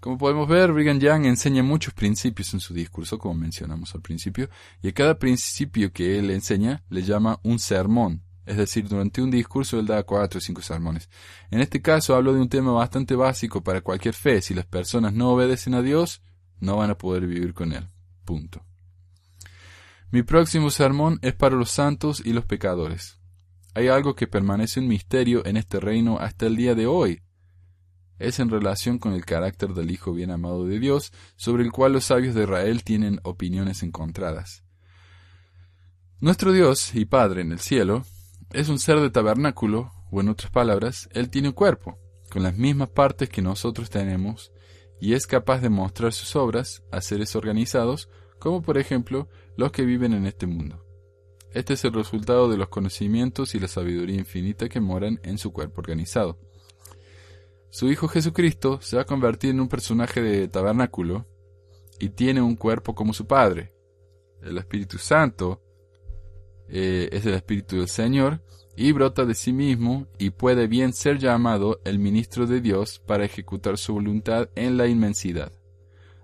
Como 0.00 0.16
podemos 0.16 0.48
ver, 0.48 0.72
Brigham 0.72 1.00
Young 1.00 1.26
enseña 1.26 1.62
muchos 1.62 1.92
principios 1.92 2.54
en 2.54 2.60
su 2.60 2.72
discurso, 2.72 3.18
como 3.18 3.34
mencionamos 3.34 3.94
al 3.94 4.00
principio, 4.00 4.48
y 4.80 4.88
a 4.88 4.94
cada 4.94 5.18
principio 5.18 5.92
que 5.92 6.18
él 6.18 6.30
enseña 6.30 6.82
le 6.88 7.02
llama 7.02 7.40
un 7.42 7.58
sermón, 7.58 8.22
es 8.46 8.56
decir, 8.56 8.88
durante 8.88 9.20
un 9.20 9.30
discurso 9.30 9.78
él 9.78 9.84
da 9.84 10.02
cuatro 10.04 10.38
o 10.38 10.40
cinco 10.40 10.62
sermones. 10.62 11.10
En 11.50 11.60
este 11.60 11.82
caso 11.82 12.16
hablo 12.16 12.32
de 12.32 12.40
un 12.40 12.48
tema 12.48 12.72
bastante 12.72 13.16
básico 13.16 13.62
para 13.62 13.82
cualquier 13.82 14.14
fe. 14.14 14.40
Si 14.40 14.54
las 14.54 14.64
personas 14.64 15.12
no 15.12 15.28
obedecen 15.28 15.74
a 15.74 15.82
Dios, 15.82 16.22
no 16.58 16.78
van 16.78 16.88
a 16.88 16.96
poder 16.96 17.26
vivir 17.26 17.52
con 17.52 17.74
él. 17.74 17.86
Punto. 18.24 18.67
Mi 20.10 20.22
próximo 20.22 20.70
sermón 20.70 21.18
es 21.20 21.34
para 21.34 21.54
los 21.54 21.70
santos 21.70 22.22
y 22.24 22.32
los 22.32 22.46
pecadores. 22.46 23.20
Hay 23.74 23.88
algo 23.88 24.14
que 24.14 24.26
permanece 24.26 24.80
un 24.80 24.88
misterio 24.88 25.44
en 25.44 25.58
este 25.58 25.80
reino 25.80 26.18
hasta 26.18 26.46
el 26.46 26.56
día 26.56 26.74
de 26.74 26.86
hoy. 26.86 27.20
Es 28.18 28.40
en 28.40 28.48
relación 28.48 28.98
con 28.98 29.12
el 29.12 29.26
carácter 29.26 29.74
del 29.74 29.90
Hijo 29.90 30.14
bien 30.14 30.30
amado 30.30 30.64
de 30.64 30.78
Dios, 30.78 31.12
sobre 31.36 31.62
el 31.62 31.72
cual 31.72 31.92
los 31.92 32.04
sabios 32.04 32.34
de 32.34 32.44
Israel 32.44 32.84
tienen 32.84 33.20
opiniones 33.22 33.82
encontradas. 33.82 34.64
Nuestro 36.20 36.52
Dios 36.52 36.94
y 36.94 37.04
Padre 37.04 37.42
en 37.42 37.52
el 37.52 37.60
cielo 37.60 38.04
es 38.50 38.70
un 38.70 38.78
ser 38.78 39.00
de 39.00 39.10
tabernáculo, 39.10 39.92
o 40.10 40.22
en 40.22 40.30
otras 40.30 40.50
palabras, 40.50 41.10
Él 41.12 41.28
tiene 41.28 41.48
un 41.48 41.54
cuerpo, 41.54 41.98
con 42.30 42.42
las 42.42 42.56
mismas 42.56 42.88
partes 42.88 43.28
que 43.28 43.42
nosotros 43.42 43.90
tenemos, 43.90 44.52
y 45.02 45.12
es 45.12 45.26
capaz 45.26 45.60
de 45.60 45.68
mostrar 45.68 46.14
sus 46.14 46.34
obras 46.34 46.82
a 46.90 47.02
seres 47.02 47.36
organizados, 47.36 48.08
como 48.38 48.62
por 48.62 48.78
ejemplo 48.78 49.28
los 49.58 49.72
que 49.72 49.84
viven 49.84 50.12
en 50.12 50.24
este 50.24 50.46
mundo. 50.46 50.84
Este 51.52 51.74
es 51.74 51.84
el 51.84 51.92
resultado 51.92 52.48
de 52.48 52.56
los 52.56 52.68
conocimientos 52.68 53.56
y 53.56 53.58
la 53.58 53.66
sabiduría 53.66 54.16
infinita 54.16 54.68
que 54.68 54.80
moran 54.80 55.18
en 55.24 55.36
su 55.36 55.52
cuerpo 55.52 55.80
organizado. 55.80 56.38
Su 57.68 57.90
Hijo 57.90 58.06
Jesucristo 58.06 58.78
se 58.80 59.00
ha 59.00 59.04
convertido 59.04 59.50
en 59.50 59.60
un 59.60 59.68
personaje 59.68 60.22
de 60.22 60.46
tabernáculo 60.46 61.26
y 61.98 62.10
tiene 62.10 62.40
un 62.40 62.54
cuerpo 62.54 62.94
como 62.94 63.12
su 63.12 63.26
Padre. 63.26 63.72
El 64.42 64.58
Espíritu 64.58 64.96
Santo 64.96 65.60
eh, 66.68 67.08
es 67.10 67.26
el 67.26 67.34
Espíritu 67.34 67.78
del 67.78 67.88
Señor 67.88 68.40
y 68.76 68.92
brota 68.92 69.24
de 69.24 69.34
sí 69.34 69.52
mismo 69.52 70.06
y 70.18 70.30
puede 70.30 70.68
bien 70.68 70.92
ser 70.92 71.18
llamado 71.18 71.80
el 71.84 71.98
ministro 71.98 72.46
de 72.46 72.60
Dios 72.60 73.00
para 73.00 73.24
ejecutar 73.24 73.76
su 73.76 73.94
voluntad 73.94 74.50
en 74.54 74.76
la 74.76 74.86
inmensidad 74.86 75.57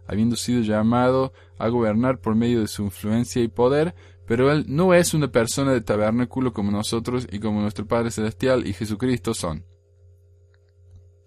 habiendo 0.07 0.36
sido 0.36 0.62
llamado 0.62 1.32
a 1.59 1.68
gobernar 1.68 2.20
por 2.20 2.34
medio 2.34 2.61
de 2.61 2.68
su 2.68 2.84
influencia 2.84 3.42
y 3.42 3.48
poder, 3.48 3.94
pero 4.26 4.50
él 4.50 4.64
no 4.68 4.94
es 4.94 5.14
una 5.14 5.28
persona 5.28 5.72
de 5.72 5.80
tabernáculo 5.80 6.52
como 6.52 6.70
nosotros 6.70 7.26
y 7.30 7.38
como 7.38 7.61
nuestro 7.61 7.86
Padre 7.86 8.11
Celestial 8.11 8.66
y 8.66 8.72
Jesucristo 8.72 9.34
son. 9.34 9.64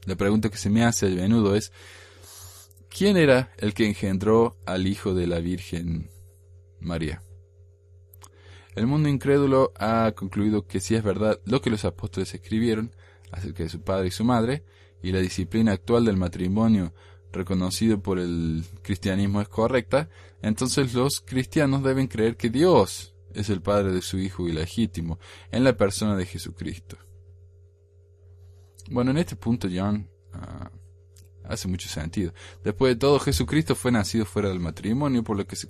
La 0.05 0.15
pregunta 0.15 0.49
que 0.49 0.57
se 0.57 0.69
me 0.69 0.85
hace 0.85 1.07
a 1.07 1.09
menudo 1.09 1.55
es, 1.55 1.71
¿quién 2.89 3.17
era 3.17 3.51
el 3.57 3.73
que 3.73 3.85
engendró 3.85 4.55
al 4.65 4.87
Hijo 4.87 5.13
de 5.13 5.27
la 5.27 5.39
Virgen 5.39 6.09
María? 6.79 7.21
El 8.75 8.87
mundo 8.87 9.09
incrédulo 9.09 9.73
ha 9.79 10.11
concluido 10.15 10.67
que 10.67 10.79
si 10.79 10.95
es 10.95 11.03
verdad 11.03 11.39
lo 11.45 11.61
que 11.61 11.71
los 11.71 11.83
apóstoles 11.83 12.33
escribieron 12.33 12.95
acerca 13.31 13.63
de 13.63 13.69
su 13.69 13.81
padre 13.81 14.07
y 14.07 14.11
su 14.11 14.23
madre, 14.23 14.63
y 15.01 15.11
la 15.11 15.19
disciplina 15.19 15.73
actual 15.73 16.05
del 16.05 16.17
matrimonio 16.17 16.93
reconocido 17.31 18.01
por 18.01 18.19
el 18.19 18.63
cristianismo 18.81 19.41
es 19.41 19.47
correcta, 19.47 20.09
entonces 20.41 20.93
los 20.93 21.21
cristianos 21.21 21.83
deben 21.83 22.07
creer 22.07 22.37
que 22.37 22.49
Dios 22.49 23.13
es 23.33 23.49
el 23.49 23.61
padre 23.61 23.91
de 23.91 24.01
su 24.01 24.17
Hijo 24.17 24.47
ilegítimo, 24.47 25.19
en 25.51 25.63
la 25.63 25.77
persona 25.77 26.15
de 26.15 26.25
Jesucristo. 26.25 26.97
Bueno, 28.89 29.11
en 29.11 29.17
este 29.17 29.35
punto 29.35 29.67
John 29.71 30.09
ah, 30.33 30.71
hace 31.43 31.67
mucho 31.67 31.89
sentido. 31.89 32.33
Después 32.63 32.95
de 32.95 32.99
todo, 32.99 33.19
Jesucristo 33.19 33.75
fue 33.75 33.91
nacido 33.91 34.25
fuera 34.25 34.49
del 34.49 34.59
matrimonio, 34.59 35.23
por 35.23 35.37
lo 35.37 35.45
que 35.45 35.55
se, 35.55 35.67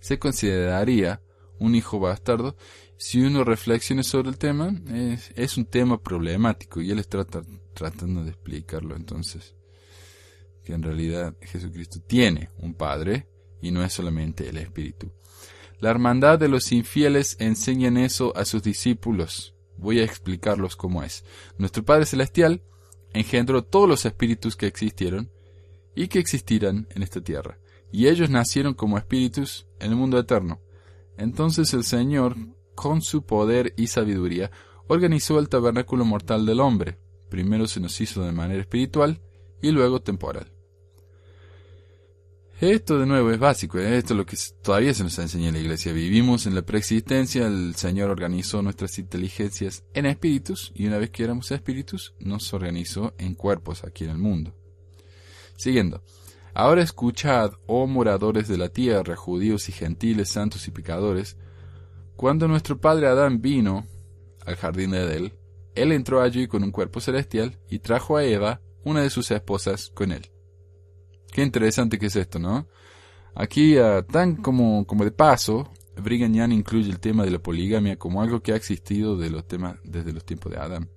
se 0.00 0.18
consideraría 0.18 1.22
un 1.58 1.74
hijo 1.74 1.98
bastardo. 1.98 2.56
Si 2.96 3.20
uno 3.20 3.44
reflexiona 3.44 4.02
sobre 4.02 4.30
el 4.30 4.38
tema, 4.38 4.74
es, 5.36 5.56
un 5.56 5.66
tema 5.66 6.02
problemático 6.02 6.80
y 6.80 6.90
él 6.90 6.98
está 6.98 7.24
tratando 7.74 8.24
de 8.24 8.30
explicarlo 8.30 8.96
entonces. 8.96 9.54
Que 10.68 10.74
en 10.74 10.82
realidad 10.82 11.34
Jesucristo 11.40 11.98
tiene 12.06 12.50
un 12.58 12.74
Padre 12.74 13.26
y 13.62 13.70
no 13.70 13.82
es 13.82 13.94
solamente 13.94 14.50
el 14.50 14.58
Espíritu. 14.58 15.10
La 15.80 15.88
hermandad 15.88 16.38
de 16.38 16.48
los 16.48 16.72
infieles 16.72 17.38
enseñan 17.40 17.96
eso 17.96 18.36
a 18.36 18.44
sus 18.44 18.62
discípulos. 18.62 19.54
Voy 19.78 20.00
a 20.00 20.04
explicarlos 20.04 20.76
cómo 20.76 21.02
es. 21.02 21.24
Nuestro 21.56 21.86
Padre 21.86 22.04
Celestial 22.04 22.60
engendró 23.14 23.64
todos 23.64 23.88
los 23.88 24.04
espíritus 24.04 24.56
que 24.56 24.66
existieron 24.66 25.30
y 25.94 26.08
que 26.08 26.18
existirán 26.18 26.86
en 26.90 27.02
esta 27.02 27.22
tierra, 27.22 27.58
y 27.90 28.08
ellos 28.08 28.28
nacieron 28.28 28.74
como 28.74 28.98
espíritus 28.98 29.66
en 29.80 29.92
el 29.92 29.96
mundo 29.96 30.18
eterno. 30.18 30.60
Entonces 31.16 31.72
el 31.72 31.84
Señor, 31.84 32.36
con 32.74 33.00
su 33.00 33.22
poder 33.22 33.72
y 33.78 33.86
sabiduría, 33.86 34.50
organizó 34.86 35.38
el 35.38 35.48
tabernáculo 35.48 36.04
mortal 36.04 36.44
del 36.44 36.60
hombre. 36.60 36.98
Primero 37.30 37.66
se 37.66 37.80
nos 37.80 37.98
hizo 38.02 38.22
de 38.22 38.32
manera 38.32 38.60
espiritual 38.60 39.22
y 39.62 39.70
luego 39.70 40.02
temporal. 40.02 40.52
Esto 42.60 42.98
de 42.98 43.06
nuevo 43.06 43.30
es 43.30 43.38
básico, 43.38 43.78
¿eh? 43.78 43.98
esto 43.98 44.14
es 44.14 44.18
lo 44.18 44.26
que 44.26 44.36
todavía 44.62 44.92
se 44.92 45.04
nos 45.04 45.16
enseña 45.20 45.46
en 45.46 45.54
la 45.54 45.60
iglesia. 45.60 45.92
Vivimos 45.92 46.44
en 46.44 46.56
la 46.56 46.62
preexistencia, 46.62 47.46
el 47.46 47.76
Señor 47.76 48.10
organizó 48.10 48.62
nuestras 48.62 48.98
inteligencias 48.98 49.84
en 49.94 50.06
espíritus 50.06 50.72
y 50.74 50.88
una 50.88 50.98
vez 50.98 51.10
que 51.10 51.22
éramos 51.22 51.52
espíritus 51.52 52.14
nos 52.18 52.52
organizó 52.52 53.14
en 53.16 53.36
cuerpos 53.36 53.84
aquí 53.84 54.02
en 54.02 54.10
el 54.10 54.18
mundo. 54.18 54.56
Siguiendo. 55.56 56.02
Ahora 56.52 56.82
escuchad, 56.82 57.52
oh 57.66 57.86
moradores 57.86 58.48
de 58.48 58.58
la 58.58 58.70
tierra, 58.70 59.14
judíos 59.14 59.68
y 59.68 59.72
gentiles, 59.72 60.28
santos 60.28 60.66
y 60.66 60.72
pecadores, 60.72 61.36
cuando 62.16 62.48
nuestro 62.48 62.80
padre 62.80 63.06
Adán 63.06 63.40
vino 63.40 63.86
al 64.44 64.56
jardín 64.56 64.90
de 64.90 65.04
Edel, 65.04 65.38
él 65.76 65.92
entró 65.92 66.20
allí 66.22 66.48
con 66.48 66.64
un 66.64 66.72
cuerpo 66.72 66.98
celestial 66.98 67.56
y 67.70 67.78
trajo 67.78 68.16
a 68.16 68.24
Eva, 68.24 68.60
una 68.82 69.02
de 69.02 69.10
sus 69.10 69.30
esposas, 69.30 69.92
con 69.94 70.10
él. 70.10 70.28
Qué 71.32 71.42
interesante 71.42 71.98
que 71.98 72.06
es 72.06 72.16
esto, 72.16 72.38
¿no? 72.38 72.68
Aquí, 73.34 73.78
ah, 73.78 74.04
tan 74.10 74.36
como, 74.36 74.86
como 74.86 75.04
de 75.04 75.12
paso, 75.12 75.70
Brigham 75.96 76.34
Young 76.34 76.52
incluye 76.52 76.90
el 76.90 77.00
tema 77.00 77.24
de 77.24 77.30
la 77.30 77.38
poligamia 77.38 77.96
como 77.96 78.22
algo 78.22 78.40
que 78.40 78.52
ha 78.52 78.56
existido 78.56 79.16
de 79.16 79.30
los 79.30 79.46
temas, 79.46 79.78
desde 79.84 80.12
los 80.12 80.24
tiempos 80.24 80.52
de 80.52 80.58
Adán. 80.58 80.90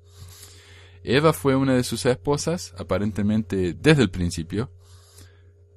Eva 1.03 1.33
fue 1.33 1.55
una 1.55 1.75
de 1.75 1.83
sus 1.83 2.05
esposas, 2.05 2.73
aparentemente 2.77 3.73
desde 3.73 4.03
el 4.03 4.11
principio, 4.11 4.71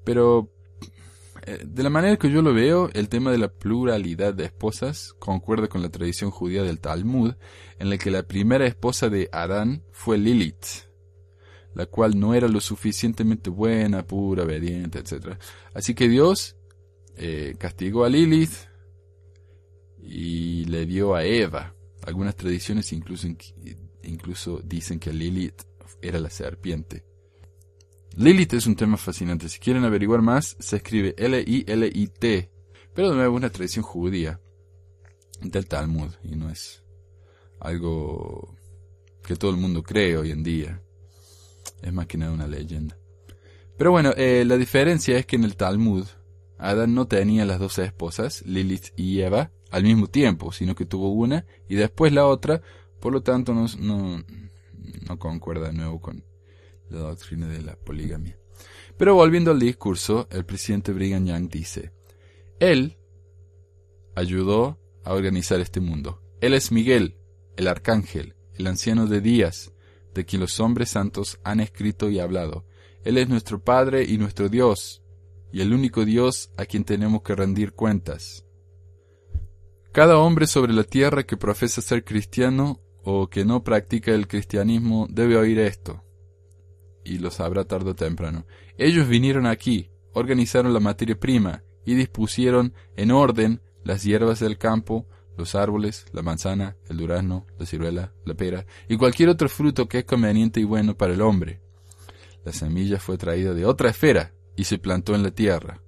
pero 0.05 0.51
eh, 1.47 1.63
de 1.65 1.83
la 1.83 1.91
manera 1.91 2.17
que 2.17 2.31
yo 2.31 2.43
lo 2.43 2.53
veo, 2.53 2.91
el 2.93 3.09
tema 3.09 3.31
de 3.31 3.39
la 3.39 3.49
pluralidad 3.49 4.35
de 4.35 4.45
esposas 4.45 5.15
concuerda 5.19 5.69
con 5.69 5.83
la 5.83 5.91
tradición 5.91 6.31
judía 6.31 6.63
del 6.63 6.81
Talmud, 6.81 7.35
en 7.79 7.91
la 7.91 7.99
que 7.99 8.11
la 8.11 8.23
primera 8.23 8.67
esposa 8.67 9.09
de 9.09 9.29
Adán 9.33 9.83
fue 9.93 10.19
Lilith, 10.19 10.65
la 11.75 11.87
cual 11.87 12.19
no 12.19 12.35
era 12.35 12.49
lo 12.49 12.61
suficientemente 12.61 13.51
buena, 13.51 14.07
pura, 14.07 14.45
obediente, 14.45 15.01
etc. 15.01 15.37
Así 15.75 15.95
que 15.95 16.09
Dios 16.09 16.57
eh, 17.17 17.55
castigó 17.59 18.05
a 18.05 18.09
Lilith 18.09 18.55
y 20.03 20.65
le 20.67 20.87
dio 20.87 21.15
a 21.15 21.25
Eva. 21.25 21.75
Algunas 22.07 22.37
tradiciones 22.37 22.93
incluso, 22.93 23.29
incluso 24.03 24.61
dicen 24.65 24.99
que 24.99 25.13
Lilith 25.13 25.63
era 26.03 26.21
la 26.21 26.31
serpiente. 26.31 27.05
Lilith 28.17 28.55
es 28.55 28.67
un 28.67 28.77
tema 28.77 28.97
fascinante. 28.97 29.49
Si 29.49 29.59
quieren 29.59 29.85
averiguar 29.85 30.23
más, 30.23 30.57
se 30.61 30.77
escribe 30.77 31.15
L-I-L-I-T. 31.19 32.51
Pero 32.95 33.11
de 33.11 33.17
nuevo 33.17 33.37
es 33.37 33.39
una 33.39 33.51
tradición 33.51 33.85
judía 33.85 34.41
del 35.43 35.67
Talmud 35.67 36.13
y 36.23 36.37
no 36.37 36.49
es 36.49 36.85
algo 37.59 38.57
que 39.25 39.37
todo 39.37 39.51
el 39.51 39.57
mundo 39.57 39.83
cree 39.83 40.17
hoy 40.17 40.31
en 40.31 40.43
día. 40.43 40.84
Es 41.85 41.93
más 41.93 42.07
que 42.07 42.17
nada 42.17 42.33
una 42.33 42.49
leyenda. 42.49 42.97
Pero 43.77 43.91
bueno, 43.91 44.13
eh, 44.17 44.45
la 44.47 44.57
diferencia 44.57 45.19
es 45.19 45.27
que 45.27 45.37
en 45.37 45.45
el 45.45 45.55
Talmud, 45.55 46.07
Adán 46.57 46.95
no 46.95 47.07
tenía 47.07 47.45
las 47.45 47.59
dos 47.59 47.79
esposas, 47.79 48.43
Lilith 48.47 48.87
y 48.97 49.21
Eva, 49.21 49.51
al 49.71 49.83
mismo 49.83 50.07
tiempo, 50.07 50.51
sino 50.51 50.75
que 50.75 50.87
tuvo 50.87 51.13
una 51.13 51.45
y 51.69 51.75
después 51.75 52.13
la 52.13 52.27
otra, 52.27 52.63
por 53.01 53.13
lo 53.13 53.23
tanto 53.23 53.53
no, 53.53 53.67
no, 53.79 54.25
no 55.07 55.19
concuerda 55.19 55.67
de 55.67 55.75
nuevo 55.75 56.01
con 56.01 56.25
la 56.89 57.01
doctrina 57.01 57.49
de 57.49 57.61
la 57.61 57.77
poligamia. 57.77 58.39
Pero 58.97 59.15
volviendo 59.15 59.51
al 59.51 59.61
discurso, 59.61 60.27
el 60.31 60.47
presidente 60.47 60.93
Brigham 60.93 61.27
Young 61.27 61.51
dice, 61.51 61.93
Él 62.61 62.97
ayudó 64.15 64.79
a 65.05 65.13
organizar 65.13 65.61
este 65.61 65.81
mundo. 65.81 66.23
Él 66.41 66.55
es 66.55 66.73
Miguel, 66.73 67.19
el 67.57 67.69
arcángel, 67.69 68.37
el 68.55 68.69
anciano 68.69 69.07
de 69.07 69.21
días, 69.21 69.74
de 70.15 70.25
quien 70.25 70.41
los 70.41 70.61
hombres 70.61 70.91
santos 70.91 71.39
han 71.45 71.61
escrito 71.61 72.09
y 72.09 72.21
hablado. 72.21 72.65
Él 73.03 73.19
es 73.19 73.29
nuestro 73.29 73.63
Padre 73.63 74.05
y 74.05 74.17
nuestro 74.17 74.49
Dios, 74.49 75.03
y 75.53 75.61
el 75.61 75.73
único 75.73 76.05
Dios 76.05 76.51
a 76.57 76.65
quien 76.65 76.85
tenemos 76.85 77.23
que 77.23 77.35
rendir 77.35 77.73
cuentas. 77.73 78.47
Cada 79.93 80.19
hombre 80.19 80.47
sobre 80.47 80.73
la 80.73 80.85
tierra 80.85 81.25
que 81.25 81.37
profesa 81.37 81.81
ser 81.81 82.05
cristiano 82.05 82.81
o 83.03 83.29
que 83.29 83.45
no 83.45 83.63
practica 83.63 84.13
el 84.13 84.27
cristianismo 84.27 85.07
debe 85.11 85.37
oír 85.37 85.59
esto, 85.59 86.03
y 87.05 87.19
lo 87.19 87.31
sabrá 87.31 87.65
tarde 87.65 87.91
o 87.91 87.95
temprano. 87.95 88.47
Ellos 88.79 89.07
vinieron 89.07 89.47
aquí, 89.47 89.91
organizaron 90.13 90.73
la 90.73 90.81
materia 90.81 91.19
prima 91.19 91.63
y 91.85 91.95
dispusieron 91.95 92.73
en 92.97 93.11
orden 93.11 93.61
las 93.85 94.03
hierbas 94.03 94.41
del 94.41 94.57
campo, 94.57 95.07
los 95.37 95.55
árboles, 95.55 96.07
la 96.13 96.23
manzana, 96.23 96.77
el 96.89 96.97
durazno, 96.97 97.47
la 97.59 97.67
ciruela, 97.67 98.13
la 98.25 98.35
pera 98.35 98.67
y 98.89 98.97
cualquier 98.97 99.29
otro 99.29 99.49
fruto 99.49 99.89
que 99.89 99.99
es 99.99 100.05
conveniente 100.05 100.61
y 100.61 100.65
bueno 100.65 100.97
para 100.97 101.15
el 101.15 101.23
hombre. 101.23 101.61
La 102.45 102.53
semilla 102.53 102.99
fue 102.99 103.17
traída 103.17 103.55
de 103.55 103.65
otra 103.65 103.91
esfera 103.91 104.33
y 104.57 104.65
se 104.65 104.79
plantó 104.79 105.15
en 105.15 105.23
la 105.23 105.31
tierra. 105.31 105.81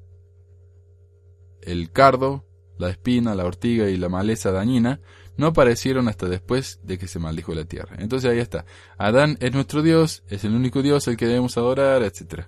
El 1.61 1.91
cardo, 1.91 2.45
la 2.79 2.91
espina, 2.91 3.35
la 3.35 3.45
ortiga 3.45 3.89
y 3.89 3.97
la 3.97 4.09
maleza 4.09 4.53
dañina 4.53 5.01
no 5.37 5.49
aparecieron 5.49 6.09
hasta 6.09 6.29
después 6.29 6.81
de 6.83 6.99
que 6.99 7.09
se 7.09 7.19
maldijo 7.19 7.55
la 7.55 7.65
tierra. 7.65 7.97
Entonces 7.99 8.31
ahí 8.31 8.39
está. 8.39 8.65
Adán 8.97 9.37
es 9.41 9.53
nuestro 9.53 9.83
Dios, 9.83 10.25
es 10.29 10.45
el 10.45 10.55
único 10.55 10.83
Dios 10.83 11.07
al 11.09 11.17
que 11.17 11.27
debemos 11.27 11.59
adorar, 11.59 12.03
etc. 12.03 12.47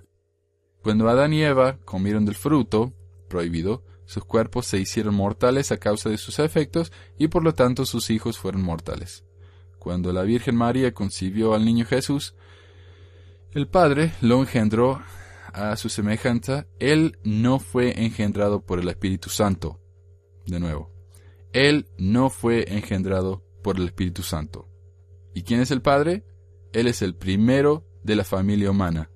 Cuando 0.81 1.07
Adán 1.07 1.33
y 1.33 1.43
Eva 1.43 1.77
comieron 1.85 2.25
del 2.25 2.35
fruto 2.35 2.93
prohibido, 3.27 3.83
sus 4.09 4.25
cuerpos 4.25 4.65
se 4.65 4.79
hicieron 4.79 5.13
mortales 5.13 5.71
a 5.71 5.77
causa 5.77 6.09
de 6.09 6.17
sus 6.17 6.39
efectos 6.39 6.91
y 7.19 7.27
por 7.27 7.43
lo 7.43 7.53
tanto 7.53 7.85
sus 7.85 8.09
hijos 8.09 8.39
fueron 8.39 8.63
mortales. 8.63 9.23
Cuando 9.77 10.11
la 10.11 10.23
Virgen 10.23 10.55
María 10.55 10.95
concibió 10.95 11.53
al 11.53 11.63
niño 11.63 11.85
Jesús, 11.85 12.33
el 13.51 13.67
Padre 13.67 14.13
lo 14.21 14.39
engendró 14.39 14.99
a 15.53 15.75
su 15.75 15.89
semejanza, 15.89 16.65
él 16.79 17.19
no 17.23 17.59
fue 17.59 18.03
engendrado 18.03 18.65
por 18.65 18.79
el 18.79 18.89
Espíritu 18.89 19.29
Santo. 19.29 19.79
De 20.47 20.59
nuevo, 20.59 20.91
él 21.53 21.85
no 21.99 22.31
fue 22.31 22.65
engendrado 22.73 23.43
por 23.61 23.77
el 23.77 23.85
Espíritu 23.85 24.23
Santo. 24.23 24.67
¿Y 25.35 25.43
quién 25.43 25.59
es 25.59 25.69
el 25.69 25.83
Padre? 25.83 26.23
Él 26.73 26.87
es 26.87 27.03
el 27.03 27.13
primero 27.13 27.85
de 28.03 28.15
la 28.15 28.23
familia 28.23 28.71
humana. 28.71 29.11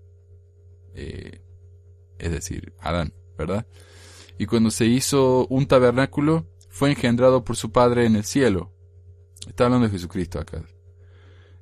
Eh, 0.93 1.41
es 2.19 2.31
decir, 2.31 2.75
Adán, 2.79 3.11
¿verdad? 3.39 3.65
Y 4.37 4.45
cuando 4.45 4.71
se 4.71 4.85
hizo 4.85 5.47
un 5.47 5.67
tabernáculo, 5.67 6.45
fue 6.69 6.89
engendrado 6.89 7.43
por 7.43 7.55
su 7.55 7.71
Padre 7.71 8.05
en 8.05 8.15
el 8.15 8.23
cielo. 8.23 8.71
Está 9.47 9.65
hablando 9.65 9.87
de 9.87 9.91
Jesucristo 9.91 10.39
acá. 10.39 10.63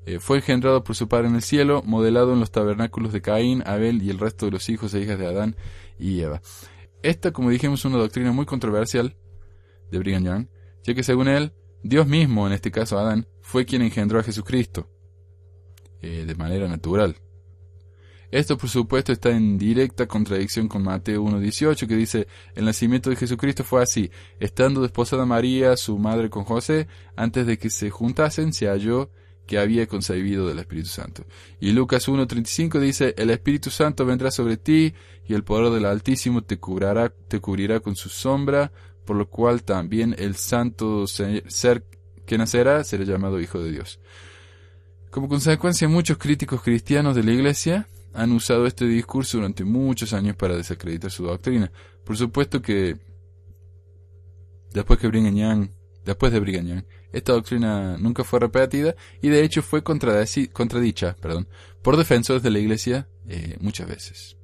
Eh, 0.06 0.20
fue 0.20 0.38
engendrado 0.38 0.84
por 0.84 0.96
su 0.96 1.08
Padre 1.08 1.28
en 1.28 1.36
el 1.36 1.42
cielo, 1.42 1.84
modelado 1.86 2.34
en 2.34 2.40
los 2.40 2.52
tabernáculos 2.52 3.14
de 3.14 3.22
Caín, 3.22 3.62
Abel 3.66 4.02
y 4.02 4.10
el 4.10 4.20
resto 4.20 4.46
de 4.46 4.52
los 4.52 4.70
hijos 4.70 4.94
e 4.94 5.02
hijas 5.02 5.20
de 5.20 5.28
Adán 5.28 5.56
y 6.00 6.22
Eva. 6.22 6.42
Esta, 7.04 7.32
como 7.32 7.50
dijimos, 7.50 7.82
es 7.82 7.86
una 7.86 7.98
doctrina 7.98 8.32
muy 8.32 8.46
controversial 8.46 9.16
de 9.92 10.00
Brigham 10.00 10.24
Young, 10.24 10.48
ya 10.84 10.94
que 10.94 11.04
según 11.04 11.28
él, 11.28 11.54
Dios 11.84 12.08
mismo, 12.08 12.48
en 12.48 12.54
este 12.54 12.72
caso 12.72 12.98
Adán, 12.98 13.28
fue 13.42 13.66
quien 13.66 13.82
engendró 13.82 14.20
a 14.20 14.24
Jesucristo, 14.24 14.90
eh, 16.02 16.26
de 16.26 16.36
manera 16.36 16.68
natural, 16.68 17.18
Esto, 18.32 18.58
por 18.58 18.70
supuesto, 18.70 19.12
está 19.12 19.30
en 19.30 19.58
directa 19.58 20.08
contradicción 20.08 20.70
con 20.70 20.84
Mateo 20.84 21.24
1.18, 21.24 21.86
que 21.86 21.96
dice, 21.96 22.28
el 22.56 22.64
nacimiento 22.64 23.10
de 23.10 23.18
Jesucristo 23.18 23.66
fue 23.66 23.84
así, 23.84 24.10
estando 24.40 24.82
desposada 24.82 25.26
María, 25.26 25.76
su 25.76 25.98
madre, 25.98 26.30
con 26.30 26.46
José, 26.46 26.88
antes 27.18 27.46
de 27.46 27.58
que 27.58 27.70
se 27.70 27.90
juntasen, 27.90 28.54
se 28.54 28.68
halló 28.68 29.10
que 29.46 29.60
había 29.60 29.86
concebido 29.86 30.48
del 30.48 30.60
Espíritu 30.60 30.88
Santo. 30.88 31.26
Y 31.60 31.72
Lucas 31.72 32.08
1.35 32.08 32.80
dice, 32.80 33.14
el 33.18 33.32
Espíritu 33.32 33.70
Santo 33.70 34.06
vendrá 34.06 34.32
sobre 34.32 34.56
ti, 34.56 34.94
y 35.28 35.34
el 35.34 35.44
poder 35.44 35.74
del 35.74 35.86
Altísimo 35.86 36.42
te 36.42 36.58
cubrirá, 36.58 37.14
te 37.28 37.42
cubrirá 37.42 37.82
con 37.82 37.98
su 37.98 38.08
sombra, 38.08 38.72
por 39.06 39.18
lo 39.18 39.30
cual 39.30 39.64
también 39.64 40.16
el 40.18 40.36
santo 40.36 41.06
ser 41.06 41.84
que 42.26 42.38
nacerá 42.38 42.82
será 42.86 43.04
llamado 43.04 43.42
Hijo 43.42 43.60
de 43.62 43.72
Dios. 43.72 44.00
Como 45.10 45.28
consecuencia, 45.28 45.90
muchos 45.90 46.18
críticos 46.18 46.62
cristianos 46.62 47.14
de 47.18 47.24
la 47.24 47.32
Iglesia 47.34 47.90
han 48.14 48.32
usado 48.32 48.66
este 48.66 48.86
discurso 48.86 49.38
durante 49.38 49.64
muchos 49.64 50.14
años 50.14 50.36
para 50.36 50.56
desacreditar 50.56 51.12
su 51.12 51.24
doctrina. 51.24 51.72
Por 52.04 52.18
supuesto 52.18 52.62
que 52.62 52.98
después 54.74 55.00
que 55.00 55.08
Brigham 55.08 55.70
después 56.06 56.32
de 56.32 56.40
Brigham 56.40 56.84
esta 57.12 57.34
doctrina 57.34 57.98
nunca 57.98 58.24
fue 58.24 58.40
repetida 58.40 58.96
y 59.22 59.30
de 59.30 59.44
hecho 59.44 59.62
fue 59.62 59.84
contradicha 59.84 61.16
perdón, 61.22 61.48
por 61.82 61.98
defensores 61.98 62.42
de 62.42 62.50
la 62.50 62.60
Iglesia 62.60 63.08
eh, 63.28 63.58
muchas 63.60 63.88
veces. 63.88 64.38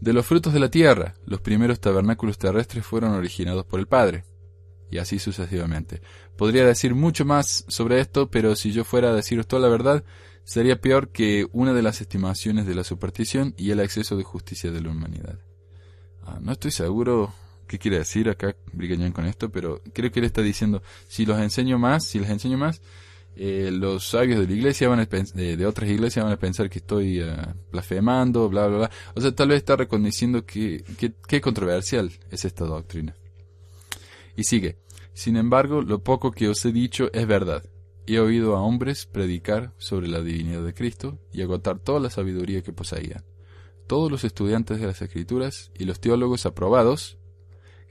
De 0.00 0.12
los 0.14 0.24
frutos 0.24 0.54
de 0.54 0.60
la 0.60 0.70
tierra, 0.70 1.14
los 1.26 1.42
primeros 1.42 1.78
tabernáculos 1.78 2.38
terrestres 2.38 2.86
fueron 2.86 3.12
originados 3.12 3.66
por 3.66 3.80
el 3.80 3.86
Padre, 3.86 4.24
y 4.90 4.98
así 4.98 5.18
sucesivamente. 5.18 6.00
Podría 6.36 6.64
decir 6.64 6.94
mucho 6.94 7.26
más 7.26 7.64
sobre 7.68 8.00
esto, 8.00 8.30
pero 8.30 8.56
si 8.56 8.72
yo 8.72 8.84
fuera 8.84 9.10
a 9.10 9.14
deciros 9.14 9.46
toda 9.46 9.60
la 9.60 9.68
verdad, 9.68 10.04
sería 10.50 10.80
peor 10.80 11.10
que 11.10 11.46
una 11.52 11.72
de 11.72 11.80
las 11.80 12.00
estimaciones 12.00 12.66
de 12.66 12.74
la 12.74 12.82
superstición 12.82 13.54
y 13.56 13.70
el 13.70 13.78
exceso 13.78 14.16
de 14.16 14.24
justicia 14.24 14.72
de 14.72 14.80
la 14.80 14.90
humanidad. 14.90 15.38
Ah, 16.24 16.40
no 16.42 16.50
estoy 16.50 16.72
seguro 16.72 17.32
qué 17.68 17.78
quiere 17.78 17.98
decir 17.98 18.28
acá 18.28 18.56
Brigañán 18.72 19.12
con 19.12 19.26
esto, 19.26 19.50
pero 19.52 19.80
creo 19.92 20.10
que 20.10 20.18
él 20.18 20.26
está 20.26 20.42
diciendo, 20.42 20.82
si 21.06 21.24
los 21.24 21.38
enseño 21.38 21.78
más, 21.78 22.04
si 22.04 22.18
les 22.18 22.30
enseño 22.30 22.58
más, 22.58 22.82
eh, 23.36 23.70
los 23.72 24.08
sabios 24.08 24.40
de 24.40 24.48
la 24.48 24.52
iglesia 24.52 24.88
van 24.88 24.98
a 24.98 25.06
de, 25.06 25.66
otras 25.66 25.88
iglesias 25.88 26.24
van 26.24 26.34
a 26.34 26.36
pensar 26.36 26.68
que 26.68 26.80
estoy 26.80 27.22
uh, 27.22 27.30
blasfemando, 27.70 28.48
bla, 28.48 28.66
bla, 28.66 28.78
bla. 28.78 28.90
O 29.14 29.20
sea, 29.20 29.32
tal 29.32 29.50
vez 29.50 29.58
está 29.58 29.76
reconociendo 29.76 30.44
que, 30.44 30.82
que, 30.98 31.12
qué 31.28 31.40
controversial 31.40 32.10
es 32.28 32.44
esta 32.44 32.64
doctrina. 32.64 33.14
Y 34.34 34.42
sigue, 34.42 34.78
sin 35.12 35.36
embargo, 35.36 35.80
lo 35.80 36.02
poco 36.02 36.32
que 36.32 36.48
os 36.48 36.64
he 36.64 36.72
dicho 36.72 37.08
es 37.12 37.24
verdad 37.28 37.62
he 38.06 38.18
oído 38.18 38.56
a 38.56 38.62
hombres 38.62 39.06
predicar 39.06 39.72
sobre 39.78 40.08
la 40.08 40.20
divinidad 40.20 40.64
de 40.64 40.74
Cristo 40.74 41.18
y 41.32 41.42
agotar 41.42 41.78
toda 41.78 42.00
la 42.00 42.10
sabiduría 42.10 42.62
que 42.62 42.72
poseían. 42.72 43.24
Todos 43.86 44.10
los 44.10 44.24
estudiantes 44.24 44.80
de 44.80 44.86
las 44.86 45.02
Escrituras 45.02 45.70
y 45.78 45.84
los 45.84 46.00
teólogos 46.00 46.46
aprobados, 46.46 47.18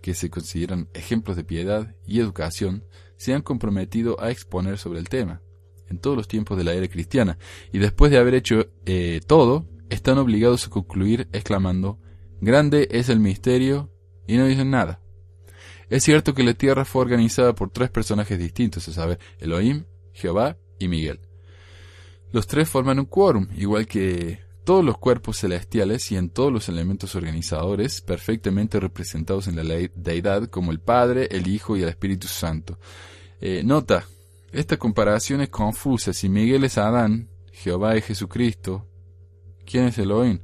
que 0.01 0.13
se 0.13 0.29
consideran 0.29 0.87
ejemplos 0.93 1.35
de 1.35 1.43
piedad 1.43 1.95
y 2.05 2.19
educación, 2.19 2.85
se 3.17 3.33
han 3.33 3.41
comprometido 3.41 4.21
a 4.21 4.31
exponer 4.31 4.77
sobre 4.77 4.99
el 4.99 5.09
tema, 5.09 5.41
en 5.89 5.99
todos 5.99 6.15
los 6.15 6.27
tiempos 6.27 6.57
de 6.57 6.63
la 6.63 6.73
era 6.73 6.87
cristiana, 6.87 7.37
y 7.71 7.79
después 7.79 8.11
de 8.11 8.17
haber 8.17 8.33
hecho 8.33 8.67
eh, 8.85 9.19
todo, 9.27 9.67
están 9.89 10.17
obligados 10.17 10.67
a 10.67 10.69
concluir 10.69 11.27
exclamando, 11.33 11.99
Grande 12.41 12.87
es 12.91 13.09
el 13.09 13.19
misterio, 13.19 13.91
y 14.25 14.37
no 14.37 14.45
dicen 14.45 14.69
nada. 14.69 15.01
Es 15.89 16.03
cierto 16.03 16.33
que 16.33 16.43
la 16.43 16.53
tierra 16.53 16.85
fue 16.85 17.01
organizada 17.01 17.53
por 17.55 17.71
tres 17.71 17.89
personajes 17.89 18.37
distintos, 18.39 18.87
a 18.87 18.93
saber, 18.93 19.19
Elohim, 19.39 19.85
Jehová 20.19 20.57
y 20.77 20.87
Miguel. 20.87 21.19
Los 22.31 22.45
tres 22.45 22.69
forman 22.69 22.99
un 22.99 23.05
quórum, 23.05 23.47
igual 23.55 23.87
que 23.87 24.39
todos 24.63 24.85
los 24.85 24.99
cuerpos 24.99 25.39
celestiales 25.39 26.11
y 26.11 26.15
en 26.15 26.29
todos 26.29 26.53
los 26.53 26.69
elementos 26.69 27.15
organizadores, 27.15 28.01
perfectamente 28.01 28.79
representados 28.79 29.47
en 29.47 29.55
la 29.55 29.89
deidad 29.95 30.47
como 30.47 30.71
el 30.71 30.79
Padre, 30.79 31.27
el 31.31 31.47
Hijo 31.47 31.75
y 31.75 31.81
el 31.81 31.89
Espíritu 31.89 32.27
Santo. 32.27 32.77
Eh, 33.41 33.63
nota, 33.65 34.05
esta 34.51 34.77
comparación 34.77 35.41
es 35.41 35.49
confusa. 35.49 36.13
Si 36.13 36.29
Miguel 36.29 36.65
es 36.65 36.77
Adán, 36.77 37.29
Jehová 37.51 37.95
es 37.95 38.05
Jesucristo, 38.05 38.85
¿quién 39.65 39.85
es 39.85 39.97
Elohim? 39.97 40.39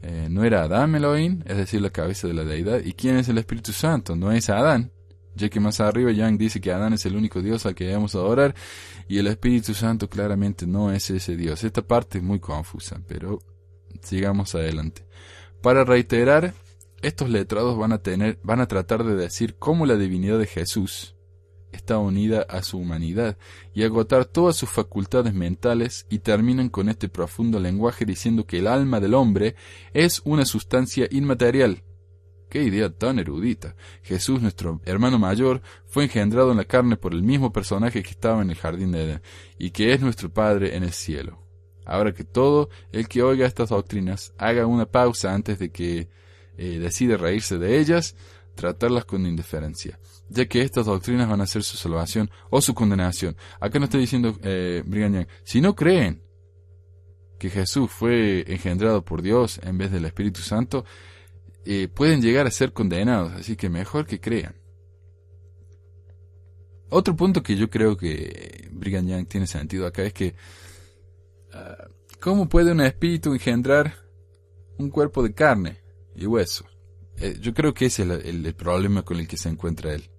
Eh, 0.00 0.28
¿No 0.30 0.44
era 0.44 0.62
Adán 0.62 0.94
Elohim, 0.94 1.42
es 1.44 1.58
decir, 1.58 1.82
la 1.82 1.90
cabeza 1.90 2.26
de 2.26 2.34
la 2.34 2.44
deidad? 2.44 2.80
¿Y 2.82 2.94
quién 2.94 3.18
es 3.18 3.28
el 3.28 3.36
Espíritu 3.36 3.72
Santo? 3.72 4.16
¿No 4.16 4.32
es 4.32 4.48
Adán? 4.48 4.92
Ya 5.34 5.48
que 5.48 5.60
más 5.60 5.80
arriba 5.80 6.12
Yang 6.12 6.38
dice 6.38 6.60
que 6.60 6.72
Adán 6.72 6.92
es 6.92 7.06
el 7.06 7.16
único 7.16 7.40
Dios 7.40 7.66
al 7.66 7.74
que 7.74 7.84
debemos 7.84 8.14
adorar 8.14 8.54
y 9.08 9.18
el 9.18 9.26
Espíritu 9.26 9.74
Santo 9.74 10.08
claramente 10.08 10.66
no 10.66 10.92
es 10.92 11.10
ese 11.10 11.36
Dios. 11.36 11.64
Esta 11.64 11.82
parte 11.82 12.18
es 12.18 12.24
muy 12.24 12.40
confusa, 12.40 13.00
pero 13.06 13.40
sigamos 14.02 14.54
adelante. 14.54 15.06
Para 15.62 15.84
reiterar, 15.84 16.54
estos 17.02 17.30
letrados 17.30 17.76
van 17.76 17.92
a 17.92 17.98
tener, 17.98 18.38
van 18.42 18.60
a 18.60 18.68
tratar 18.68 19.04
de 19.04 19.14
decir 19.14 19.56
cómo 19.58 19.86
la 19.86 19.96
divinidad 19.96 20.38
de 20.38 20.46
Jesús 20.46 21.16
está 21.72 21.98
unida 21.98 22.42
a 22.42 22.62
su 22.62 22.78
humanidad 22.78 23.38
y 23.74 23.82
agotar 23.82 24.26
todas 24.26 24.56
sus 24.56 24.68
facultades 24.68 25.32
mentales 25.32 26.06
y 26.10 26.18
terminan 26.18 26.68
con 26.68 26.88
este 26.88 27.08
profundo 27.08 27.58
lenguaje 27.58 28.04
diciendo 28.04 28.46
que 28.46 28.58
el 28.58 28.66
alma 28.66 29.00
del 29.00 29.14
hombre 29.14 29.56
es 29.94 30.20
una 30.24 30.44
sustancia 30.44 31.08
inmaterial 31.10 31.82
Qué 32.52 32.62
idea 32.62 32.90
tan 32.90 33.18
erudita. 33.18 33.74
Jesús, 34.02 34.42
nuestro 34.42 34.82
hermano 34.84 35.18
mayor, 35.18 35.62
fue 35.86 36.04
engendrado 36.04 36.50
en 36.50 36.58
la 36.58 36.66
carne 36.66 36.98
por 36.98 37.14
el 37.14 37.22
mismo 37.22 37.50
personaje 37.50 38.02
que 38.02 38.10
estaba 38.10 38.42
en 38.42 38.50
el 38.50 38.56
jardín 38.56 38.92
de 38.92 39.04
Edén, 39.04 39.22
y 39.56 39.70
que 39.70 39.94
es 39.94 40.02
nuestro 40.02 40.30
Padre 40.30 40.76
en 40.76 40.82
el 40.82 40.92
cielo. 40.92 41.42
Ahora 41.86 42.12
que 42.12 42.24
todo 42.24 42.68
el 42.92 43.08
que 43.08 43.22
oiga 43.22 43.46
estas 43.46 43.70
doctrinas 43.70 44.34
haga 44.36 44.66
una 44.66 44.84
pausa 44.84 45.32
antes 45.32 45.58
de 45.58 45.70
que 45.70 46.10
eh, 46.58 46.78
decide 46.78 47.16
reírse 47.16 47.56
de 47.56 47.78
ellas, 47.80 48.16
tratarlas 48.54 49.06
con 49.06 49.24
indiferencia, 49.24 49.98
ya 50.28 50.44
que 50.44 50.60
estas 50.60 50.84
doctrinas 50.84 51.30
van 51.30 51.40
a 51.40 51.46
ser 51.46 51.62
su 51.62 51.78
salvación 51.78 52.30
o 52.50 52.60
su 52.60 52.74
condenación. 52.74 53.34
Acá 53.60 53.78
no 53.78 53.86
estoy 53.86 54.02
diciendo, 54.02 54.38
eh, 54.42 54.84
si 55.42 55.62
no 55.62 55.74
creen 55.74 56.20
que 57.38 57.48
Jesús 57.48 57.90
fue 57.90 58.44
engendrado 58.46 59.02
por 59.02 59.22
Dios 59.22 59.58
en 59.62 59.78
vez 59.78 59.90
del 59.90 60.04
Espíritu 60.04 60.42
Santo, 60.42 60.84
eh, 61.64 61.88
pueden 61.88 62.20
llegar 62.20 62.46
a 62.46 62.50
ser 62.50 62.72
condenados, 62.72 63.32
así 63.32 63.56
que 63.56 63.68
mejor 63.68 64.06
que 64.06 64.20
crean. 64.20 64.54
Otro 66.88 67.16
punto 67.16 67.42
que 67.42 67.56
yo 67.56 67.70
creo 67.70 67.96
que 67.96 68.68
Brigham 68.72 69.06
Young 69.06 69.26
tiene 69.26 69.46
sentido 69.46 69.86
acá 69.86 70.02
es 70.02 70.12
que 70.12 70.34
ah, 71.52 71.88
¿cómo 72.20 72.48
puede 72.48 72.72
un 72.72 72.80
espíritu 72.80 73.32
engendrar 73.32 73.94
un 74.78 74.90
cuerpo 74.90 75.22
de 75.22 75.32
carne 75.32 75.78
y 76.14 76.26
hueso? 76.26 76.66
Eh, 77.16 77.38
yo 77.40 77.54
creo 77.54 77.72
que 77.72 77.86
ese 77.86 78.02
es 78.02 78.24
el, 78.26 78.54
problema 78.54 79.02
con 79.02 79.18
el 79.18 79.28
que 79.28 79.36
se 79.36 79.48
encuentra 79.48 79.94
él. 79.94 80.10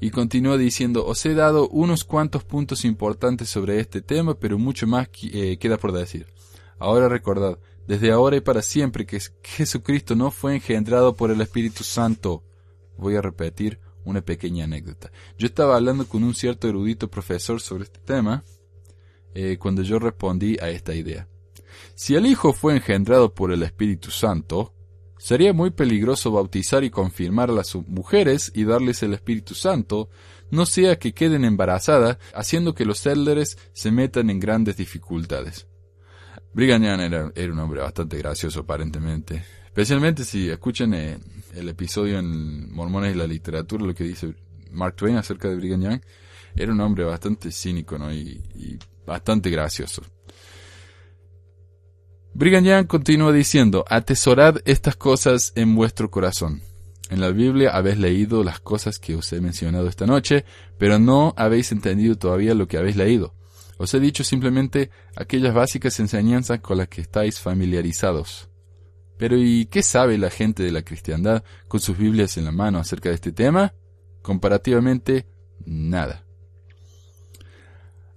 Y 0.00 0.10
continúa 0.10 0.58
diciendo, 0.58 1.06
os 1.06 1.24
he 1.26 1.34
dado 1.34 1.68
unos 1.68 2.02
cuantos 2.04 2.42
puntos 2.42 2.84
importantes 2.84 3.48
sobre 3.48 3.78
este 3.78 4.00
tema, 4.00 4.34
pero 4.34 4.58
mucho 4.58 4.86
más 4.86 5.08
eh, 5.22 5.58
queda 5.58 5.76
por 5.76 5.92
decir. 5.92 6.26
Ahora 6.78 7.08
recordad, 7.08 7.58
desde 7.86 8.12
ahora 8.12 8.36
y 8.36 8.40
para 8.40 8.62
siempre 8.62 9.06
que 9.06 9.20
Jesucristo 9.42 10.14
no 10.14 10.30
fue 10.30 10.54
engendrado 10.54 11.16
por 11.16 11.30
el 11.30 11.40
Espíritu 11.40 11.84
Santo. 11.84 12.42
Voy 12.96 13.16
a 13.16 13.22
repetir 13.22 13.80
una 14.04 14.20
pequeña 14.20 14.64
anécdota. 14.64 15.10
Yo 15.38 15.46
estaba 15.46 15.76
hablando 15.76 16.06
con 16.06 16.24
un 16.24 16.34
cierto 16.34 16.68
erudito 16.68 17.08
profesor 17.08 17.60
sobre 17.60 17.84
este 17.84 18.00
tema 18.00 18.44
eh, 19.34 19.56
cuando 19.58 19.82
yo 19.82 19.98
respondí 19.98 20.56
a 20.60 20.68
esta 20.70 20.94
idea. 20.94 21.28
Si 21.94 22.14
el 22.14 22.26
Hijo 22.26 22.52
fue 22.52 22.74
engendrado 22.74 23.34
por 23.34 23.52
el 23.52 23.62
Espíritu 23.62 24.10
Santo, 24.10 24.74
sería 25.18 25.52
muy 25.52 25.70
peligroso 25.70 26.30
bautizar 26.30 26.84
y 26.84 26.90
confirmar 26.90 27.50
a 27.50 27.54
las 27.54 27.74
mujeres 27.74 28.50
y 28.54 28.64
darles 28.64 29.02
el 29.02 29.14
Espíritu 29.14 29.54
Santo, 29.54 30.08
no 30.50 30.66
sea 30.66 30.98
que 30.98 31.14
queden 31.14 31.44
embarazadas, 31.44 32.18
haciendo 32.34 32.74
que 32.74 32.84
los 32.84 33.06
élderes 33.06 33.56
se 33.72 33.90
metan 33.90 34.28
en 34.30 34.40
grandes 34.40 34.76
dificultades. 34.76 35.66
Brigham 36.54 36.82
Young 36.82 37.00
era, 37.00 37.52
un 37.52 37.58
hombre 37.58 37.80
bastante 37.80 38.18
gracioso 38.18 38.60
aparentemente. 38.60 39.42
Especialmente 39.64 40.24
si 40.24 40.50
escuchan 40.50 40.92
eh, 40.92 41.18
el 41.54 41.68
episodio 41.68 42.18
en 42.18 42.70
Mormones 42.72 43.14
y 43.14 43.18
la 43.18 43.26
literatura, 43.26 43.86
lo 43.86 43.94
que 43.94 44.04
dice 44.04 44.34
Mark 44.70 44.96
Twain 44.96 45.16
acerca 45.16 45.48
de 45.48 45.56
Brigham 45.56 45.82
Young, 45.82 46.00
era 46.54 46.72
un 46.72 46.80
hombre 46.80 47.04
bastante 47.04 47.50
cínico 47.50 47.96
¿no? 47.96 48.12
y, 48.12 48.42
y 48.54 48.78
bastante 49.06 49.48
gracioso. 49.48 50.02
Brigham 52.34 52.64
Young 52.64 52.86
continúa 52.86 53.32
diciendo, 53.32 53.84
atesorad 53.88 54.56
estas 54.64 54.96
cosas 54.96 55.52
en 55.54 55.74
vuestro 55.74 56.10
corazón. 56.10 56.62
En 57.08 57.20
la 57.20 57.30
Biblia 57.30 57.70
habéis 57.70 57.98
leído 57.98 58.42
las 58.42 58.60
cosas 58.60 58.98
que 58.98 59.14
os 59.14 59.32
he 59.32 59.40
mencionado 59.40 59.86
esta 59.86 60.06
noche, 60.06 60.44
pero 60.78 60.98
no 60.98 61.34
habéis 61.36 61.72
entendido 61.72 62.16
todavía 62.16 62.54
lo 62.54 62.68
que 62.68 62.78
habéis 62.78 62.96
leído. 62.96 63.34
Os 63.82 63.92
he 63.94 63.98
dicho 63.98 64.22
simplemente 64.22 64.90
aquellas 65.16 65.52
básicas 65.52 65.98
enseñanzas 65.98 66.60
con 66.60 66.78
las 66.78 66.86
que 66.86 67.00
estáis 67.00 67.40
familiarizados. 67.40 68.48
Pero 69.18 69.36
¿y 69.36 69.66
qué 69.66 69.82
sabe 69.82 70.18
la 70.18 70.30
gente 70.30 70.62
de 70.62 70.70
la 70.70 70.82
cristiandad 70.82 71.42
con 71.66 71.80
sus 71.80 71.98
Biblias 71.98 72.36
en 72.36 72.44
la 72.44 72.52
mano 72.52 72.78
acerca 72.78 73.08
de 73.08 73.16
este 73.16 73.32
tema? 73.32 73.74
Comparativamente, 74.22 75.26
nada. 75.66 76.24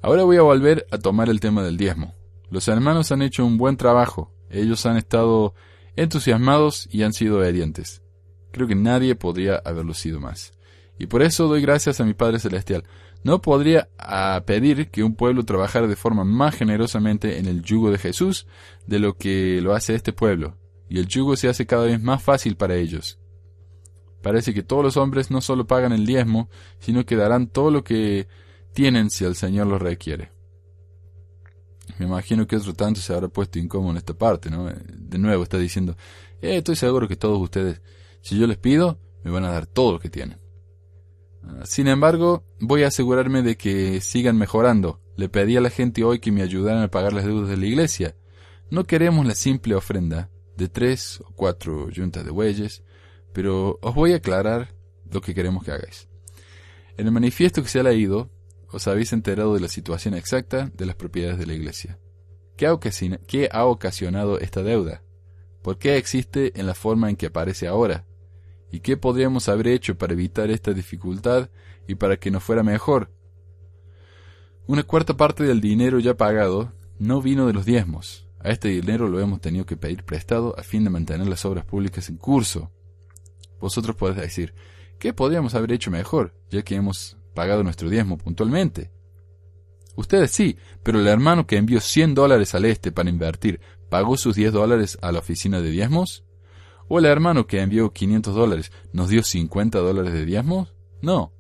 Ahora 0.04 0.22
voy 0.22 0.38
a 0.38 0.44
volver 0.44 0.86
a 0.92 1.00
tomar 1.00 1.30
el 1.30 1.40
tema 1.40 1.64
del 1.64 1.78
diezmo. 1.78 2.14
Los 2.52 2.68
hermanos 2.68 3.12
han 3.12 3.24
hecho 3.24 3.44
un 3.44 3.58
buen 3.58 3.76
trabajo. 3.76 4.32
Ellos 4.52 4.86
han 4.86 4.98
estado 4.98 5.56
entusiasmados 5.96 6.88
y 6.92 7.02
han 7.02 7.14
sido 7.14 7.40
obedientes. 7.40 8.04
Creo 8.52 8.68
que 8.68 8.76
nadie 8.76 9.16
podría 9.16 9.64
haberlo 9.66 9.96
sido 9.96 10.20
más. 10.20 10.52
Y 11.00 11.08
por 11.08 11.24
eso 11.24 11.48
doy 11.48 11.64
gracias 11.64 12.00
a 12.00 12.06
mi 12.06 12.14
Padre 12.14 12.38
Celestial. 12.38 12.84
No 13.26 13.42
podría 13.42 13.90
ah, 13.98 14.44
pedir 14.46 14.92
que 14.92 15.04
un 15.04 15.16
pueblo 15.16 15.44
trabajara 15.44 15.88
de 15.88 15.96
forma 15.96 16.24
más 16.24 16.54
generosamente 16.54 17.40
en 17.40 17.48
el 17.48 17.64
yugo 17.64 17.90
de 17.90 17.98
Jesús 17.98 18.46
de 18.86 19.00
lo 19.00 19.18
que 19.18 19.62
lo 19.62 19.74
hace 19.74 19.96
este 19.96 20.14
pueblo, 20.14 20.60
y 20.90 21.00
el 21.00 21.08
yugo 21.08 21.36
se 21.36 21.50
hace 21.50 21.66
cada 21.66 21.86
vez 21.86 22.00
más 22.00 22.22
fácil 22.22 22.56
para 22.56 22.76
ellos. 22.76 23.20
Parece 24.22 24.54
que 24.54 24.62
todos 24.62 24.84
los 24.84 24.96
hombres 24.96 25.32
no 25.32 25.42
solo 25.42 25.66
pagan 25.66 25.92
el 25.92 26.06
diezmo, 26.06 26.52
sino 26.78 27.04
que 27.04 27.16
darán 27.16 27.48
todo 27.48 27.72
lo 27.72 27.84
que 27.84 28.28
tienen 28.74 29.10
si 29.10 29.26
el 29.26 29.34
Señor 29.34 29.66
lo 29.66 29.80
requiere. 29.80 30.32
Me 31.98 32.06
imagino 32.06 32.46
que 32.46 32.58
otro 32.58 32.76
tanto 32.76 33.02
se 33.02 33.12
habrá 33.12 33.28
puesto 33.28 33.58
incómodo 33.58 33.90
en 33.90 33.98
esta 33.98 34.14
parte, 34.14 34.52
¿no? 34.52 34.68
De 34.68 35.18
nuevo 35.18 35.42
está 35.42 35.58
diciendo, 35.58 35.98
eh, 36.44 36.58
estoy 36.58 36.76
seguro 36.76 37.08
que 37.08 37.16
todos 37.16 37.42
ustedes, 37.42 37.82
si 38.22 38.38
yo 38.38 38.46
les 38.46 38.60
pido, 38.60 39.00
me 39.24 39.32
van 39.32 39.46
a 39.46 39.52
dar 39.52 39.66
todo 39.66 39.94
lo 39.94 40.00
que 40.00 40.12
tienen. 40.12 40.45
Sin 41.64 41.88
embargo, 41.88 42.44
voy 42.60 42.84
a 42.84 42.88
asegurarme 42.88 43.42
de 43.42 43.58
que 43.58 44.02
sigan 44.02 44.38
mejorando. 44.38 45.02
Le 45.16 45.30
pedí 45.30 45.58
a 45.58 45.62
la 45.62 45.70
gente 45.70 46.04
hoy 46.04 46.20
que 46.20 46.32
me 46.32 46.42
ayudaran 46.42 46.84
a 46.84 46.90
pagar 46.90 47.14
las 47.14 47.26
deudas 47.26 47.50
de 47.50 47.58
la 47.58 47.66
iglesia. 47.66 48.16
No 48.70 48.86
queremos 48.86 49.26
la 49.26 49.36
simple 49.36 49.76
ofrenda 49.76 50.30
de 50.58 50.70
tres 50.70 51.22
o 51.22 51.32
cuatro 51.36 51.90
yuntas 51.90 52.26
de 52.26 52.32
bueyes, 52.32 52.84
pero 53.34 53.80
os 53.82 53.94
voy 53.96 54.14
a 54.14 54.18
aclarar 54.18 54.74
lo 55.12 55.22
que 55.22 55.34
queremos 55.34 55.64
que 55.64 55.72
hagáis. 55.72 56.08
En 56.98 57.08
el 57.08 57.12
manifiesto 57.12 57.62
que 57.62 57.70
se 57.70 57.80
ha 57.80 57.84
leído, 57.84 58.30
os 58.72 58.88
habéis 58.88 59.14
enterado 59.14 59.54
de 59.54 59.60
la 59.60 59.68
situación 59.68 60.14
exacta 60.14 60.72
de 60.76 60.86
las 60.86 60.96
propiedades 60.96 61.38
de 61.38 61.46
la 61.46 61.54
iglesia. 61.54 62.00
¿Qué 62.58 62.68
ha, 62.68 63.66
ocasionado 63.66 64.40
esta 64.40 64.64
deuda? 64.64 65.04
¿Por 65.62 65.78
qué 65.78 65.98
existe 65.98 66.58
en 66.60 66.68
la 66.68 66.74
forma 66.74 67.10
en 67.10 67.18
que 67.18 67.26
aparece 67.26 67.68
ahora? 67.68 68.06
¿Y 68.72 68.80
qué 68.80 68.98
podríamos 68.98 69.48
haber 69.50 69.68
hecho 69.68 69.98
para 69.98 70.14
evitar 70.14 70.50
esta 70.50 70.74
dificultad 70.74 71.50
y 71.88 71.96
para 71.96 72.18
que 72.18 72.32
nos 72.32 72.44
fuera 72.44 72.64
mejor? 72.64 73.12
Una 74.68 74.84
cuarta 74.84 75.16
parte 75.16 75.44
del 75.44 75.62
dinero 75.62 76.00
ya 76.00 76.16
pagado 76.16 76.74
no 76.98 77.22
vino 77.22 77.46
de 77.48 77.54
los 77.54 77.66
diezmos. 77.66 78.28
A 78.40 78.50
este 78.50 78.70
dinero 78.70 79.08
lo 79.08 79.20
hemos 79.20 79.42
tenido 79.42 79.66
que 79.66 79.78
pedir 79.78 80.04
prestado 80.04 80.58
a 80.58 80.64
fin 80.64 80.84
de 80.84 80.90
mantener 80.90 81.28
las 81.28 81.46
obras 81.46 81.66
públicas 81.66 82.10
en 82.10 82.18
curso. 82.18 82.72
Vosotros 83.60 83.96
podéis 83.96 84.22
decir, 84.22 84.54
¿qué 85.00 85.14
podríamos 85.14 85.56
haber 85.56 85.72
hecho 85.72 85.92
mejor, 85.92 86.34
ya 86.50 86.62
que 86.62 86.76
hemos 86.76 87.18
pagado 87.34 87.64
nuestro 87.64 87.90
diezmo 87.90 88.18
puntualmente? 88.18 88.92
Ustedes 89.96 90.32
sí, 90.32 90.58
pero 90.84 91.00
el 91.00 91.08
hermano 91.08 91.48
que 91.48 91.58
envió 91.58 91.80
100 91.80 92.16
dólares 92.16 92.54
al 92.54 92.66
este 92.66 92.92
para 92.92 93.10
invertir, 93.10 93.62
¿pagó 93.90 94.18
sus 94.18 94.36
10 94.36 94.54
dólares 94.54 94.98
a 95.02 95.12
la 95.12 95.20
oficina 95.20 95.62
de 95.62 95.72
diezmos? 95.72 96.26
¿O 96.88 97.00
el 97.00 97.06
hermano 97.06 97.48
que 97.48 97.62
envió 97.62 97.92
500 97.92 98.36
dólares 98.36 98.72
nos 98.94 99.10
dio 99.10 99.24
50 99.24 99.80
dólares 99.80 100.14
de 100.14 100.26
diezmos? 100.26 100.74
No. 101.02 101.34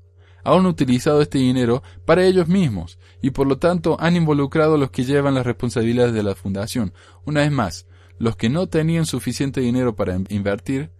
Han 0.43 0.65
utilizado 0.65 1.21
este 1.21 1.39
dinero 1.39 1.81
para 2.05 2.23
ellos 2.23 2.47
mismos 2.47 2.99
y 3.21 3.31
por 3.31 3.47
lo 3.47 3.57
tanto 3.57 3.97
han 3.99 4.15
involucrado 4.15 4.75
a 4.75 4.77
los 4.77 4.91
que 4.91 5.03
llevan 5.03 5.33
las 5.33 5.45
responsabilidades 5.45 6.13
de 6.13 6.23
la 6.23 6.35
fundación. 6.35 6.93
Una 7.25 7.41
vez 7.41 7.51
más, 7.51 7.87
los 8.19 8.35
que 8.35 8.49
no 8.49 8.67
tenían 8.67 9.05
suficiente 9.05 9.61
dinero 9.61 9.95
para 9.95 10.19
invertir 10.29 10.91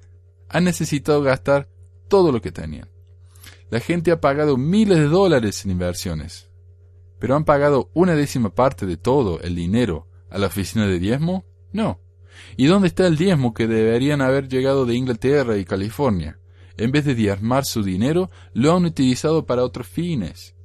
han 0.49 0.63
necesitado 0.63 1.21
gastar 1.21 1.69
todo 2.07 2.31
lo 2.31 2.41
que 2.41 2.51
tenían. 2.51 2.89
La 3.69 3.79
gente 3.79 4.11
ha 4.11 4.21
pagado 4.21 4.57
miles 4.57 4.97
de 4.97 5.07
dólares 5.07 5.65
en 5.65 5.71
inversiones, 5.71 6.49
pero 7.19 7.35
han 7.35 7.45
pagado 7.45 7.89
una 7.93 8.13
décima 8.13 8.53
parte 8.53 8.85
de 8.85 8.97
todo 8.97 9.39
el 9.41 9.55
dinero 9.55 10.07
a 10.29 10.37
la 10.37 10.47
oficina 10.47 10.85
de 10.87 10.99
diezmo? 10.99 11.45
No. 11.71 11.99
¿Y 12.57 12.65
dónde 12.65 12.87
está 12.87 13.07
el 13.07 13.17
diezmo 13.17 13.53
que 13.53 13.67
deberían 13.67 14.21
haber 14.21 14.47
llegado 14.47 14.85
de 14.85 14.95
Inglaterra 14.95 15.57
y 15.57 15.65
California? 15.65 16.39
En 16.77 16.91
vez 16.91 17.05
de 17.05 17.15
diezmar 17.15 17.65
su 17.65 17.83
dinero, 17.83 18.29
lo 18.53 18.75
han 18.75 18.85
utilizado 18.85 19.45
para 19.45 19.63
otros 19.63 19.87
fines. 19.87 20.55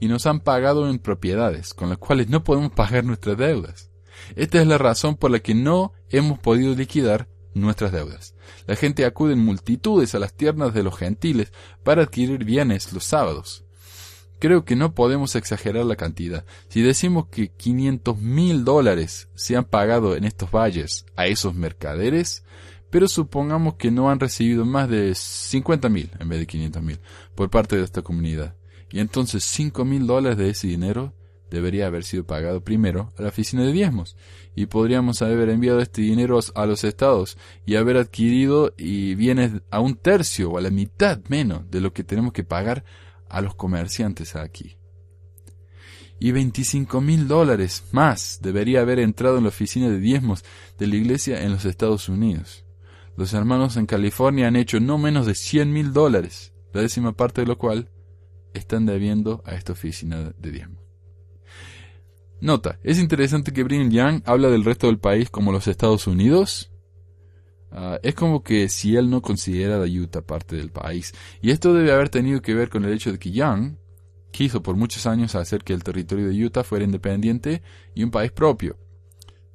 Y 0.00 0.08
nos 0.08 0.26
han 0.26 0.40
pagado 0.40 0.88
en 0.88 0.98
propiedades, 0.98 1.74
con 1.74 1.88
las 1.88 1.98
cuales 1.98 2.28
no 2.28 2.44
podemos 2.44 2.72
pagar 2.72 3.04
nuestras 3.04 3.38
deudas. 3.38 3.90
Esta 4.36 4.60
es 4.60 4.66
la 4.66 4.78
razón 4.78 5.16
por 5.16 5.30
la 5.30 5.38
que 5.40 5.54
no 5.54 5.92
hemos 6.10 6.38
podido 6.38 6.74
liquidar 6.74 7.28
nuestras 7.54 7.92
deudas. 7.92 8.34
La 8.66 8.76
gente 8.76 9.04
acude 9.04 9.32
en 9.32 9.44
multitudes 9.44 10.14
a 10.14 10.18
las 10.18 10.34
tiernas 10.34 10.74
de 10.74 10.82
los 10.82 10.96
gentiles 10.96 11.52
para 11.82 12.02
adquirir 12.02 12.44
bienes 12.44 12.92
los 12.92 13.04
sábados. 13.04 13.64
Creo 14.38 14.64
que 14.64 14.76
no 14.76 14.94
podemos 14.94 15.34
exagerar 15.34 15.84
la 15.84 15.96
cantidad. 15.96 16.44
Si 16.68 16.80
decimos 16.80 17.26
que 17.26 17.48
500 17.48 18.18
mil 18.18 18.64
dólares 18.64 19.28
se 19.34 19.56
han 19.56 19.64
pagado 19.64 20.14
en 20.14 20.24
estos 20.24 20.50
valles 20.50 21.06
a 21.16 21.26
esos 21.26 21.54
mercaderes, 21.54 22.44
pero 22.90 23.08
supongamos 23.08 23.74
que 23.74 23.90
no 23.90 24.10
han 24.10 24.20
recibido 24.20 24.64
más 24.64 24.88
de 24.88 25.14
50 25.14 25.88
mil 25.88 26.10
en 26.18 26.28
vez 26.28 26.38
de 26.38 26.46
500 26.46 26.82
mil 26.82 27.00
por 27.34 27.50
parte 27.50 27.76
de 27.76 27.84
esta 27.84 28.02
comunidad. 28.02 28.54
Y 28.90 29.00
entonces 29.00 29.44
5 29.44 29.84
mil 29.84 30.06
dólares 30.06 30.38
de 30.38 30.50
ese 30.50 30.68
dinero 30.68 31.12
debería 31.50 31.86
haber 31.86 32.04
sido 32.04 32.24
pagado 32.24 32.62
primero 32.62 33.12
a 33.18 33.22
la 33.22 33.28
oficina 33.28 33.62
de 33.62 33.72
diezmos 33.72 34.16
y 34.54 34.66
podríamos 34.66 35.22
haber 35.22 35.48
enviado 35.48 35.80
este 35.80 36.02
dinero 36.02 36.38
a 36.54 36.66
los 36.66 36.84
estados 36.84 37.38
y 37.64 37.76
haber 37.76 37.96
adquirido 37.96 38.74
y 38.76 39.14
bienes 39.14 39.52
a 39.70 39.80
un 39.80 39.96
tercio 39.96 40.50
o 40.50 40.58
a 40.58 40.60
la 40.60 40.70
mitad 40.70 41.20
menos 41.28 41.70
de 41.70 41.80
lo 41.80 41.92
que 41.92 42.04
tenemos 42.04 42.32
que 42.32 42.44
pagar 42.44 42.84
a 43.28 43.40
los 43.40 43.54
comerciantes 43.54 44.36
aquí. 44.36 44.76
Y 46.20 46.32
25 46.32 47.00
mil 47.00 47.28
dólares 47.28 47.84
más 47.92 48.40
debería 48.42 48.80
haber 48.80 48.98
entrado 48.98 49.38
en 49.38 49.44
la 49.44 49.50
oficina 49.50 49.88
de 49.88 50.00
diezmos 50.00 50.44
de 50.78 50.86
la 50.88 50.96
iglesia 50.96 51.42
en 51.42 51.52
los 51.52 51.64
Estados 51.64 52.08
Unidos. 52.08 52.64
Los 53.16 53.34
hermanos 53.34 53.76
en 53.76 53.86
California 53.86 54.48
han 54.48 54.56
hecho 54.56 54.80
no 54.80 54.98
menos 54.98 55.26
de 55.26 55.34
100 55.34 55.72
mil 55.72 55.92
dólares, 55.92 56.52
la 56.72 56.82
décima 56.82 57.12
parte 57.12 57.40
de 57.40 57.46
lo 57.46 57.58
cual 57.58 57.90
están 58.54 58.86
debiendo 58.86 59.42
a 59.44 59.54
esta 59.54 59.72
oficina 59.72 60.32
de 60.36 60.50
diezmos. 60.50 60.82
Nota, 62.40 62.78
es 62.84 62.98
interesante 62.98 63.52
que 63.52 63.64
Brigham 63.64 63.90
Young 63.90 64.22
habla 64.24 64.48
del 64.48 64.64
resto 64.64 64.86
del 64.86 64.98
país 64.98 65.28
como 65.30 65.50
los 65.50 65.66
Estados 65.66 66.06
Unidos. 66.06 66.70
Ah, 67.70 67.98
es 68.02 68.14
como 68.14 68.42
que 68.42 68.68
si 68.68 68.96
él 68.96 69.10
no 69.10 69.20
considera 69.20 69.76
a 69.76 69.86
Utah 69.86 70.22
parte 70.22 70.56
del 70.56 70.70
país. 70.70 71.12
Y 71.42 71.50
esto 71.50 71.74
debe 71.74 71.92
haber 71.92 72.08
tenido 72.08 72.40
que 72.40 72.54
ver 72.54 72.70
con 72.70 72.84
el 72.84 72.92
hecho 72.92 73.12
de 73.12 73.18
que 73.18 73.30
Young 73.30 73.76
quiso 74.30 74.62
por 74.62 74.76
muchos 74.76 75.06
años 75.06 75.34
hacer 75.34 75.64
que 75.64 75.72
el 75.72 75.84
territorio 75.84 76.28
de 76.28 76.44
Utah 76.44 76.64
fuera 76.64 76.84
independiente 76.84 77.62
y 77.94 78.04
un 78.04 78.10
país 78.10 78.32
propio. 78.32 78.76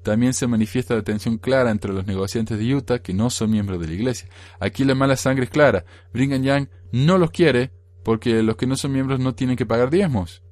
También 0.03 0.34
se 0.34 0.47
manifiesta 0.47 0.95
la 0.95 1.01
tensión 1.01 1.38
clara 1.38 1.72
entre 1.72 1.93
los 1.93 2.05
negociantes 2.05 2.59
de 2.59 2.76
Utah 2.76 2.99
que 2.99 3.14
no 3.14 3.30
son 3.30 3.51
miembros 3.51 3.80
de 3.80 3.88
la 3.88 3.93
iglesia. 3.93 4.28
Aquí 4.59 4.84
la 4.84 4.95
mala 4.95 5.16
sangre 5.16 5.45
es 5.45 5.49
clara. 5.49 5.86
Brigham 6.14 6.43
Young 6.43 6.68
no 6.91 7.18
los 7.18 7.32
quiere 7.32 7.72
porque 8.03 8.43
los 8.43 8.57
que 8.57 8.68
no 8.68 8.76
son 8.76 8.91
miembros 8.91 9.20
no 9.20 9.34
tienen 9.34 9.55
que 9.55 9.66
pagar 9.66 9.89
diezmos. 9.89 10.43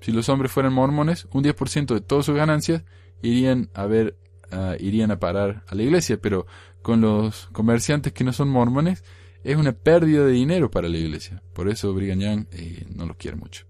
Si 0.00 0.12
los 0.12 0.28
hombres 0.28 0.50
fueran 0.50 0.72
mormones, 0.72 1.28
un 1.32 1.44
10% 1.44 1.94
de 1.94 2.00
todas 2.00 2.26
sus 2.26 2.34
ganancias 2.34 2.82
irían 3.22 3.70
a 3.74 3.86
ver, 3.86 4.16
ah, 4.50 4.76
irían 4.78 5.10
a 5.10 5.18
parar 5.18 5.64
a 5.68 5.74
la 5.74 5.82
iglesia, 5.82 6.18
pero 6.20 6.46
con 6.82 7.00
los 7.00 7.48
comerciantes 7.52 8.12
que 8.12 8.24
no 8.24 8.32
son 8.32 8.48
mormones 8.48 9.04
es 9.44 9.56
una 9.56 9.72
pérdida 9.72 10.24
de 10.24 10.32
dinero 10.32 10.70
para 10.70 10.88
la 10.88 10.98
iglesia. 10.98 11.42
Por 11.52 11.68
eso 11.68 11.92
Brigham 11.94 12.20
Young 12.20 12.46
eh, 12.52 12.86
no 12.94 13.06
los 13.06 13.16
quiere 13.16 13.36
mucho. 13.36 13.66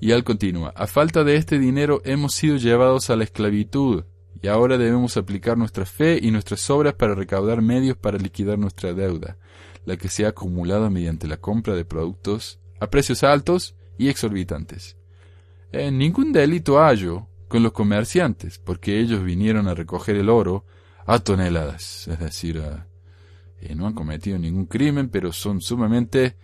Y 0.00 0.12
al 0.12 0.24
continúa, 0.24 0.72
a 0.76 0.86
falta 0.86 1.24
de 1.24 1.36
este 1.36 1.58
dinero 1.58 2.02
hemos 2.04 2.34
sido 2.34 2.56
llevados 2.56 3.10
a 3.10 3.16
la 3.16 3.24
esclavitud 3.24 4.04
y 4.42 4.48
ahora 4.48 4.78
debemos 4.78 5.16
aplicar 5.16 5.56
nuestra 5.56 5.86
fe 5.86 6.18
y 6.20 6.32
nuestras 6.32 6.68
obras 6.70 6.94
para 6.94 7.14
recaudar 7.14 7.62
medios 7.62 7.96
para 7.96 8.18
liquidar 8.18 8.58
nuestra 8.58 8.92
deuda, 8.94 9.36
la 9.84 9.96
que 9.96 10.08
se 10.08 10.24
ha 10.24 10.30
acumulado 10.30 10.90
mediante 10.90 11.28
la 11.28 11.36
compra 11.36 11.74
de 11.74 11.84
productos 11.84 12.58
a 12.80 12.90
precios 12.90 13.22
altos 13.22 13.76
y 13.98 14.08
exorbitantes. 14.08 14.96
Eh, 15.70 15.92
ningún 15.92 16.32
delito 16.32 16.78
hallo 16.78 17.28
con 17.52 17.62
los 17.62 17.72
comerciantes, 17.72 18.58
porque 18.58 18.98
ellos 18.98 19.22
vinieron 19.22 19.68
a 19.68 19.74
recoger 19.74 20.16
el 20.16 20.30
oro 20.30 20.64
a 21.04 21.18
toneladas, 21.18 22.08
es 22.08 22.18
decir, 22.18 22.62
eh, 23.60 23.74
no 23.74 23.86
han 23.86 23.92
cometido 23.92 24.38
ningún 24.38 24.64
crimen, 24.64 25.10
pero 25.10 25.34
son 25.34 25.60
sumamente 25.60 26.38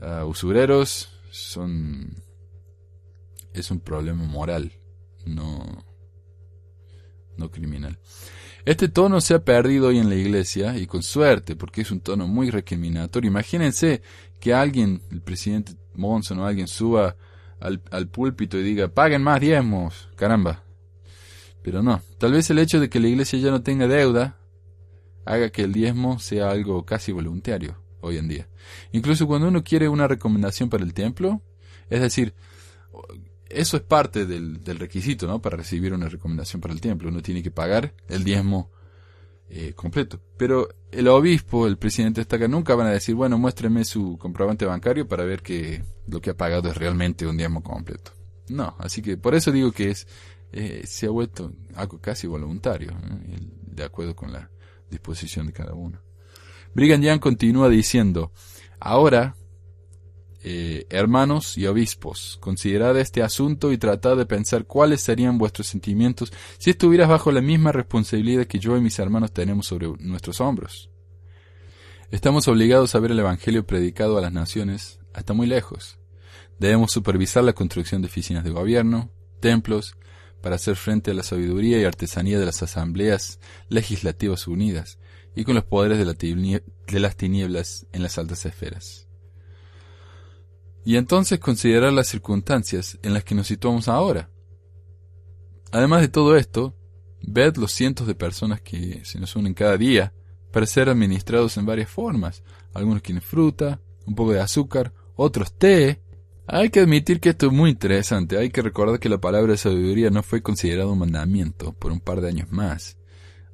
uh, 0.00 0.24
usureros, 0.24 1.10
son 1.30 2.22
es 3.52 3.70
un 3.70 3.80
problema 3.80 4.24
moral, 4.24 4.72
no 5.26 5.84
no 7.36 7.50
criminal. 7.50 7.98
Este 8.64 8.88
tono 8.88 9.20
se 9.20 9.34
ha 9.34 9.44
perdido 9.44 9.88
hoy 9.88 9.98
en 9.98 10.08
la 10.08 10.16
iglesia 10.16 10.78
y 10.78 10.86
con 10.86 11.02
suerte, 11.02 11.54
porque 11.54 11.82
es 11.82 11.90
un 11.90 12.00
tono 12.00 12.26
muy 12.26 12.48
recriminatorio. 12.48 13.28
Imagínense 13.28 14.00
que 14.40 14.54
alguien, 14.54 15.02
el 15.10 15.20
presidente 15.20 15.74
Monson 15.92 16.38
o 16.38 16.46
alguien 16.46 16.66
suba 16.66 17.14
al, 17.60 17.82
al 17.90 18.08
púlpito 18.08 18.58
y 18.58 18.62
diga, 18.62 18.88
paguen 18.88 19.22
más 19.22 19.40
diezmos, 19.40 20.08
caramba. 20.16 20.62
Pero 21.62 21.82
no, 21.82 22.00
tal 22.18 22.32
vez 22.32 22.48
el 22.50 22.58
hecho 22.58 22.80
de 22.80 22.88
que 22.88 23.00
la 23.00 23.08
iglesia 23.08 23.38
ya 23.38 23.50
no 23.50 23.62
tenga 23.62 23.88
deuda 23.88 24.38
haga 25.24 25.50
que 25.50 25.62
el 25.62 25.72
diezmo 25.72 26.18
sea 26.18 26.50
algo 26.50 26.84
casi 26.84 27.12
voluntario 27.12 27.76
hoy 28.00 28.18
en 28.18 28.28
día. 28.28 28.48
Incluso 28.92 29.26
cuando 29.26 29.48
uno 29.48 29.64
quiere 29.64 29.88
una 29.88 30.06
recomendación 30.06 30.70
para 30.70 30.84
el 30.84 30.94
templo, 30.94 31.42
es 31.90 32.00
decir, 32.00 32.34
eso 33.48 33.76
es 33.76 33.82
parte 33.82 34.26
del, 34.26 34.62
del, 34.62 34.78
requisito, 34.78 35.26
¿no? 35.26 35.40
Para 35.40 35.56
recibir 35.56 35.92
una 35.92 36.08
recomendación 36.08 36.60
para 36.60 36.74
el 36.74 36.80
templo. 36.80 37.08
Uno 37.08 37.22
tiene 37.22 37.42
que 37.42 37.50
pagar 37.50 37.94
el 38.08 38.24
diezmo 38.24 38.70
eh, 39.48 39.72
completo. 39.74 40.20
Pero 40.36 40.68
el 40.90 41.08
obispo, 41.08 41.66
el 41.66 41.76
presidente 41.76 42.24
de 42.24 42.36
acá, 42.36 42.48
nunca 42.48 42.74
van 42.74 42.88
a 42.88 42.92
decir, 42.92 43.14
bueno, 43.14 43.38
muéstreme 43.38 43.84
su 43.84 44.18
comprobante 44.18 44.64
bancario 44.64 45.06
para 45.06 45.24
ver 45.24 45.42
que 45.42 45.82
lo 46.06 46.20
que 46.20 46.30
ha 46.30 46.36
pagado 46.36 46.68
es 46.68 46.76
realmente 46.76 47.26
un 47.26 47.36
diezmo 47.36 47.62
completo. 47.62 48.12
No, 48.48 48.76
así 48.78 49.02
que 49.02 49.16
por 49.16 49.34
eso 49.34 49.50
digo 49.50 49.72
que 49.72 49.90
es 49.90 50.06
eh, 50.52 50.82
se 50.86 51.06
ha 51.06 51.10
vuelto 51.10 51.52
algo 51.74 51.98
casi 52.00 52.26
voluntario, 52.26 52.92
de 53.66 53.84
acuerdo 53.84 54.14
con 54.14 54.32
la 54.32 54.50
disposición 54.90 55.46
de 55.46 55.52
cada 55.52 55.74
uno. 55.74 56.00
Brigham 56.74 57.02
Young 57.02 57.20
continúa 57.20 57.68
diciendo, 57.68 58.32
ahora, 58.78 59.36
eh, 60.48 60.86
hermanos 60.90 61.58
y 61.58 61.66
obispos, 61.66 62.38
considerad 62.40 62.96
este 63.00 63.20
asunto 63.24 63.72
y 63.72 63.78
tratad 63.78 64.16
de 64.16 64.26
pensar 64.26 64.64
cuáles 64.64 65.00
serían 65.00 65.38
vuestros 65.38 65.66
sentimientos 65.66 66.32
si 66.58 66.70
estuvieras 66.70 67.08
bajo 67.08 67.32
la 67.32 67.40
misma 67.40 67.72
responsabilidad 67.72 68.46
que 68.46 68.60
yo 68.60 68.76
y 68.76 68.80
mis 68.80 68.96
hermanos 69.00 69.32
tenemos 69.32 69.66
sobre 69.66 69.88
nuestros 69.98 70.40
hombros. 70.40 70.88
Estamos 72.12 72.46
obligados 72.46 72.94
a 72.94 73.00
ver 73.00 73.10
el 73.10 73.18
Evangelio 73.18 73.66
predicado 73.66 74.18
a 74.18 74.20
las 74.20 74.32
naciones 74.32 75.00
hasta 75.12 75.32
muy 75.32 75.48
lejos. 75.48 75.98
Debemos 76.60 76.92
supervisar 76.92 77.42
la 77.42 77.52
construcción 77.52 78.00
de 78.00 78.06
oficinas 78.06 78.44
de 78.44 78.50
gobierno, 78.50 79.10
templos, 79.40 79.96
para 80.42 80.54
hacer 80.54 80.76
frente 80.76 81.10
a 81.10 81.14
la 81.14 81.24
sabiduría 81.24 81.80
y 81.80 81.84
artesanía 81.84 82.38
de 82.38 82.46
las 82.46 82.62
asambleas 82.62 83.40
legislativas 83.68 84.46
unidas 84.46 85.00
y 85.34 85.42
con 85.42 85.56
los 85.56 85.64
poderes 85.64 85.98
de, 85.98 86.04
las 87.00 87.16
tinieblas 87.16 87.88
en 87.90 88.04
las 88.04 88.16
altas 88.16 88.46
esferas. 88.46 89.05
Y 90.86 90.96
entonces 90.96 91.40
considerar 91.40 91.92
las 91.92 92.06
circunstancias 92.06 92.96
en 93.02 93.12
las 93.12 93.24
que 93.24 93.34
nos 93.34 93.48
situamos 93.48 93.88
ahora. 93.88 94.30
Además 95.72 96.00
de 96.00 96.06
todo 96.06 96.36
esto, 96.36 96.76
ved 97.22 97.56
los 97.56 97.72
cientos 97.72 98.06
de 98.06 98.14
personas 98.14 98.60
que 98.60 99.04
se 99.04 99.18
nos 99.18 99.34
unen 99.34 99.52
cada 99.52 99.76
día 99.76 100.14
para 100.52 100.64
ser 100.64 100.88
administrados 100.88 101.56
en 101.56 101.66
varias 101.66 101.90
formas. 101.90 102.44
Algunos 102.72 103.02
quieren 103.02 103.20
fruta, 103.20 103.80
un 104.06 104.14
poco 104.14 104.32
de 104.32 104.40
azúcar, 104.40 104.92
otros 105.16 105.58
té, 105.58 106.00
hay 106.46 106.70
que 106.70 106.78
admitir 106.78 107.18
que 107.18 107.30
esto 107.30 107.46
es 107.46 107.52
muy 107.52 107.70
interesante. 107.70 108.38
Hay 108.38 108.50
que 108.50 108.62
recordar 108.62 109.00
que 109.00 109.08
la 109.08 109.18
palabra 109.18 109.50
de 109.50 109.58
sabiduría 109.58 110.10
no 110.10 110.22
fue 110.22 110.40
considerado 110.40 110.92
un 110.92 111.00
mandamiento 111.00 111.72
por 111.72 111.90
un 111.90 111.98
par 111.98 112.20
de 112.20 112.28
años 112.28 112.52
más. 112.52 112.96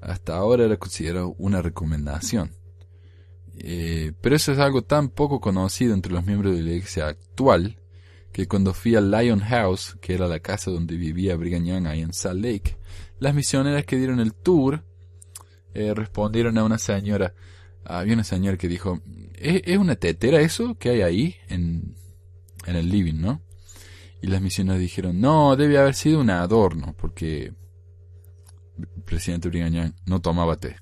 Hasta 0.02 0.36
ahora 0.36 0.66
era 0.66 0.76
considerado 0.76 1.34
una 1.38 1.62
recomendación. 1.62 2.50
Eh, 3.59 4.12
pero 4.20 4.36
eso 4.36 4.53
es 4.53 4.59
algo 4.59 4.82
tan 4.82 5.09
poco 5.09 5.40
conocido 5.40 5.94
entre 5.94 6.12
los 6.12 6.24
miembros 6.24 6.55
de 6.55 6.62
la 6.62 6.72
iglesia 6.72 7.09
actual 7.09 7.78
que 8.32 8.48
cuando 8.48 8.72
fui 8.72 8.96
al 8.96 9.11
Lion 9.11 9.40
House, 9.40 9.96
que 10.00 10.14
era 10.14 10.26
la 10.26 10.40
casa 10.40 10.70
donde 10.70 10.96
vivía 10.96 11.36
Brigham 11.36 11.64
Young 11.64 11.86
ahí 11.86 12.00
en 12.00 12.14
Salt 12.14 12.42
Lake, 12.42 12.78
las 13.18 13.34
misioneras 13.34 13.84
que 13.84 13.96
dieron 13.96 14.20
el 14.20 14.32
tour 14.32 14.84
eh, 15.74 15.92
respondieron 15.94 16.57
a 16.59 16.64
una 16.64 16.78
señora. 16.78 17.34
Había 17.84 18.14
una 18.14 18.24
señora 18.24 18.57
que 18.57 18.68
dijo, 18.68 19.00
¿Es, 19.34 19.62
¿Es 19.64 19.78
una 19.78 19.96
tetera 19.96 20.40
eso 20.40 20.76
que 20.78 20.90
hay 20.90 21.03
ahí 21.03 21.36
en, 21.48 21.94
en 22.66 22.76
el 22.76 22.88
living, 22.88 23.20
¿no? 23.20 23.42
Y 24.22 24.28
las 24.28 24.40
misioneras 24.40 24.80
dijeron, 24.80 25.20
no, 25.20 25.57
debe 25.57 25.78
haber 25.78 25.94
sido 25.94 26.20
un 26.20 26.30
adorno, 26.30 26.94
porque 26.96 27.53
el 28.78 28.86
presidente 29.05 29.48
Brigañán 29.48 29.94
no 30.07 30.20
tomaba 30.20 30.57
té. 30.57 30.76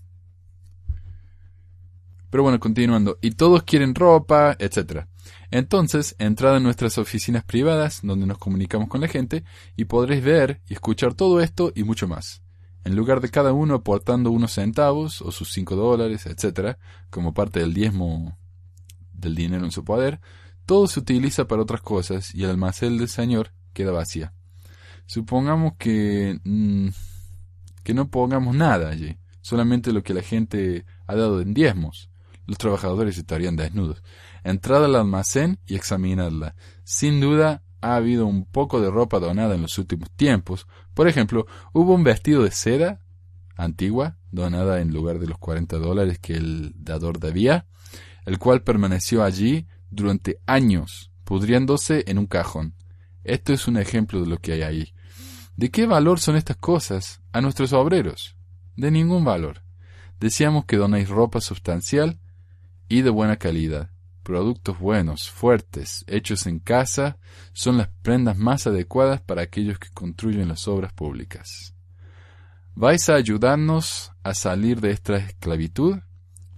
Pero 2.30 2.44
bueno, 2.44 2.60
continuando. 2.60 3.18
Y 3.20 3.32
todos 3.32 3.64
quieren 3.64 3.94
ropa, 3.94 4.56
etc. 4.58 5.06
Entonces, 5.50 6.14
entrad 6.18 6.56
en 6.56 6.62
nuestras 6.62 6.96
oficinas 6.96 7.44
privadas, 7.44 8.00
donde 8.02 8.26
nos 8.26 8.38
comunicamos 8.38 8.88
con 8.88 9.00
la 9.00 9.08
gente, 9.08 9.44
y 9.76 9.86
podréis 9.86 10.22
ver 10.22 10.60
y 10.68 10.74
escuchar 10.74 11.14
todo 11.14 11.40
esto 11.40 11.72
y 11.74 11.82
mucho 11.82 12.06
más. 12.06 12.42
En 12.84 12.96
lugar 12.96 13.20
de 13.20 13.28
cada 13.28 13.52
uno 13.52 13.74
aportando 13.74 14.30
unos 14.30 14.52
centavos 14.52 15.20
o 15.22 15.32
sus 15.32 15.52
cinco 15.52 15.76
dólares, 15.76 16.26
etc., 16.26 16.76
como 17.10 17.34
parte 17.34 17.60
del 17.60 17.74
diezmo 17.74 18.38
del 19.12 19.34
dinero 19.34 19.64
en 19.64 19.72
su 19.72 19.84
poder, 19.84 20.20
todo 20.64 20.86
se 20.86 21.00
utiliza 21.00 21.46
para 21.46 21.62
otras 21.62 21.82
cosas 21.82 22.34
y 22.34 22.44
el 22.44 22.50
almacén 22.50 22.96
del 22.96 23.08
Señor 23.08 23.52
queda 23.72 23.92
vacía. 23.92 24.32
Supongamos 25.06 25.74
que, 25.78 26.38
mm, 26.44 26.88
que 27.82 27.92
no 27.92 28.08
pongamos 28.08 28.54
nada 28.54 28.88
allí, 28.88 29.18
solamente 29.42 29.92
lo 29.92 30.02
que 30.02 30.14
la 30.14 30.22
gente 30.22 30.86
ha 31.06 31.16
dado 31.16 31.40
en 31.40 31.52
diezmos. 31.52 32.09
Los 32.50 32.58
trabajadores 32.58 33.16
estarían 33.16 33.54
desnudos. 33.54 34.02
Entrad 34.42 34.84
al 34.84 34.96
almacén 34.96 35.60
y 35.68 35.76
examinadla. 35.76 36.56
Sin 36.82 37.20
duda 37.20 37.62
ha 37.80 37.94
habido 37.94 38.26
un 38.26 38.44
poco 38.44 38.80
de 38.80 38.90
ropa 38.90 39.20
donada 39.20 39.54
en 39.54 39.62
los 39.62 39.78
últimos 39.78 40.10
tiempos. 40.10 40.66
Por 40.92 41.06
ejemplo, 41.06 41.46
hubo 41.72 41.94
un 41.94 42.02
vestido 42.02 42.42
de 42.42 42.50
seda 42.50 43.02
antigua, 43.54 44.16
donada 44.32 44.80
en 44.80 44.92
lugar 44.92 45.20
de 45.20 45.28
los 45.28 45.38
40 45.38 45.78
dólares 45.78 46.18
que 46.18 46.34
el 46.34 46.72
dador 46.74 47.20
debía, 47.20 47.66
el 48.26 48.40
cual 48.40 48.64
permaneció 48.64 49.22
allí 49.22 49.68
durante 49.88 50.40
años, 50.44 51.12
pudriéndose 51.22 52.02
en 52.08 52.18
un 52.18 52.26
cajón. 52.26 52.74
Esto 53.22 53.52
es 53.52 53.68
un 53.68 53.76
ejemplo 53.76 54.20
de 54.20 54.26
lo 54.26 54.38
que 54.38 54.54
hay 54.54 54.62
ahí. 54.62 54.92
¿De 55.54 55.70
qué 55.70 55.86
valor 55.86 56.18
son 56.18 56.34
estas 56.34 56.56
cosas 56.56 57.22
a 57.30 57.40
nuestros 57.40 57.72
obreros? 57.72 58.34
De 58.74 58.90
ningún 58.90 59.24
valor. 59.24 59.62
Decíamos 60.18 60.64
que 60.64 60.76
donáis 60.76 61.08
ropa 61.08 61.40
sustancial 61.40 62.18
y 62.90 63.02
de 63.02 63.10
buena 63.10 63.36
calidad. 63.36 63.88
Productos 64.24 64.78
buenos, 64.80 65.30
fuertes, 65.30 66.04
hechos 66.08 66.46
en 66.46 66.58
casa, 66.58 67.18
son 67.52 67.78
las 67.78 67.88
prendas 68.02 68.36
más 68.36 68.66
adecuadas 68.66 69.20
para 69.20 69.42
aquellos 69.42 69.78
que 69.78 69.88
construyen 69.94 70.48
las 70.48 70.66
obras 70.66 70.92
públicas. 70.92 71.72
¿Vais 72.74 73.08
a 73.08 73.14
ayudarnos 73.14 74.10
a 74.24 74.34
salir 74.34 74.80
de 74.80 74.90
esta 74.90 75.16
esclavitud 75.16 76.00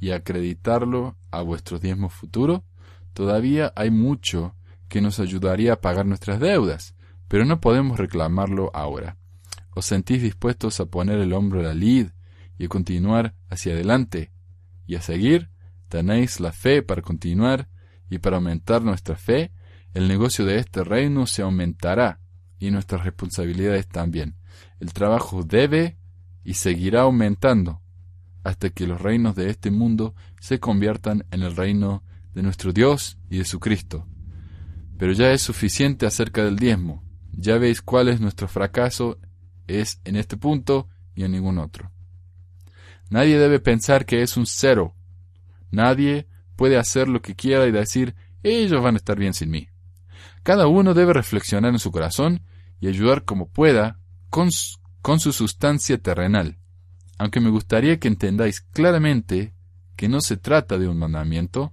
y 0.00 0.12
acreditarlo 0.12 1.16
a 1.30 1.42
vuestro 1.42 1.78
diezmo 1.78 2.08
futuro? 2.08 2.64
Todavía 3.12 3.70
hay 3.76 3.90
mucho 3.90 4.56
que 4.88 5.02
nos 5.02 5.20
ayudaría 5.20 5.74
a 5.74 5.80
pagar 5.82 6.06
nuestras 6.06 6.40
deudas, 6.40 6.94
pero 7.28 7.44
no 7.44 7.60
podemos 7.60 7.98
reclamarlo 7.98 8.70
ahora. 8.72 9.18
¿Os 9.74 9.84
sentís 9.84 10.22
dispuestos 10.22 10.80
a 10.80 10.86
poner 10.86 11.18
el 11.18 11.34
hombro 11.34 11.60
a 11.60 11.64
la 11.64 11.74
lid 11.74 12.08
y 12.56 12.64
a 12.64 12.68
continuar 12.68 13.34
hacia 13.50 13.74
adelante 13.74 14.32
y 14.86 14.94
a 14.94 15.02
seguir? 15.02 15.51
¿Tenéis 15.92 16.40
la 16.40 16.52
fe 16.52 16.82
para 16.82 17.02
continuar 17.02 17.68
y 18.08 18.16
para 18.16 18.36
aumentar 18.36 18.82
nuestra 18.82 19.14
fe? 19.14 19.52
El 19.92 20.08
negocio 20.08 20.46
de 20.46 20.56
este 20.56 20.84
reino 20.84 21.26
se 21.26 21.42
aumentará 21.42 22.18
y 22.58 22.70
nuestras 22.70 23.04
responsabilidades 23.04 23.88
también. 23.88 24.36
El 24.80 24.94
trabajo 24.94 25.42
debe 25.42 25.98
y 26.44 26.54
seguirá 26.54 27.02
aumentando 27.02 27.82
hasta 28.42 28.70
que 28.70 28.86
los 28.86 29.02
reinos 29.02 29.36
de 29.36 29.50
este 29.50 29.70
mundo 29.70 30.14
se 30.40 30.60
conviertan 30.60 31.26
en 31.30 31.42
el 31.42 31.54
reino 31.54 32.02
de 32.32 32.42
nuestro 32.42 32.72
Dios 32.72 33.18
y 33.28 33.36
de 33.36 33.44
su 33.44 33.60
Cristo. 33.60 34.06
Pero 34.96 35.12
ya 35.12 35.30
es 35.32 35.42
suficiente 35.42 36.06
acerca 36.06 36.42
del 36.42 36.56
diezmo. 36.56 37.04
Ya 37.32 37.58
veis 37.58 37.82
cuál 37.82 38.08
es 38.08 38.18
nuestro 38.18 38.48
fracaso 38.48 39.18
es 39.66 40.00
en 40.04 40.16
este 40.16 40.38
punto 40.38 40.88
y 41.14 41.24
en 41.24 41.32
ningún 41.32 41.58
otro. 41.58 41.92
Nadie 43.10 43.38
debe 43.38 43.60
pensar 43.60 44.06
que 44.06 44.22
es 44.22 44.38
un 44.38 44.46
cero. 44.46 44.96
Nadie 45.72 46.28
puede 46.54 46.78
hacer 46.78 47.08
lo 47.08 47.20
que 47.20 47.34
quiera 47.34 47.66
y 47.66 47.72
decir, 47.72 48.14
ellos 48.44 48.80
van 48.82 48.94
a 48.94 48.98
estar 48.98 49.18
bien 49.18 49.34
sin 49.34 49.50
mí. 49.50 49.68
Cada 50.44 50.68
uno 50.68 50.94
debe 50.94 51.12
reflexionar 51.12 51.72
en 51.72 51.78
su 51.78 51.90
corazón 51.90 52.42
y 52.80 52.88
ayudar 52.88 53.24
como 53.24 53.48
pueda 53.48 53.98
con, 54.30 54.50
con 55.00 55.18
su 55.18 55.32
sustancia 55.32 55.98
terrenal. 55.98 56.58
Aunque 57.18 57.40
me 57.40 57.50
gustaría 57.50 57.98
que 57.98 58.08
entendáis 58.08 58.60
claramente 58.60 59.54
que 59.96 60.08
no 60.08 60.20
se 60.20 60.36
trata 60.36 60.78
de 60.78 60.88
un 60.88 60.98
mandamiento, 60.98 61.72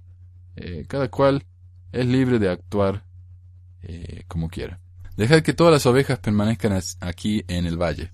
eh, 0.56 0.84
cada 0.88 1.08
cual 1.08 1.44
es 1.92 2.06
libre 2.06 2.38
de 2.38 2.50
actuar 2.50 3.04
eh, 3.82 4.24
como 4.28 4.48
quiera. 4.48 4.80
Dejad 5.16 5.42
que 5.42 5.52
todas 5.52 5.72
las 5.72 5.86
ovejas 5.86 6.18
permanezcan 6.18 6.80
aquí 7.00 7.44
en 7.48 7.66
el 7.66 7.76
valle. 7.76 8.12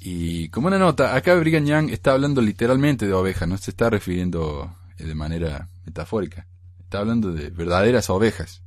Y 0.00 0.48
como 0.50 0.66
una 0.66 0.78
nota, 0.78 1.16
acá 1.16 1.34
Brigham 1.34 1.64
Young 1.64 1.90
está 1.90 2.12
hablando 2.12 2.42
literalmente 2.42 3.06
de 3.06 3.14
ovejas, 3.14 3.48
no 3.48 3.56
se 3.56 3.70
está 3.70 3.88
refiriendo 3.88 4.76
de 4.96 5.14
manera 5.14 5.68
metafórica. 5.84 6.46
Está 6.80 6.98
hablando 6.98 7.32
de 7.32 7.50
verdaderas 7.50 8.10
ovejas. 8.10 8.62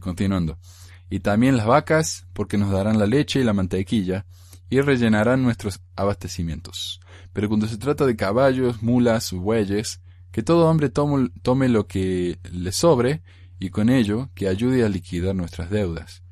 continuando. 0.00 0.58
Y 1.10 1.20
también 1.20 1.56
las 1.56 1.66
vacas, 1.66 2.26
porque 2.32 2.58
nos 2.58 2.70
darán 2.70 2.98
la 2.98 3.06
leche 3.06 3.40
y 3.40 3.44
la 3.44 3.52
mantequilla, 3.52 4.26
y 4.70 4.80
rellenarán 4.80 5.42
nuestros 5.42 5.80
abastecimientos. 5.94 7.00
Pero 7.32 7.48
cuando 7.48 7.68
se 7.68 7.76
trata 7.76 8.06
de 8.06 8.16
caballos, 8.16 8.82
mulas, 8.82 9.32
bueyes, 9.32 10.00
que 10.32 10.42
todo 10.42 10.68
hombre 10.68 10.88
tome, 10.88 11.68
lo 11.68 11.86
que 11.86 12.40
le 12.50 12.72
sobre 12.72 13.22
y 13.60 13.70
con 13.70 13.88
ello 13.88 14.30
que 14.34 14.48
ayude 14.48 14.84
a 14.84 14.88
liquidar 14.88 15.36
nuestras 15.36 15.70
deudas. 15.70 16.23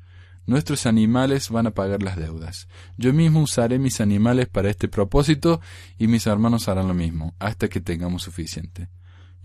Nuestros 0.45 0.85
animales 0.85 1.49
van 1.49 1.67
a 1.67 1.71
pagar 1.71 2.03
las 2.03 2.17
deudas. 2.17 2.67
Yo 2.97 3.13
mismo 3.13 3.41
usaré 3.41 3.79
mis 3.79 4.01
animales 4.01 4.47
para 4.49 4.69
este 4.69 4.89
propósito 4.89 5.61
y 5.97 6.07
mis 6.07 6.27
hermanos 6.27 6.67
harán 6.67 6.87
lo 6.87 6.93
mismo, 6.93 7.33
hasta 7.39 7.69
que 7.69 7.79
tengamos 7.79 8.23
suficiente. 8.23 8.89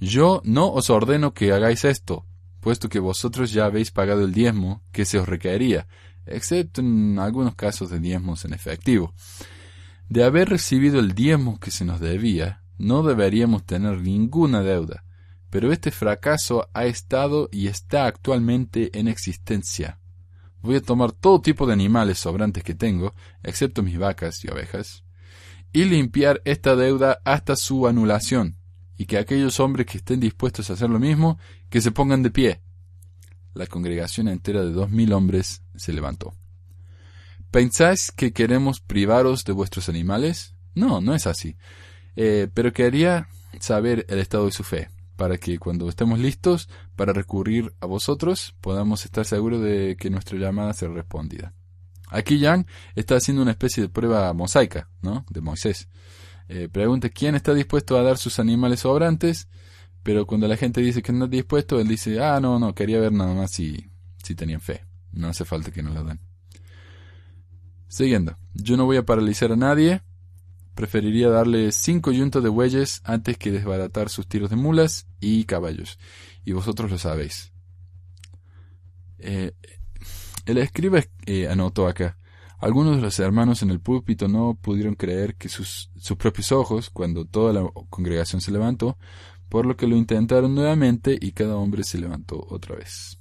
Yo 0.00 0.42
no 0.44 0.72
os 0.72 0.90
ordeno 0.90 1.34
que 1.34 1.52
hagáis 1.52 1.84
esto, 1.84 2.26
puesto 2.60 2.88
que 2.88 2.98
vosotros 2.98 3.52
ya 3.52 3.64
habéis 3.64 3.90
pagado 3.90 4.24
el 4.24 4.32
diezmo 4.32 4.82
que 4.92 5.04
se 5.04 5.18
os 5.18 5.28
requería. 5.28 5.86
excepto 6.26 6.82
en 6.82 7.18
algunos 7.18 7.54
casos 7.54 7.88
de 7.88 8.00
diezmos 8.00 8.44
en 8.44 8.52
efectivo. 8.52 9.14
De 10.10 10.24
haber 10.24 10.50
recibido 10.50 11.00
el 11.00 11.14
diezmo 11.14 11.58
que 11.58 11.70
se 11.70 11.86
nos 11.86 12.00
debía, 12.00 12.62
no 12.76 13.02
deberíamos 13.02 13.64
tener 13.64 14.02
ninguna 14.02 14.62
deuda, 14.62 15.04
pero 15.48 15.72
este 15.72 15.90
fracaso 15.90 16.68
ha 16.74 16.84
estado 16.84 17.48
y 17.50 17.68
está 17.68 18.06
actualmente 18.06 18.90
en 18.98 19.08
existencia. 19.08 19.98
Voy 20.62 20.76
a 20.76 20.82
tomar 20.82 21.12
todo 21.12 21.40
tipo 21.40 21.66
de 21.66 21.72
animales 21.72 22.18
sobrantes 22.18 22.64
que 22.64 22.74
tengo, 22.74 23.14
excepto 23.42 23.82
mis 23.82 23.98
vacas 23.98 24.44
y 24.44 24.48
ovejas, 24.48 25.04
y 25.72 25.84
limpiar 25.84 26.42
esta 26.44 26.76
deuda 26.76 27.20
hasta 27.24 27.56
su 27.56 27.86
anulación, 27.86 28.56
y 28.96 29.06
que 29.06 29.18
aquellos 29.18 29.60
hombres 29.60 29.86
que 29.86 29.98
estén 29.98 30.20
dispuestos 30.20 30.70
a 30.70 30.72
hacer 30.72 30.90
lo 30.90 30.98
mismo, 30.98 31.38
que 31.70 31.80
se 31.80 31.92
pongan 31.92 32.22
de 32.22 32.30
pie. 32.30 32.60
La 33.54 33.66
congregación 33.66 34.28
entera 34.28 34.64
de 34.64 34.72
dos 34.72 34.90
mil 34.90 35.12
hombres 35.12 35.62
se 35.76 35.92
levantó. 35.92 36.34
¿Pensáis 37.50 38.10
que 38.10 38.32
queremos 38.32 38.80
privaros 38.80 39.44
de 39.44 39.52
vuestros 39.52 39.88
animales? 39.88 40.54
No, 40.74 41.00
no 41.00 41.14
es 41.14 41.26
así. 41.26 41.56
Eh, 42.14 42.48
pero 42.52 42.72
quería 42.72 43.28
saber 43.60 44.04
el 44.08 44.18
estado 44.18 44.46
de 44.46 44.52
su 44.52 44.64
fe, 44.64 44.90
para 45.18 45.36
que 45.36 45.58
cuando 45.58 45.88
estemos 45.88 46.20
listos 46.20 46.68
para 46.94 47.12
recurrir 47.12 47.74
a 47.80 47.86
vosotros, 47.86 48.54
podamos 48.60 49.04
estar 49.04 49.24
seguros 49.24 49.60
de 49.60 49.96
que 49.98 50.10
nuestra 50.10 50.38
llamada 50.38 50.72
será 50.72 50.94
respondida. 50.94 51.52
Aquí 52.08 52.40
Jan 52.40 52.68
está 52.94 53.16
haciendo 53.16 53.42
una 53.42 53.50
especie 53.50 53.82
de 53.82 53.88
prueba 53.88 54.32
mosaica, 54.32 54.88
¿no? 55.02 55.26
De 55.28 55.40
Moisés. 55.40 55.88
Eh, 56.48 56.68
pregunta 56.70 57.08
quién 57.08 57.34
está 57.34 57.52
dispuesto 57.52 57.98
a 57.98 58.04
dar 58.04 58.16
sus 58.16 58.38
animales 58.38 58.80
sobrantes, 58.80 59.48
pero 60.04 60.24
cuando 60.24 60.46
la 60.46 60.56
gente 60.56 60.80
dice 60.80 61.02
que 61.02 61.12
no 61.12 61.24
está 61.24 61.36
dispuesto, 61.36 61.80
él 61.80 61.88
dice, 61.88 62.22
ah, 62.22 62.38
no, 62.38 62.60
no, 62.60 62.72
quería 62.72 63.00
ver 63.00 63.12
nada 63.12 63.34
más 63.34 63.50
si, 63.50 63.90
si 64.22 64.36
tenían 64.36 64.60
fe. 64.60 64.84
No 65.10 65.26
hace 65.26 65.44
falta 65.44 65.72
que 65.72 65.82
nos 65.82 65.94
lo 65.94 66.04
den. 66.04 66.20
Siguiendo, 67.88 68.38
yo 68.54 68.76
no 68.76 68.84
voy 68.84 68.98
a 68.98 69.04
paralizar 69.04 69.50
a 69.50 69.56
nadie, 69.56 70.00
preferiría 70.78 71.28
darle 71.28 71.72
cinco 71.72 72.12
yuntos 72.12 72.40
de 72.40 72.48
bueyes 72.48 73.02
antes 73.02 73.36
que 73.36 73.50
desbaratar 73.50 74.08
sus 74.10 74.28
tiros 74.28 74.48
de 74.48 74.54
mulas 74.54 75.08
y 75.18 75.42
caballos, 75.42 75.98
y 76.44 76.52
vosotros 76.52 76.88
lo 76.88 76.98
sabéis. 76.98 77.52
Eh, 79.18 79.54
el 80.46 80.58
escriba 80.58 81.00
eh, 81.26 81.48
anotó 81.48 81.88
acá. 81.88 82.16
Algunos 82.60 82.94
de 82.94 83.02
los 83.02 83.18
hermanos 83.18 83.60
en 83.62 83.70
el 83.70 83.80
púlpito 83.80 84.28
no 84.28 84.54
pudieron 84.54 84.94
creer 84.94 85.34
que 85.34 85.48
sus, 85.48 85.90
sus 85.96 86.16
propios 86.16 86.52
ojos 86.52 86.90
cuando 86.90 87.24
toda 87.24 87.52
la 87.52 87.68
congregación 87.90 88.40
se 88.40 88.52
levantó, 88.52 88.98
por 89.48 89.66
lo 89.66 89.76
que 89.76 89.88
lo 89.88 89.96
intentaron 89.96 90.54
nuevamente 90.54 91.18
y 91.20 91.32
cada 91.32 91.56
hombre 91.56 91.82
se 91.82 91.98
levantó 91.98 92.46
otra 92.50 92.76
vez. 92.76 93.18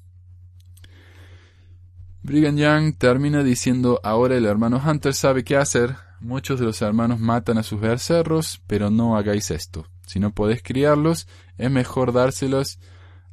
Brigham 2.22 2.56
Young 2.58 2.98
termina 3.00 3.42
diciendo 3.42 4.00
ahora 4.04 4.38
el 4.38 4.46
hermano 4.46 4.80
Hunter 4.86 5.16
sabe 5.16 5.44
qué 5.44 5.58
hacer. 5.58 6.07
Muchos 6.20 6.60
de 6.60 6.66
los 6.66 6.82
hermanos 6.82 7.20
matan 7.20 7.58
a 7.58 7.64
sus 7.64 7.80
becerros, 7.80 8.62
pero 8.68 8.90
no 8.90 9.18
hagáis 9.18 9.52
esto. 9.52 9.88
Si 10.06 10.20
no 10.20 10.34
podéis 10.34 10.64
criarlos, 10.64 11.28
es 11.58 11.70
mejor 11.70 12.12
dárselos 12.12 12.80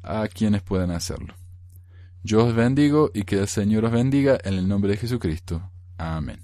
a 0.03 0.27
quienes 0.27 0.61
puedan 0.61 0.91
hacerlo. 0.91 1.33
Yo 2.23 2.45
os 2.45 2.55
bendigo 2.55 3.11
y 3.13 3.23
que 3.23 3.39
el 3.39 3.47
Señor 3.47 3.85
os 3.85 3.91
bendiga 3.91 4.37
en 4.43 4.55
el 4.55 4.67
nombre 4.67 4.91
de 4.91 4.97
Jesucristo. 4.97 5.71
Amén. 5.97 6.41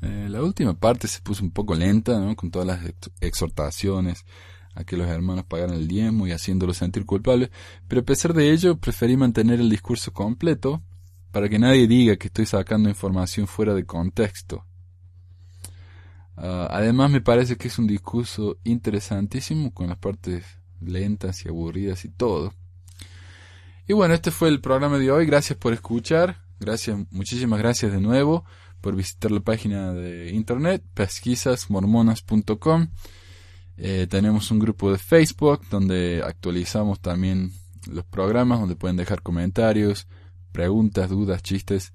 Eh, 0.00 0.26
la 0.28 0.42
última 0.42 0.74
parte 0.74 1.06
se 1.08 1.20
puso 1.20 1.44
un 1.44 1.50
poco 1.50 1.74
lenta, 1.74 2.18
¿no? 2.18 2.34
con 2.34 2.50
todas 2.50 2.66
las 2.66 2.80
exhortaciones 3.20 4.24
a 4.74 4.84
que 4.84 4.96
los 4.96 5.06
hermanos 5.06 5.44
pagaran 5.44 5.76
el 5.76 5.86
diezmo 5.86 6.26
y 6.26 6.32
haciéndolos 6.32 6.78
sentir 6.78 7.04
culpables, 7.04 7.50
pero 7.88 8.00
a 8.00 8.04
pesar 8.04 8.32
de 8.32 8.50
ello 8.50 8.76
preferí 8.76 9.16
mantener 9.16 9.60
el 9.60 9.70
discurso 9.70 10.12
completo 10.12 10.82
para 11.30 11.48
que 11.48 11.58
nadie 11.58 11.86
diga 11.86 12.16
que 12.16 12.28
estoy 12.28 12.46
sacando 12.46 12.88
información 12.88 13.46
fuera 13.46 13.74
de 13.74 13.84
contexto. 13.84 14.64
Ah, 16.36 16.68
además 16.70 17.10
me 17.10 17.20
parece 17.20 17.56
que 17.56 17.68
es 17.68 17.78
un 17.78 17.86
discurso 17.86 18.58
interesantísimo 18.64 19.72
con 19.72 19.88
las 19.88 19.98
partes 19.98 20.44
lentas 20.80 21.44
y 21.44 21.48
aburridas 21.48 22.04
y 22.04 22.08
todo. 22.08 22.54
Y 23.86 23.92
bueno, 23.92 24.14
este 24.14 24.30
fue 24.30 24.48
el 24.48 24.60
programa 24.60 24.98
de 24.98 25.10
hoy. 25.10 25.26
Gracias 25.26 25.58
por 25.58 25.72
escuchar. 25.72 26.42
Gracias, 26.60 26.98
muchísimas 27.10 27.58
gracias 27.58 27.92
de 27.92 28.00
nuevo 28.00 28.44
por 28.80 28.94
visitar 28.96 29.30
la 29.30 29.40
página 29.40 29.92
de 29.92 30.30
internet 30.32 30.82
pesquisasmormonas.com. 30.94 32.88
Eh, 33.76 34.06
tenemos 34.08 34.50
un 34.50 34.58
grupo 34.58 34.92
de 34.92 34.98
Facebook 34.98 35.62
donde 35.70 36.22
actualizamos 36.24 37.00
también 37.00 37.52
los 37.90 38.04
programas, 38.04 38.60
donde 38.60 38.76
pueden 38.76 38.96
dejar 38.96 39.22
comentarios, 39.22 40.06
preguntas, 40.52 41.08
dudas, 41.10 41.42
chistes. 41.42 41.92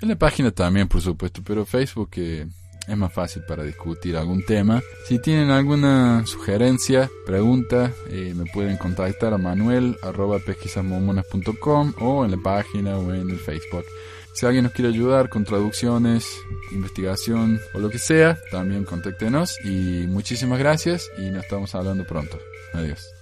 En 0.00 0.08
la 0.08 0.16
página 0.16 0.50
también, 0.50 0.88
por 0.88 1.02
supuesto, 1.02 1.42
pero 1.44 1.66
Facebook 1.66 2.10
eh, 2.16 2.48
es 2.90 2.96
más 2.96 3.12
fácil 3.12 3.42
para 3.46 3.62
discutir 3.62 4.16
algún 4.16 4.44
tema. 4.44 4.82
Si 5.06 5.18
tienen 5.18 5.50
alguna 5.50 6.26
sugerencia, 6.26 7.10
pregunta, 7.24 7.92
eh, 8.08 8.34
me 8.36 8.44
pueden 8.46 8.76
contactar 8.76 9.32
a 9.32 9.38
manuel 9.38 9.96
o 10.02 12.24
en 12.24 12.30
la 12.30 12.36
página 12.42 12.98
o 12.98 13.14
en 13.14 13.30
el 13.30 13.38
Facebook. 13.38 13.84
Si 14.32 14.46
alguien 14.46 14.64
nos 14.64 14.72
quiere 14.72 14.88
ayudar 14.88 15.28
con 15.28 15.44
traducciones, 15.44 16.40
investigación 16.72 17.60
o 17.74 17.78
lo 17.78 17.90
que 17.90 17.98
sea, 17.98 18.38
también 18.50 18.84
contáctenos 18.84 19.58
y 19.64 20.06
muchísimas 20.06 20.58
gracias 20.58 21.10
y 21.18 21.30
nos 21.30 21.44
estamos 21.44 21.74
hablando 21.74 22.04
pronto. 22.04 22.38
Adiós. 22.72 23.19